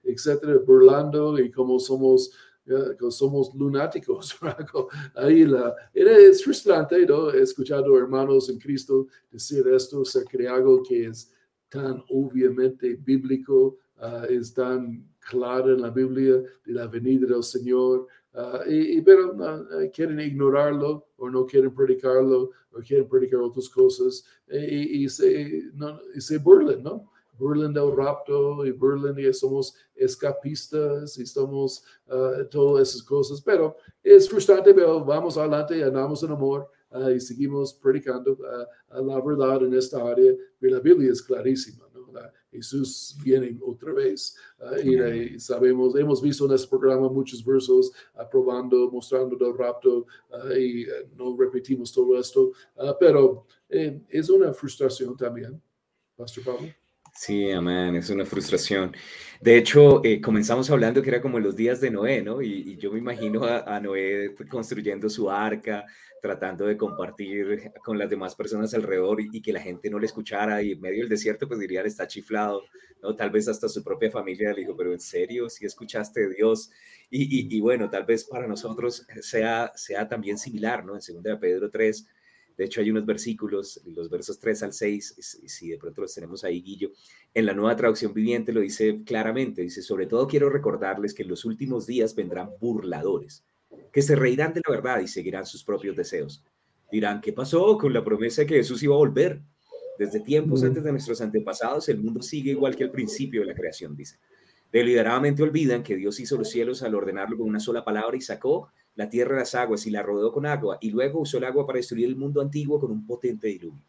etcétera, 0.04 0.58
burlando 0.66 1.38
y 1.38 1.52
como 1.52 1.80
somos, 1.80 2.32
uh, 2.66 3.12
somos 3.12 3.54
lunáticos. 3.54 4.36
Ahí 5.16 5.46
la, 5.46 5.76
es 5.94 6.44
frustrante, 6.44 7.06
¿no? 7.06 7.32
He 7.32 7.44
escuchado 7.44 7.96
hermanos 7.96 8.50
en 8.50 8.58
Cristo 8.58 9.06
decir 9.30 9.68
esto, 9.68 10.04
ser 10.04 10.26
que 10.26 10.48
algo 10.48 10.82
que 10.82 11.06
es 11.06 11.32
tan 11.70 12.04
obviamente 12.10 12.96
bíblico, 12.96 13.78
uh, 14.02 14.26
es 14.28 14.52
tan 14.52 15.11
claro 15.32 15.74
en 15.74 15.82
la 15.82 15.90
Biblia 15.90 16.36
de 16.66 16.74
la 16.74 16.88
venida 16.88 17.26
del 17.26 17.44
Señor, 17.44 18.08
uh, 18.34 18.70
y, 18.70 18.98
y, 18.98 19.02
pero 19.02 19.34
uh, 19.34 19.90
quieren 19.94 20.20
ignorarlo 20.20 21.08
o 21.18 21.30
no 21.30 21.46
quieren 21.46 21.74
predicarlo 21.74 22.52
o 22.74 22.80
quieren 22.86 23.08
predicar 23.08 23.40
otras 23.40 23.70
cosas 23.70 24.26
y, 24.50 25.04
y, 25.04 25.10
se, 25.10 25.64
no, 25.74 26.00
se 26.20 26.38
burlen, 26.38 26.84
¿no? 26.84 27.10
Burlen 27.40 27.74
del 27.74 27.96
rapto 27.96 28.66
y 28.66 28.72
burlen 28.72 29.18
y 29.18 29.34
somos 29.34 29.74
escapistas 29.96 31.18
y 31.18 31.26
somos 31.26 31.84
uh, 32.08 32.46
todas 32.50 32.90
esas 32.90 33.04
cosas, 33.04 33.42
pero 33.42 33.78
es 34.04 34.30
frustrante, 34.30 34.74
pero 34.74 35.04
vamos 35.04 35.38
adelante 35.38 35.78
y 35.78 35.82
andamos 35.82 36.22
en 36.24 36.32
amor. 36.32 36.70
Y 37.16 37.22
seguimos 37.22 37.74
predicando 37.74 38.38
la 38.90 39.22
verdad 39.22 39.64
en 39.64 39.74
esta 39.76 40.06
área. 40.06 40.34
Y 40.62 40.68
la 40.68 40.82
Biblia 40.82 41.10
es 41.10 41.22
clarísima. 41.22 41.86
Jesús 42.52 43.18
viene 43.24 43.58
otra 43.66 43.94
vez. 43.94 44.36
Ah, 44.60 44.80
y, 44.84 45.40
sabemos, 45.40 45.96
hemos 45.96 46.22
visto 46.22 46.46
en 46.46 46.54
este 46.54 46.68
programa 46.68 47.10
muchos 47.10 47.44
versos 47.44 47.92
aprobando, 48.16 48.90
mostrando 48.92 49.38
el 49.40 49.58
rapto 49.58 50.06
ah, 50.32 50.58
y 50.58 50.86
no 51.16 51.36
repetimos 51.38 51.92
todo 51.92 52.20
esto, 52.20 52.52
pero 53.00 53.46
es 53.70 54.30
una 54.30 54.52
frustración 54.54 55.16
también, 55.16 55.62
Pastor 56.16 56.44
Pablo. 56.44 56.68
Sí, 57.14 57.52
amén, 57.52 57.96
es 57.96 58.10
una 58.10 58.26
frustración. 58.26 58.96
De 59.42 59.58
hecho, 59.58 60.04
eh, 60.04 60.22
comenzamos 60.22 60.70
hablando 60.70 61.02
que 61.02 61.10
era 61.10 61.22
como 61.22 61.40
los 61.40 61.56
días 61.56 61.82
de 61.82 61.92
Noé, 61.92 62.22
¿no? 62.22 62.42
Y, 62.42 62.78
yo 62.78 62.92
me 62.92 63.00
imagino 63.00 63.44
a, 63.44 63.80
Noé 63.80 64.34
construyendo 64.50 65.10
su 65.10 65.30
arca, 65.30 65.86
tratando 66.22 66.66
de 66.66 66.78
compartir 66.78 67.72
con 67.84 67.98
las 67.98 68.10
demás 68.10 68.36
personas 68.36 68.74
alrededor 68.74 69.22
y, 69.22 69.42
que 69.42 69.52
la 69.52 69.60
gente 69.60 69.90
no 69.90 70.00
le 70.00 70.06
escuchara 70.06 70.62
y 70.62 70.74
en 70.74 70.82
medio 70.82 71.00
del 71.00 71.10
desierto 71.10 71.48
pues 71.48 71.60
dirían 71.60 71.86
está 71.86 72.08
chiflado, 72.08 72.64
¿no? 73.02 73.16
Tal 73.16 73.32
vez 73.32 73.48
hasta 73.48 73.68
su 73.68 73.84
propia 73.84 74.12
familia 74.12 74.54
le 74.54 74.62
dijo, 74.62 74.76
pero 74.78 74.94
en 74.94 75.00
serio, 75.00 75.50
si 75.50 75.66
escuchaste 75.66 76.22
de 76.28 76.36
Dios. 76.36 76.70
Y, 77.10 77.54
y, 77.54 77.60
bueno, 77.60 77.90
tal 77.90 78.06
vez 78.06 78.24
para 78.24 78.48
nosotros 78.48 79.06
sea, 79.22 79.72
sea 79.76 80.08
también 80.08 80.38
similar, 80.38 80.86
¿no? 80.86 80.94
En 80.94 81.24
2 81.24 81.40
Pedro 81.40 81.70
3 81.70 82.08
de 82.58 82.66
hecho, 82.66 82.82
hay 82.82 82.92
unos 82.92 83.06
versículos, 83.06 83.82
los 83.86 84.10
versos 84.10 84.40
3 84.40 84.64
al 84.64 84.74
6, 84.74 85.16
si 85.48 85.70
de 85.70 85.78
pronto 85.78 86.02
los 86.02 86.14
tenemos 86.14 86.44
ahí, 86.44 86.62
Guillo, 86.62 86.92
en 87.34 87.46
la 87.46 87.54
nueva 87.54 87.76
traducción 87.76 88.14
viviente 88.14 88.54
lo 88.54 88.60
dice 88.62 89.02
claramente, 89.04 89.62
dice, 89.62 89.82
sobre 89.82 90.06
todo 90.06 90.28
quiero 90.28 90.50
recordarles 90.50 91.14
que 91.14 91.24
en 91.24 91.30
los 91.30 91.46
últimos 91.46 91.88
días 91.88 92.14
vendrán 92.14 92.52
burladores, 92.60 93.44
que 93.92 94.02
se 94.02 94.16
reirán 94.16 94.54
de 94.54 94.62
la 94.66 94.76
verdad 94.76 95.00
y 95.02 95.08
seguirán 95.08 95.46
sus 95.46 95.64
propios 95.64 95.96
deseos. 95.96 96.44
Dirán, 96.92 97.22
¿qué 97.22 97.34
pasó 97.34 97.78
con 97.78 97.94
la 97.94 98.04
promesa 98.04 98.42
de 98.42 98.48
que 98.48 98.56
Jesús 98.56 98.84
iba 98.84 98.96
a 98.96 99.00
volver? 99.00 99.42
Desde 99.98 100.20
tiempos 100.20 100.64
antes 100.64 100.84
de 100.84 100.92
nuestros 100.92 101.22
antepasados, 101.22 101.88
el 101.90 102.00
mundo 102.00 102.22
sigue 102.22 102.52
igual 102.52 102.76
que 102.76 102.84
al 102.84 102.92
principio 102.92 103.42
de 103.42 103.48
la 103.48 103.54
creación, 103.54 103.96
dice. 103.96 104.18
Deliberadamente 104.72 105.44
olvidan 105.44 105.84
que 105.84 105.96
Dios 105.96 106.20
hizo 106.20 106.38
los 106.38 106.50
cielos 106.50 106.82
al 106.82 106.96
ordenarlo 106.96 107.38
con 107.38 107.48
una 107.48 107.60
sola 107.60 107.84
palabra 107.84 108.16
y 108.16 108.22
sacó 108.22 108.72
la 108.96 109.10
tierra 109.10 109.36
de 109.36 109.42
las 109.42 109.56
aguas 109.56 109.86
y 109.86 109.92
la 109.92 110.02
rodeó 110.02 110.32
con 110.32 110.46
agua, 110.46 110.78
y 110.82 110.92
luego 110.92 111.22
usó 111.22 111.38
el 111.38 111.46
agua 111.46 111.66
para 111.66 111.78
destruir 111.78 112.08
el 112.08 112.16
mundo 112.16 112.42
antiguo 112.42 112.80
con 112.80 112.92
un 112.92 113.06
potente 113.06 113.48
diluvio. 113.48 113.82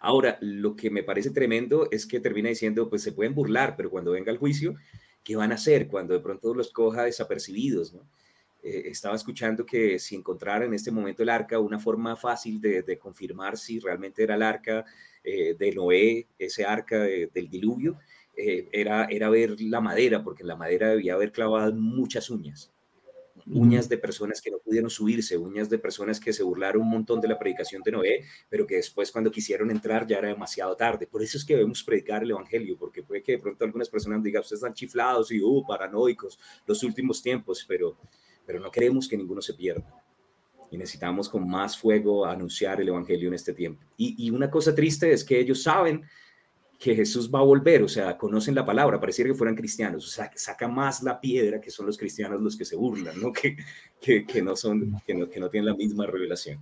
Ahora, 0.00 0.36
lo 0.40 0.74
que 0.74 0.90
me 0.90 1.04
parece 1.04 1.30
tremendo 1.30 1.88
es 1.90 2.06
que 2.06 2.20
termina 2.20 2.48
diciendo, 2.48 2.88
pues 2.88 3.02
se 3.02 3.12
pueden 3.12 3.34
burlar, 3.34 3.76
pero 3.76 3.90
cuando 3.90 4.12
venga 4.12 4.32
el 4.32 4.38
juicio, 4.38 4.74
¿qué 5.22 5.36
van 5.36 5.52
a 5.52 5.54
hacer 5.54 5.88
cuando 5.88 6.14
de 6.14 6.20
pronto 6.20 6.54
los 6.54 6.72
coja 6.72 7.04
desapercibidos? 7.04 7.94
Eh, 8.62 8.84
estaba 8.86 9.16
escuchando 9.16 9.66
que 9.66 9.98
si 9.98 10.14
encontrara 10.14 10.64
en 10.64 10.74
este 10.74 10.90
momento 10.90 11.22
el 11.22 11.28
arca, 11.28 11.58
una 11.58 11.78
forma 11.78 12.16
fácil 12.16 12.60
de, 12.60 12.98
confirmar 12.98 13.58
si 13.58 13.80
realmente 13.80 14.22
era 14.22 14.36
el 14.36 14.42
arca 14.42 14.84
eh, 15.24 15.54
de 15.58 15.72
Noé, 15.72 16.28
ese 16.38 16.64
arca 16.64 17.00
del 17.00 17.48
diluvio, 17.48 17.98
eh, 18.36 18.68
era, 18.72 19.06
era 19.06 19.28
ver 19.28 19.60
la 19.60 19.80
madera, 19.80 20.22
porque 20.22 20.42
en 20.42 20.48
la 20.48 20.56
madera 20.56 20.90
debía 20.90 21.14
haber 21.14 21.32
clavado 21.32 21.74
muchas 21.74 22.30
uñas 22.30 22.72
uñas 23.46 23.88
de 23.88 23.98
personas 23.98 24.40
que 24.40 24.50
no 24.50 24.58
pudieron 24.58 24.90
subirse, 24.90 25.36
uñas 25.36 25.68
de 25.68 25.78
personas 25.78 26.20
que 26.20 26.32
se 26.32 26.42
burlaron 26.42 26.82
un 26.82 26.90
montón 26.90 27.20
de 27.20 27.28
la 27.28 27.38
predicación 27.38 27.82
de 27.82 27.92
Noé, 27.92 28.24
pero 28.48 28.66
que 28.66 28.76
después 28.76 29.10
cuando 29.10 29.30
quisieron 29.30 29.70
entrar 29.70 30.06
ya 30.06 30.18
era 30.18 30.28
demasiado 30.28 30.76
tarde. 30.76 31.06
Por 31.06 31.22
eso 31.22 31.38
es 31.38 31.44
que 31.44 31.54
debemos 31.54 31.82
predicar 31.82 32.22
el 32.22 32.30
Evangelio, 32.30 32.76
porque 32.78 33.02
puede 33.02 33.22
que 33.22 33.32
de 33.32 33.38
pronto 33.38 33.64
algunas 33.64 33.88
personas 33.88 34.22
digan, 34.22 34.40
ustedes 34.40 34.62
están 34.62 34.74
chiflados 34.74 35.32
y 35.32 35.40
uh, 35.40 35.64
paranoicos, 35.66 36.38
los 36.66 36.82
últimos 36.82 37.22
tiempos, 37.22 37.64
pero, 37.66 37.96
pero 38.52 38.62
no 38.62 38.70
queremos 38.70 39.08
que 39.08 39.16
ninguno 39.16 39.40
se 39.40 39.54
pierda. 39.54 39.86
Y 40.70 40.76
necesitamos 40.76 41.26
con 41.26 41.48
más 41.48 41.76
fuego 41.76 42.26
anunciar 42.26 42.82
el 42.82 42.88
Evangelio 42.88 43.28
en 43.28 43.34
este 43.34 43.54
tiempo. 43.54 43.82
Y, 43.96 44.26
y 44.26 44.30
una 44.30 44.50
cosa 44.50 44.74
triste 44.74 45.10
es 45.10 45.24
que 45.24 45.40
ellos 45.40 45.62
saben 45.62 46.02
que 46.78 46.94
Jesús 46.94 47.30
va 47.32 47.38
a 47.38 47.44
volver, 47.44 47.82
o 47.82 47.88
sea, 47.88 48.18
conocen 48.18 48.54
la 48.54 48.66
palabra, 48.66 49.00
pareciera 49.00 49.30
que 49.30 49.36
fueran 49.36 49.56
cristianos, 49.56 50.06
o 50.06 50.28
saca 50.34 50.68
más 50.68 51.02
la 51.02 51.18
piedra 51.18 51.60
que 51.60 51.70
son 51.70 51.86
los 51.86 51.96
cristianos 51.96 52.42
los 52.42 52.56
que 52.56 52.66
se 52.66 52.76
burlan, 52.76 53.18
¿no? 53.20 53.32
Que, 53.40 53.56
que, 54.00 54.26
que 54.26 54.42
no 54.42 54.54
son, 54.54 55.00
que 55.06 55.14
no, 55.14 55.30
que 55.30 55.40
no 55.40 55.48
tienen 55.48 55.70
la 55.70 55.76
misma 55.76 56.06
revelación. 56.06 56.58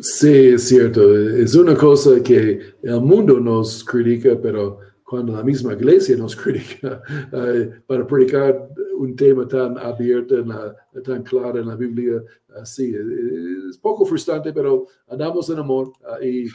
Sí, 0.00 0.48
es 0.48 0.66
cierto. 0.66 1.16
Es 1.36 1.54
una 1.54 1.76
cosa 1.76 2.22
que 2.24 2.74
el 2.82 3.00
mundo 3.00 3.38
nos 3.38 3.84
critica, 3.84 4.36
pero 4.42 4.80
cuando 5.12 5.34
la 5.34 5.42
misma 5.42 5.74
iglesia 5.74 6.16
nos 6.16 6.34
critica 6.42 7.02
eh, 7.34 7.82
para 7.86 8.06
predicar 8.06 8.70
un 8.96 9.14
tema 9.14 9.46
tan 9.46 9.76
abierto, 9.76 10.42
tan 11.04 11.22
claro 11.22 11.58
en 11.58 11.68
la 11.68 11.76
Biblia, 11.76 12.22
así 12.56 12.94
es 13.68 13.76
poco 13.76 14.06
frustrante, 14.06 14.54
pero 14.54 14.86
andamos 15.06 15.50
en 15.50 15.58
amor 15.58 15.92
ah, 16.06 16.16
y, 16.24 16.48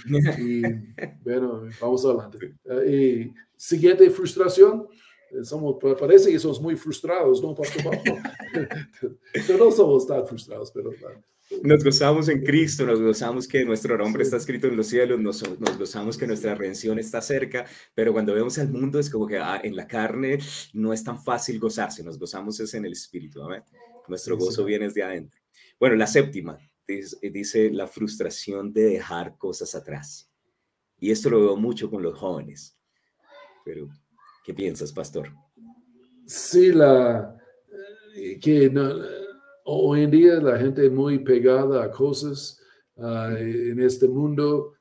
bueno, 1.23 1.69
vamos 1.79 2.03
adelante. 2.03 2.55
Ah, 2.67 2.83
y 2.83 3.31
siguiente 3.55 4.09
frustración, 4.09 4.87
eh, 5.29 5.43
somos, 5.43 5.75
parece 5.99 6.31
que 6.31 6.39
somos 6.39 6.59
muy 6.59 6.75
frustrados, 6.75 7.43
¿no, 7.43 7.53
no 9.59 9.71
somos 9.71 10.07
tan 10.07 10.25
frustrados, 10.25 10.71
pero... 10.71 10.89
Nos 11.63 11.83
gozamos 11.83 12.27
en 12.27 12.43
Cristo, 12.43 12.85
nos 12.85 13.01
gozamos 13.01 13.47
que 13.47 13.63
nuestro 13.63 13.97
nombre 13.97 14.23
está 14.23 14.35
escrito 14.35 14.67
en 14.67 14.75
los 14.75 14.87
cielos, 14.87 15.19
nos, 15.19 15.41
gozamos 15.77 16.17
que 16.17 16.27
nuestra 16.27 16.55
redención 16.55 16.99
está 16.99 17.21
cerca, 17.21 17.65
pero 17.95 18.11
cuando 18.11 18.33
vemos 18.33 18.57
al 18.57 18.69
mundo 18.69 18.99
es 18.99 19.09
como 19.09 19.25
que 19.27 19.37
ah, 19.37 19.61
en 19.63 19.75
la 19.75 19.87
carne 19.87 20.39
no 20.73 20.91
es 20.91 21.03
tan 21.03 21.23
fácil 21.23 21.57
gozarse, 21.57 22.03
nos 22.03 22.19
gozamos 22.19 22.59
es 22.59 22.73
en 22.73 22.85
el 22.85 22.91
espíritu, 22.91 23.41
Nuestro 24.09 24.37
gozo 24.37 24.65
viene 24.65 24.89
de 24.89 25.03
adentro. 25.03 25.39
Bueno, 25.79 25.95
la 25.95 26.07
séptima 26.07 26.57
dice, 26.85 27.17
dice 27.29 27.69
la 27.71 27.87
frustración 27.87 28.73
de 28.73 28.83
dejar 28.83 29.37
cosas 29.37 29.73
atrás. 29.73 30.29
Y 30.99 31.11
esto 31.11 31.29
lo 31.29 31.41
veo 31.41 31.55
mucho 31.55 31.89
con 31.89 32.01
los 32.01 32.17
jóvenes. 32.17 32.77
Pero, 33.63 33.89
¿qué 34.43 34.53
piensas, 34.53 34.91
pastor? 34.91 35.31
Sí, 36.25 36.71
la 36.71 37.37
eh, 38.15 38.39
que 38.39 38.69
no, 38.69 38.89
Hoy 39.69 40.03
en 40.03 40.11
día 40.11 40.35
la 40.39 40.57
gente 40.57 40.85
es 40.85 40.91
muy 40.93 41.19
pegada 41.19 41.83
a 41.83 41.91
cosas 41.91 42.57
en 42.95 43.81
este 43.81 44.07
mundo, 44.07 44.75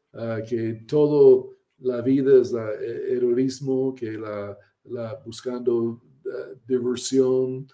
que 0.49 0.85
todo 0.87 1.57
la 1.79 2.03
vida 2.03 2.41
es 2.41 2.53
el 2.53 2.59
eh, 2.59 3.13
heroísmo, 3.17 3.97
que 3.97 4.13
la, 4.13 4.57
la 4.85 5.21
buscando 5.25 6.01
ah, 6.33 6.53
diversión, 6.69 7.67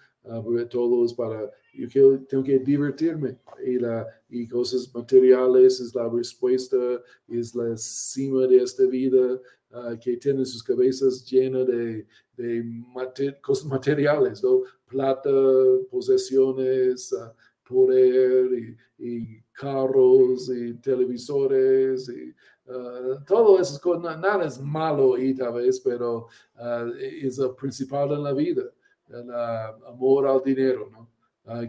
todo 0.71 1.15
para, 1.15 1.51
yo 1.75 2.19
tengo 2.25 2.43
que 2.43 2.57
divertirme. 2.57 3.37
Y, 3.63 3.77
la, 3.77 4.07
y 4.27 4.47
cosas 4.47 4.91
materiales 4.91 5.79
es 5.81 5.93
la 5.93 6.09
respuesta, 6.09 6.77
es 7.27 7.53
la 7.53 7.77
cima 7.77 8.47
de 8.47 8.57
esta 8.57 8.85
vida, 8.87 9.39
que 9.99 10.17
tienen 10.17 10.45
sus 10.45 10.63
cabezas 10.63 11.25
llenas 11.25 11.65
de, 11.65 12.05
de 12.37 13.41
cosas 13.41 13.65
materiales, 13.65 14.43
¿no? 14.43 14.61
plata, 14.93 15.31
posesiones, 15.89 17.13
ah, 17.13 17.33
poder 17.67 18.75
y, 18.99 19.41
carros 19.51 20.49
y 20.49 20.73
televisores 20.75 22.09
y 22.09 22.33
uh, 22.71 23.23
todo 23.25 23.59
eso, 23.59 23.99
nada 23.99 24.45
es 24.45 24.59
malo 24.59 25.17
y 25.17 25.35
tal 25.35 25.53
vez, 25.53 25.79
pero 25.79 26.27
ah, 26.55 26.87
es 26.97 27.37
el 27.39 27.53
principal 27.55 28.11
en 28.13 28.23
la 28.23 28.33
vida, 28.33 28.63
el 29.09 29.29
amor 29.87 30.27
al 30.27 30.41
dinero, 30.43 30.89
¿no? 30.91 31.09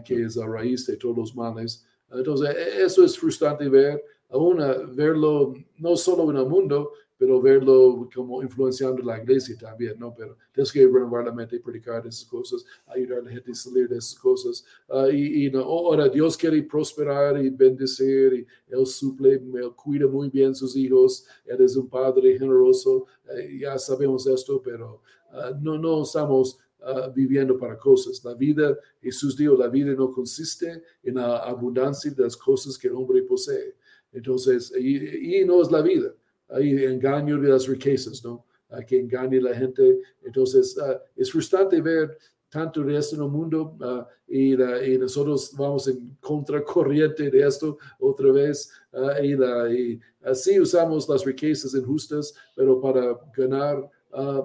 que 0.03 0.23
es 0.23 0.35
la 0.37 0.47
raíz 0.47 0.87
de 0.87 0.95
todos 0.95 1.17
los 1.17 1.35
males. 1.35 1.85
Entonces, 2.09 2.55
e, 2.55 2.83
eso 2.83 3.03
es 3.03 3.19
frustrante 3.19 3.67
ver, 3.67 4.01
aún 4.29 4.57
verlo 4.95 5.53
no 5.77 5.97
solo 5.97 6.31
en 6.31 6.37
el 6.37 6.45
mundo, 6.45 6.93
pero 7.17 7.41
verlo 7.41 8.09
como 8.13 8.43
influenciando 8.43 9.01
la 9.01 9.21
iglesia 9.21 9.55
también, 9.57 9.97
¿no? 9.97 10.13
Pero 10.13 10.37
tienes 10.53 10.71
que 10.71 10.85
renovar 10.85 11.25
la 11.25 11.31
mente 11.31 11.55
y 11.55 11.59
predicar 11.59 12.05
esas 12.05 12.25
cosas, 12.25 12.65
ayudar 12.87 13.19
a 13.19 13.21
la 13.23 13.31
gente 13.31 13.51
a 13.51 13.55
salir 13.55 13.87
de 13.87 13.97
esas 13.97 14.19
cosas. 14.19 14.65
Ah, 14.89 15.07
y, 15.09 15.49
no, 15.49 15.61
ahora 15.61 16.09
Dios 16.09 16.35
quiere 16.35 16.61
prosperar 16.63 17.43
y 17.43 17.49
bendecir, 17.49 18.33
y 18.33 18.73
Él 18.73 18.85
suple, 18.85 19.35
Él 19.35 19.71
cuida 19.75 20.07
muy 20.07 20.29
bien 20.29 20.53
sus 20.53 20.75
hijos, 20.75 21.25
Él 21.45 21.61
es 21.61 21.75
un 21.75 21.87
padre 21.87 22.37
generoso, 22.37 23.05
eh, 23.29 23.59
ya 23.61 23.77
sabemos 23.77 24.27
esto, 24.27 24.61
pero 24.61 25.01
ah, 25.31 25.51
no, 25.61 25.77
no 25.77 26.03
estamos 26.03 26.59
uh, 26.81 27.11
viviendo 27.13 27.57
para 27.57 27.77
cosas. 27.77 28.23
La 28.25 28.33
vida, 28.33 28.77
Jesús 29.01 29.37
dijo, 29.37 29.55
la 29.55 29.69
vida 29.69 29.93
no 29.93 30.11
consiste 30.11 30.83
en 31.01 31.15
la 31.15 31.37
abundancia 31.37 32.11
de 32.11 32.23
las 32.23 32.35
cosas 32.35 32.77
que 32.77 32.87
el 32.87 32.95
hombre 32.95 33.23
posee. 33.23 33.75
Entonces, 34.11 34.73
y, 34.77 35.39
y 35.39 35.45
no 35.45 35.61
es 35.61 35.71
la 35.71 35.81
vida 35.81 36.13
hay 36.49 36.83
engaño 36.85 37.39
de 37.39 37.49
las 37.49 37.67
riquezas, 37.67 38.23
¿no? 38.23 38.45
que 38.87 38.99
engañe 38.99 39.37
a 39.37 39.41
la 39.41 39.55
gente. 39.55 40.01
Entonces, 40.23 40.77
uh, 40.77 40.97
es 41.15 41.31
frustrante 41.31 41.81
ver 41.81 42.17
tanto 42.49 42.83
de 42.83 42.97
esto 42.97 43.15
en 43.15 43.23
el 43.23 43.29
mundo 43.29 43.77
uh, 43.79 44.31
y, 44.31 44.55
nosotros 44.97 45.51
vamos 45.57 45.87
en 45.87 46.17
contracorriente 46.19 47.29
de 47.29 47.45
esto 47.45 47.77
otra 47.99 48.31
vez 48.31 48.71
uh, 48.93 49.23
y, 49.23 49.99
así 50.23 50.59
usamos 50.59 51.07
las 51.07 51.23
riquezas 51.23 51.73
injustas, 51.75 52.33
pero 52.55 52.79
para 52.79 53.17
ganar 53.35 53.89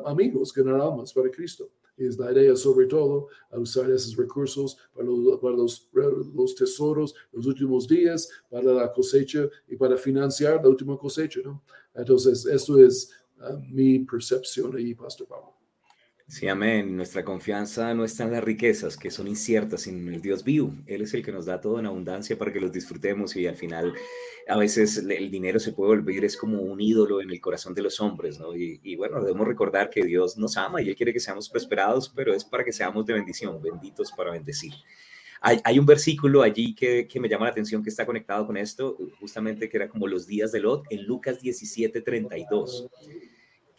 amigos, 0.05 0.53
ganar 0.53 0.81
almas 0.81 1.13
para 1.13 1.31
Cristo 1.31 1.71
es 2.07 2.19
la 2.19 2.33
idea 2.33 2.57
sobre 2.57 2.87
todo 2.87 3.29
a 3.51 3.59
usar 3.59 3.91
esos 3.91 4.17
recursos 4.17 4.77
para, 4.95 5.07
los, 5.07 5.89
los, 6.35 6.55
tesoros, 6.55 7.15
los 7.33 7.47
últimos 7.47 7.87
días, 7.87 8.29
para 8.51 8.73
la 8.73 8.93
cosecha 8.93 9.49
y 9.69 9.77
para 9.77 9.97
financiar 9.97 10.63
la 10.63 10.69
última 10.69 10.97
cosecha. 10.97 11.41
¿no? 11.45 11.63
Entonces, 11.95 12.47
esto 12.47 12.79
es 12.79 13.11
mi 13.71 14.01
percepción 14.01 14.77
ahí, 14.77 14.95
Pastor 14.95 15.27
Pablo. 15.27 15.60
Sí, 16.31 16.47
amén. 16.47 16.97
Nuestra 16.97 17.25
confianza 17.25 17.93
no 17.93 18.05
está 18.05 18.23
en 18.23 18.31
las 18.31 18.45
riquezas, 18.45 18.97
que 18.97 19.11
son 19.11 19.27
inciertas, 19.27 19.83
sino 19.83 19.99
en 19.99 20.15
el 20.15 20.23
Dios 20.23 20.45
vivo. 20.45 20.73
Él 20.87 21.03
es 21.03 21.13
el 21.13 21.25
que 21.25 21.33
nos 21.33 21.47
da 21.47 21.61
todo 21.61 21.81
en 21.81 21.87
abundancia 21.87 22.39
para 22.39 22.53
que 22.53 22.61
los 22.61 22.71
disfrutemos 22.71 23.35
y 23.35 23.49
al 23.49 23.57
final 23.57 23.93
a 24.47 24.57
veces 24.57 24.99
el 24.99 25.29
dinero 25.29 25.59
se 25.59 25.73
puede 25.73 25.97
volver, 25.97 26.31
como 26.39 26.61
un 26.61 26.81
ídolo 26.81 27.21
en 27.21 27.31
el 27.31 27.41
corazón 27.41 27.75
de 27.75 27.83
los 27.83 27.99
hombres, 27.99 28.39
¿no? 28.39 28.55
Y, 28.55 28.95
bueno, 28.95 29.21
debemos 29.21 29.49
recordar 29.49 29.91
que 29.91 30.05
Dios 30.05 30.39
nos 30.39 30.57
ama 30.57 30.81
y 30.81 30.91
Él 30.91 30.95
quiere 30.95 31.13
que 31.13 31.19
seamos 31.19 31.49
prosperados, 31.49 32.09
pero 32.15 32.33
es 32.33 32.45
para 32.45 32.63
que 32.63 32.73
seamos 32.73 33.05
de 33.07 33.15
bendición, 33.15 33.61
benditos 33.61 34.13
para 34.13 34.31
bendecir. 34.31 34.73
Hay, 35.41 35.61
hay 35.65 35.81
un 35.81 35.87
versículo 35.87 36.43
allí 36.43 36.77
que, 36.77 37.09
que, 37.09 37.19
me 37.19 37.29
llama 37.29 37.47
la 37.47 37.51
atención 37.51 37.83
que 37.83 37.91
está 37.91 38.07
conectado 38.07 38.47
con 38.47 38.57
esto, 38.57 38.97
justamente 39.19 39.69
que 39.69 39.79
era 39.79 39.89
como 39.89 40.07
los 40.07 40.29
días 40.29 40.53
de 40.53 40.61
Lot, 40.61 40.85
en 40.91 41.07
Lucas 41.07 41.41
17, 41.41 42.01
32 42.03 42.89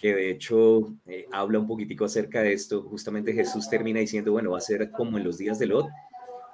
que 0.01 0.15
de 0.15 0.31
hecho 0.31 0.95
eh, 1.05 1.27
habla 1.31 1.59
un 1.59 1.67
poquitico 1.67 2.05
acerca 2.05 2.41
de 2.41 2.53
esto. 2.53 2.81
Justamente 2.81 3.33
Jesús 3.33 3.69
termina 3.69 3.99
diciendo, 3.99 4.31
bueno, 4.31 4.51
va 4.51 4.57
a 4.57 4.61
ser 4.61 4.89
como 4.89 5.19
en 5.19 5.23
los 5.23 5.37
días 5.37 5.59
de 5.59 5.67
Lot. 5.67 5.87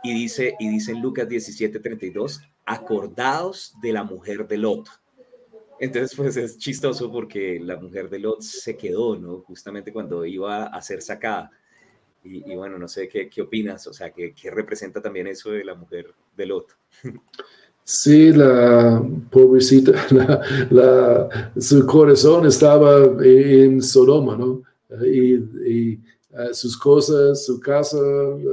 Y 0.03 0.13
dice, 0.13 0.55
y 0.59 0.67
dice 0.67 0.91
en 0.91 1.01
Lucas 1.01 1.29
17, 1.29 1.79
32, 1.79 2.41
acordados 2.65 3.73
de 3.81 3.93
la 3.93 4.03
mujer 4.03 4.47
de 4.47 4.57
Lot. 4.57 4.89
Entonces, 5.79 6.15
pues 6.15 6.35
es 6.35 6.57
chistoso 6.57 7.09
porque 7.09 7.59
la 7.61 7.77
mujer 7.77 8.09
de 8.09 8.19
Lot 8.19 8.41
se 8.41 8.75
quedó, 8.75 9.15
¿no? 9.15 9.39
Justamente 9.41 9.93
cuando 9.93 10.25
iba 10.25 10.65
a 10.65 10.81
ser 10.81 11.01
sacada. 11.01 11.49
Y, 12.23 12.53
bueno, 12.55 12.77
no 12.77 12.89
sé 12.89 13.07
qué, 13.07 13.29
qué 13.29 13.41
opinas, 13.41 13.87
o 13.87 13.93
sea, 13.93 14.11
¿qué, 14.11 14.33
¿qué 14.33 14.51
representa 14.51 15.01
también 15.01 15.27
eso 15.27 15.51
de 15.51 15.63
la 15.63 15.75
mujer 15.75 16.13
de 16.35 16.45
Lot? 16.45 16.77
Sí, 17.89 18.33
la 18.33 19.01
pobrecita, 19.31 19.93
la, 20.71 21.53
su 21.57 21.85
corazón 21.85 22.45
estaba 22.45 23.05
en 23.23 23.81
Sodoma, 23.81 24.35
¿no? 24.35 24.61
Y, 25.05 25.93
eh, 25.93 25.99
sus 26.51 26.77
cosas, 26.77 27.45
su 27.45 27.61
casa, 27.61 27.97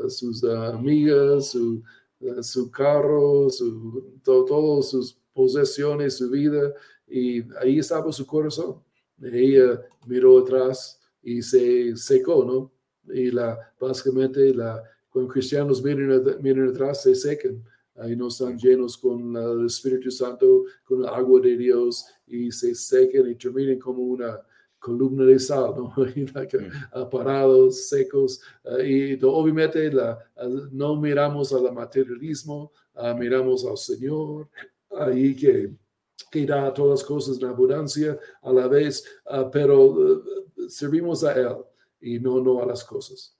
sus 0.08 0.44
amigas, 0.44 1.48
su, 1.50 1.82
su 2.42 2.70
carro, 2.70 3.50
su, 3.50 4.04
todas 4.22 4.90
sus 4.90 5.16
posesiones, 5.32 6.16
su 6.18 6.30
vida, 6.30 6.72
y 7.08 7.42
ahí 7.58 7.80
estaba 7.80 8.12
su 8.12 8.24
corazón. 8.24 8.76
Ella 9.20 9.82
miró 10.06 10.38
atrás 10.38 11.00
y 11.24 11.42
se 11.42 11.96
secó, 11.96 12.44
¿no? 12.44 12.70
Y 13.12 13.32
la, 13.32 13.58
básicamente, 13.80 14.54
la, 14.54 14.80
cuando 15.10 15.32
cristianos 15.32 15.82
miran, 15.82 16.22
miran 16.40 16.68
atrás, 16.68 17.02
se 17.02 17.16
secan 17.16 17.60
ahí 17.96 18.16
no 18.16 18.28
están 18.28 18.58
llenos 18.58 18.96
con 18.98 19.36
el 19.36 19.66
Espíritu 19.66 20.10
Santo, 20.10 20.64
con 20.84 21.00
el 21.00 21.06
agua 21.06 21.40
de 21.40 21.56
Dios 21.56 22.04
y 22.26 22.50
se 22.50 22.74
secan 22.74 23.30
y 23.30 23.34
terminan 23.34 23.78
como 23.78 24.02
una 24.02 24.40
columna 24.84 25.24
de 25.24 25.38
sal, 25.38 25.74
¿no? 25.76 25.94
Mm. 26.04 27.10
parados, 27.10 27.88
secos. 27.88 28.40
y 28.84 29.18
obviamente 29.24 29.90
la, 29.90 30.18
no 30.72 30.96
miramos 30.96 31.52
al 31.52 31.72
materialismo, 31.72 32.70
uh, 32.94 33.14
miramos 33.16 33.64
al 33.64 33.78
Señor, 33.78 34.48
ahí 34.90 35.34
que, 35.34 35.72
que 36.30 36.46
da 36.46 36.72
todas 36.72 37.00
las 37.00 37.08
cosas 37.08 37.38
en 37.38 37.48
abundancia 37.48 38.18
a 38.42 38.52
la 38.52 38.68
vez, 38.68 39.04
uh, 39.26 39.50
pero 39.50 39.86
uh, 39.86 40.22
servimos 40.68 41.24
a 41.24 41.32
Él 41.32 41.56
y 42.00 42.18
no, 42.18 42.40
no 42.40 42.62
a 42.62 42.66
las 42.66 42.84
cosas. 42.84 43.34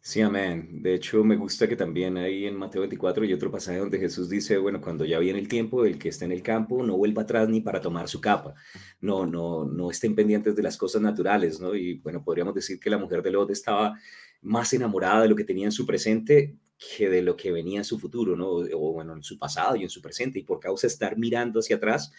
Sí, 0.00 0.20
amén. 0.22 0.80
De 0.82 0.94
hecho, 0.94 1.22
me 1.24 1.36
gusta 1.36 1.68
que 1.68 1.76
también 1.76 2.16
ahí 2.16 2.46
en 2.46 2.56
Mateo 2.56 2.80
24 2.82 3.24
hay 3.24 3.32
otro 3.32 3.50
pasaje 3.50 3.78
donde 3.78 3.98
Jesús 3.98 4.28
dice, 4.30 4.56
bueno, 4.56 4.80
cuando 4.80 5.04
ya 5.04 5.18
viene 5.18 5.38
el 5.38 5.48
tiempo, 5.48 5.84
el 5.84 5.98
que 5.98 6.08
está 6.08 6.24
en 6.24 6.32
el 6.32 6.42
campo 6.42 6.82
no 6.82 6.96
vuelva 6.96 7.22
atrás 7.22 7.48
ni 7.48 7.60
para 7.60 7.80
tomar 7.80 8.08
su 8.08 8.20
capa. 8.20 8.54
No, 9.00 9.26
no, 9.26 9.64
no 9.66 9.90
estén 9.90 10.14
pendientes 10.14 10.56
de 10.56 10.62
las 10.62 10.76
cosas 10.78 11.02
naturales, 11.02 11.60
¿no? 11.60 11.74
Y 11.74 11.98
bueno, 11.98 12.22
podríamos 12.24 12.54
decir 12.54 12.80
que 12.80 12.88
la 12.90 12.96
mujer 12.98 13.22
de 13.22 13.32
Lot 13.32 13.50
estaba 13.50 13.98
más 14.40 14.72
enamorada 14.72 15.22
de 15.22 15.28
lo 15.28 15.36
que 15.36 15.44
tenía 15.44 15.66
en 15.66 15.72
su 15.72 15.84
presente 15.84 16.56
que 16.96 17.10
de 17.10 17.22
lo 17.22 17.36
que 17.36 17.50
venía 17.50 17.78
en 17.78 17.84
su 17.84 17.98
futuro, 17.98 18.36
¿no? 18.36 18.48
O 18.50 18.92
bueno, 18.92 19.14
en 19.14 19.22
su 19.24 19.36
pasado 19.36 19.74
y 19.76 19.82
en 19.82 19.90
su 19.90 20.00
presente. 20.00 20.38
Y 20.38 20.44
por 20.44 20.60
causa 20.60 20.86
de 20.86 20.92
estar 20.92 21.18
mirando 21.18 21.58
hacia 21.58 21.76
atrás, 21.76 22.12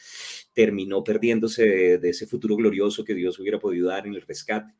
terminó 0.53 1.01
perdiéndose 1.03 1.63
de, 1.65 1.97
de 1.97 2.09
ese 2.09 2.27
futuro 2.27 2.55
glorioso 2.57 3.05
que 3.05 3.15
Dios 3.15 3.39
hubiera 3.39 3.57
podido 3.57 3.87
dar 3.87 4.05
en 4.05 4.13
el 4.15 4.21
rescate. 4.21 4.73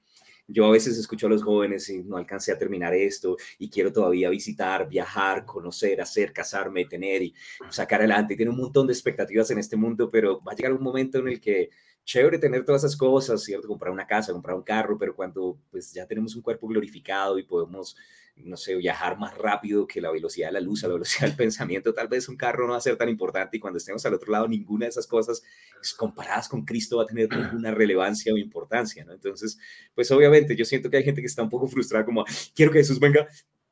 Yo 0.52 0.66
a 0.66 0.72
veces 0.72 0.98
escucho 0.98 1.28
a 1.28 1.30
los 1.30 1.44
jóvenes 1.44 1.90
y 1.90 2.04
no 2.04 2.18
alcancé 2.18 2.52
a 2.52 2.58
terminar 2.58 2.94
esto 2.94 3.38
y 3.60 3.70
quiero 3.70 3.94
todavía 3.94 4.30
visitar, 4.30 4.90
viajar, 4.90 5.46
conocer, 5.46 6.02
hacer, 6.02 6.34
casarme, 6.34 6.86
tener 6.86 7.22
y 7.22 7.34
sacar 7.70 8.02
adelante. 8.02 8.36
Tiene 8.36 8.52
un 8.52 8.58
montón 8.58 8.88
de 8.88 8.94
expectativas 8.94 9.52
en 9.52 9.60
este 9.60 9.76
mundo, 9.76 10.10
pero 10.10 10.42
va 10.42 10.54
a 10.54 10.56
llegar 10.56 10.74
un 10.74 10.82
momento 10.82 11.20
en 11.20 11.28
el 11.28 11.40
que 11.40 11.70
chévere 12.10 12.40
tener 12.40 12.66
todas 12.66 12.84
esas 12.84 12.98
cosas, 12.98 13.44
¿cierto? 13.44 13.68
Comprar 13.68 13.94
una 13.94 14.08
casa, 14.08 14.34
comprar 14.34 14.56
un 14.56 14.64
carro, 14.64 14.98
pero 14.98 15.16
cuando 15.16 15.60
pues 15.70 15.94
ya 15.94 16.08
tenemos 16.08 16.36
un 16.36 16.42
cuerpo 16.42 16.68
glorificado 16.68 17.38
y 17.38 17.44
podemos 17.44 17.96
no 18.36 18.58
sé, 18.58 18.76
viajar 18.76 19.20
más 19.20 19.38
rápido 19.38 19.86
que 19.86 20.02
la 20.02 20.10
velocidad 20.10 20.48
de 20.48 20.54
la 20.54 20.60
luz, 20.60 20.84
a 20.84 20.88
la 20.88 20.94
velocidad 20.94 21.28
del 21.28 21.38
pensamiento, 21.38 21.94
tal 21.94 22.08
vez 22.08 22.28
un 22.28 22.36
carro 22.36 22.66
no 22.66 22.72
va 22.72 22.78
a 22.78 22.82
ser 22.82 22.96
tan 22.96 23.10
importante 23.10 23.58
y 23.58 23.60
cuando 23.60 23.78
estemos 23.78 24.04
al 24.08 24.16
otro 24.16 24.32
lado, 24.32 24.48
ninguna 24.48 24.86
de 24.86 24.90
esas 24.90 25.06
cosas 25.06 25.44
pues, 25.76 25.94
comparadas 25.94 26.50
con 26.50 26.66
Cristo 26.66 26.98
va 26.98 27.04
a 27.04 27.06
tener 27.06 27.30
ninguna 27.30 27.70
relevancia 27.70 28.34
o 28.34 28.38
importancia, 28.38 29.06
¿no? 29.06 29.14
Entonces, 29.14 29.60
pues 29.94 30.10
obviamente 30.10 30.56
yo 30.56 30.66
siento 30.66 30.90
que 30.90 30.98
hay 30.98 31.04
gente 31.04 31.22
que 31.22 31.28
está 31.28 31.44
un 31.44 31.50
poco 31.50 31.68
frustrada 31.68 32.06
como, 32.06 32.26
quiero 32.56 32.72
que 32.72 32.80
Jesús 32.80 33.00
venga, 33.00 33.28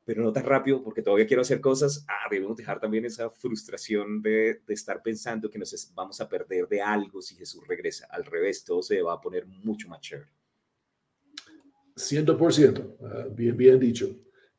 pero 0.08 0.22
no 0.22 0.32
tan 0.32 0.44
rápido 0.44 0.82
porque 0.82 1.02
todavía 1.02 1.26
quiero 1.26 1.42
hacer 1.42 1.60
cosas. 1.60 2.02
Ah, 2.08 2.28
debemos 2.30 2.56
dejar 2.56 2.80
también 2.80 3.04
esa 3.04 3.28
frustración 3.28 4.22
de, 4.22 4.62
de 4.66 4.72
estar 4.72 5.02
pensando 5.02 5.50
que 5.50 5.58
nos 5.58 5.92
vamos 5.94 6.18
a 6.22 6.26
perder 6.26 6.66
de 6.66 6.80
algo 6.80 7.20
si 7.20 7.34
Jesús 7.34 7.62
regresa. 7.68 8.06
Al 8.10 8.24
revés, 8.24 8.64
todo 8.64 8.82
se 8.82 9.02
va 9.02 9.12
a 9.12 9.20
poner 9.20 9.44
mucho 9.44 9.86
más 9.86 10.00
chévere. 10.00 10.30
100%, 11.94 12.96
ah, 13.02 13.26
bien, 13.30 13.54
bien 13.54 13.78
dicho. 13.78 14.08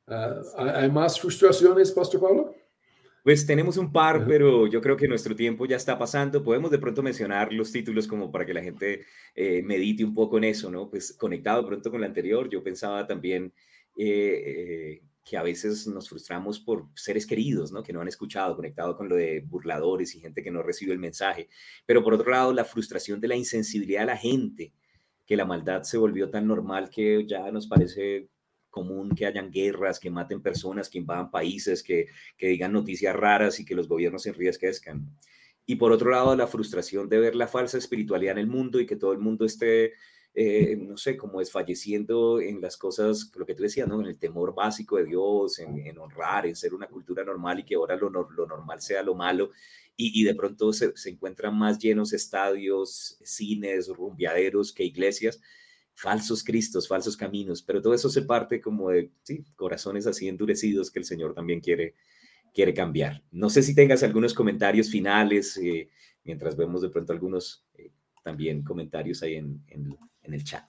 Ah, 0.05 0.39
¿Hay 0.55 0.91
más 0.91 1.19
frustraciones, 1.19 1.91
Pastor 1.93 2.21
Pablo? 2.21 2.53
Pues 3.23 3.43
tenemos 3.43 3.77
un 3.77 3.91
par, 3.91 4.27
pero 4.27 4.67
yo 4.67 4.79
creo 4.81 4.95
que 4.95 5.07
nuestro 5.07 5.35
tiempo 5.35 5.65
ya 5.65 5.77
está 5.77 5.97
pasando. 5.97 6.43
Podemos 6.43 6.69
de 6.69 6.77
pronto 6.77 7.01
mencionar 7.01 7.51
los 7.51 7.71
títulos 7.71 8.07
como 8.07 8.31
para 8.31 8.45
que 8.45 8.53
la 8.53 8.61
gente 8.61 9.03
eh, 9.33 9.63
medite 9.63 10.05
un 10.05 10.13
poco 10.13 10.37
en 10.37 10.43
eso, 10.43 10.69
¿no? 10.69 10.91
Pues 10.91 11.13
conectado 11.13 11.63
de 11.63 11.67
pronto 11.69 11.89
con 11.89 12.01
la 12.01 12.07
anterior, 12.07 12.47
yo 12.47 12.63
pensaba 12.63 13.07
también 13.07 13.51
eh, 13.97 14.43
eh, 14.45 15.08
que 15.29 15.37
a 15.37 15.43
veces 15.43 15.85
nos 15.85 16.09
frustramos 16.09 16.59
por 16.59 16.87
seres 16.95 17.27
queridos, 17.27 17.71
¿no? 17.71 17.83
Que 17.83 17.93
no 17.93 18.01
han 18.01 18.07
escuchado, 18.07 18.55
conectado 18.55 18.97
con 18.97 19.07
lo 19.07 19.15
de 19.15 19.41
burladores 19.41 20.15
y 20.15 20.19
gente 20.19 20.41
que 20.41 20.49
no 20.49 20.63
recibe 20.63 20.91
el 20.91 20.97
mensaje. 20.97 21.49
Pero 21.85 22.03
por 22.03 22.15
otro 22.15 22.31
lado, 22.31 22.51
la 22.51 22.65
frustración 22.65 23.21
de 23.21 23.27
la 23.27 23.35
insensibilidad 23.35 24.01
de 24.01 24.05
la 24.07 24.17
gente, 24.17 24.73
que 25.27 25.37
la 25.37 25.45
maldad 25.45 25.83
se 25.83 25.99
volvió 25.99 26.31
tan 26.31 26.47
normal 26.47 26.89
que 26.89 27.27
ya 27.27 27.51
nos 27.51 27.67
parece 27.67 28.27
común 28.71 29.11
que 29.15 29.27
hayan 29.27 29.51
guerras, 29.51 29.99
que 29.99 30.09
maten 30.09 30.41
personas, 30.41 30.89
que 30.89 30.97
invadan 30.97 31.29
países, 31.29 31.83
que, 31.83 32.07
que 32.35 32.47
digan 32.47 32.73
noticias 32.73 33.15
raras 33.15 33.59
y 33.59 33.65
que 33.65 33.75
los 33.75 33.87
gobiernos 33.87 34.23
se 34.23 34.29
enriquezcan. 34.29 35.15
Y 35.67 35.75
por 35.75 35.91
otro 35.91 36.09
lado, 36.09 36.35
la 36.35 36.47
frustración 36.47 37.07
de 37.07 37.19
ver 37.19 37.35
la 37.35 37.47
falsa 37.47 37.77
espiritualidad 37.77 38.31
en 38.31 38.39
el 38.39 38.47
mundo 38.47 38.79
y 38.79 38.87
que 38.87 38.95
todo 38.95 39.13
el 39.13 39.19
mundo 39.19 39.45
esté, 39.45 39.93
eh, 40.33 40.75
no 40.77 40.97
sé, 40.97 41.17
como 41.17 41.39
desfalleciendo 41.39 42.39
en 42.39 42.61
las 42.61 42.77
cosas, 42.77 43.31
lo 43.35 43.45
que 43.45 43.55
tú 43.55 43.63
decías, 43.63 43.87
¿no? 43.87 43.99
En 44.01 44.07
el 44.07 44.17
temor 44.17 44.53
básico 44.55 44.97
de 44.97 45.05
Dios, 45.05 45.59
en, 45.59 45.97
honrar, 45.97 46.45
en 46.45 46.55
ser 46.55 46.73
una 46.73 46.87
cultura 46.87 47.23
normal 47.23 47.59
y 47.59 47.65
que 47.65 47.75
ahora 47.75 47.95
lo, 47.95 48.09
lo 48.09 48.45
normal 48.47 48.81
sea 48.81 49.03
lo 49.03 49.15
malo. 49.15 49.51
Y, 49.97 50.21
y 50.21 50.23
de 50.23 50.35
pronto 50.35 50.71
se, 50.71 50.95
se 50.95 51.09
encuentran 51.09 51.57
más 51.57 51.77
llenos 51.79 52.13
estadios, 52.13 53.19
cines, 53.23 53.89
rumbeaderos 53.89 54.71
que 54.71 54.83
iglesias 54.85 55.41
falsos 55.99 56.45
cristos, 56.45 56.87
falsos 56.87 57.17
caminos, 57.17 57.61
pero 57.61 57.81
todo 57.81 57.93
eso 57.93 58.09
se 58.09 58.21
parte 58.21 58.61
como 58.61 58.89
de 58.89 59.11
sí, 59.21 59.43
corazones 59.57 60.07
así 60.07 60.29
endurecidos 60.29 60.89
que 60.89 60.99
el 60.99 61.03
Señor 61.03 61.33
también 61.33 61.59
quiere, 61.59 61.93
quiere 62.53 62.73
cambiar. 62.73 63.21
No 63.31 63.49
sé 63.49 63.61
si 63.63 63.75
tengas 63.75 64.01
algunos 64.01 64.33
comentarios 64.33 64.89
finales, 64.89 65.57
eh, 65.57 65.89
mientras 66.23 66.55
vemos 66.55 66.81
de 66.81 66.89
pronto 66.89 67.11
algunos 67.11 67.65
eh, 67.73 67.91
también 68.23 68.63
comentarios 68.63 69.21
ahí 69.23 69.35
en, 69.35 69.61
en, 69.67 69.89
el 70.33 70.43
chat. 70.43 70.63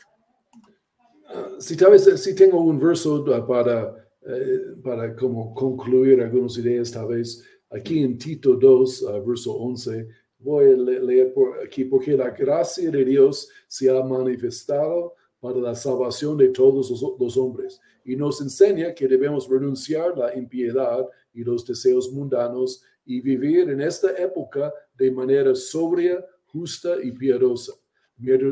Si 1.59 1.77
tal 1.77 1.93
vez 1.93 2.05
si 2.21 2.35
tengo 2.35 2.61
un 2.61 2.79
verso 2.79 3.25
para, 3.47 3.95
eh, 4.27 4.75
para 4.83 5.15
como 5.15 5.55
concluir 5.55 6.21
algunas 6.21 6.59
ideas, 6.59 6.91
tal 6.91 7.09
vez 7.09 7.45
aquí 7.71 8.03
en 8.03 8.19
Tito 8.19 8.55
2, 8.55 9.07
verso 9.25 9.53
11, 9.55 10.09
voy 10.41 10.73
a 10.73 10.77
leer 10.77 11.33
por 11.33 11.59
aquí, 11.65 11.85
porque 11.85 12.17
la 12.17 12.31
gracia 12.31 12.91
de 12.91 13.05
Dios 13.05 13.49
se 13.69 13.91
ha 13.91 14.03
manifestado 14.03 15.15
para 15.39 15.59
la 15.59 15.75
salvación 15.75 16.37
de 16.37 16.49
todos 16.49 16.91
los, 17.19 17.37
hombres 17.37 17.81
y 18.05 18.15
nos 18.15 18.41
enseña 18.41 18.95
que 18.95 19.09
debemos 19.09 19.49
renunciar 19.49 20.17
la 20.17 20.35
impiedad 20.35 21.07
y 21.33 21.43
los 21.43 21.67
deseos 21.67 22.13
mundanos 22.13 22.83
y 23.05 23.21
vivir 23.21 23.71
en 23.71 23.81
esta 23.81 24.11
época 24.19 24.73
de 24.95 25.11
manera 25.11 25.55
sobria, 25.55 26.25
justa 26.47 26.97
y 27.03 27.13
piadosa, 27.13 27.73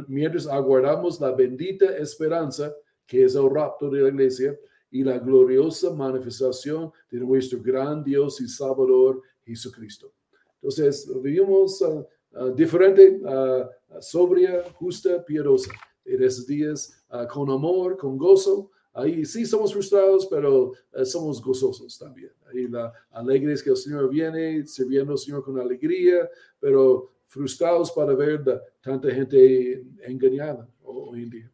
mientras 0.09 0.47
aguardamos 0.47 1.21
la 1.21 1.33
bendita 1.33 1.97
esperanza 1.97 2.75
que 3.07 3.25
es 3.25 3.35
el 3.35 3.51
rapto 3.51 3.89
de 3.89 4.03
la 4.03 4.09
iglesia 4.09 4.59
y 4.91 5.03
la 5.03 5.19
gloriosa 5.19 5.93
manifestación 5.93 6.93
de 7.11 7.19
nuestro 7.21 7.61
gran 7.61 8.05
Dios 8.05 8.41
y 8.41 8.49
Salvador 8.49 9.23
Jesucristo. 9.45 10.13
Entonces, 10.57 11.11
vivimos 11.23 11.83
ah, 11.83 12.51
diferente, 12.55 13.21
ah, 13.27 13.69
sobria, 14.01 14.63
justa, 14.75 15.25
piadosa. 15.25 15.73
En 16.05 16.23
esos 16.23 16.47
días, 16.47 17.05
con 17.31 17.51
amor, 17.51 17.99
con 17.99 18.17
gozo. 18.17 18.71
Ahí 18.95 19.27
sí 19.27 19.45
somos 19.45 19.75
frustrados, 19.75 20.27
pero 20.27 20.73
somos 21.05 21.43
gozosos 21.43 21.99
también. 21.99 22.33
Ahí 22.47 22.67
la 22.67 22.91
alegre 23.11 23.53
es 23.53 23.63
que 23.63 23.71
el 23.71 23.77
Señor 23.77 24.09
viene 24.09 24.67
sirviendo 24.67 25.13
al 25.13 25.19
Señor 25.19 25.45
con 25.45 25.61
alegría, 25.61 26.29
pero 26.59 27.11
frustrados 27.29 27.93
para 27.93 28.15
ver 28.15 28.43
tanta 28.81 29.11
gente 29.11 29.85
engañada 30.03 30.69
hoy 30.83 31.23
en 31.23 31.31
día. 31.31 31.53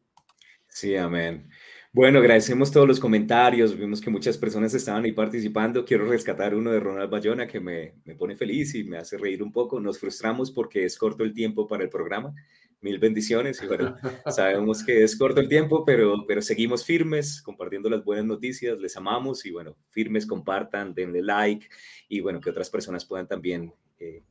Sí, 0.69 0.97
amén. 0.97 1.49
Bueno, 1.93 2.19
agradecemos 2.19 2.73
todos 2.73 2.89
los 2.89 2.99
comentarios. 2.99 3.77
Vimos 3.77 4.01
que 4.01 4.11
muchas 4.11 4.37
personas 4.37 4.75
estaban 4.75 5.05
ahí 5.05 5.13
participando. 5.13 5.85
Quiero 5.85 6.09
rescatar 6.09 6.55
uno 6.55 6.73
de 6.73 6.81
Ronald 6.81 7.11
Bayona 7.11 7.47
que 7.47 7.61
me, 7.61 7.95
me, 8.05 8.17
pone 8.17 8.35
feliz 8.35 8.75
y 8.75 8.83
me 8.83 8.97
hace 8.97 9.17
reír 9.17 9.43
un 9.43 9.53
poco. 9.53 9.79
Nos 9.79 10.01
frustramos 10.01 10.51
porque 10.51 10.85
es 10.85 10.99
corto 10.99 11.23
el 11.23 11.33
tiempo 11.33 11.69
para 11.69 11.85
el 11.85 11.91
programa. 11.91 12.35
Mil 12.81 12.99
bendiciones 12.99 13.63
y 13.63 13.67
bueno, 13.67 13.97
sabemos 14.27 14.83
que 14.83 15.05
es 15.05 15.17
corto 15.17 15.41
el 15.41 15.49
tiempo, 15.49 15.85
pero, 15.85 16.27
pero 16.27 16.43
seguimos 16.43 16.85
firmes 16.85 17.41
compartiendo 17.41 17.89
las 17.89 18.05
buenas 18.05 18.25
noticias. 18.25 18.77
Les 18.79 18.97
amamos 18.97 19.47
y 19.47 19.53
bueno, 19.53 19.77
firmes, 19.91 20.27
compartan, 20.27 20.95
denle 20.95 21.23
like 21.23 21.69
y 22.09 22.21
bueno, 22.21 22.41
que 22.41 22.51
otras 22.51 22.71
personas 22.71 23.05
puedan 23.05 23.29
también 23.29 23.73
eh, 24.01 24.25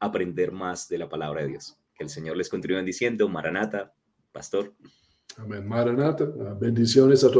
aprender 0.00 0.52
más 0.52 0.88
de 0.88 0.98
la 0.98 1.08
palabra 1.08 1.42
de 1.42 1.48
Dios. 1.48 1.78
Que 1.94 2.04
el 2.04 2.10
Señor 2.10 2.36
les 2.36 2.48
continúe 2.48 2.82
diciendo, 2.82 3.28
Maranata, 3.28 3.92
pastor. 4.32 4.74
Amén. 5.36 5.66
Maranata. 5.66 6.24
Bendiciones 6.60 7.22
a 7.22 7.26
todos. 7.26 7.36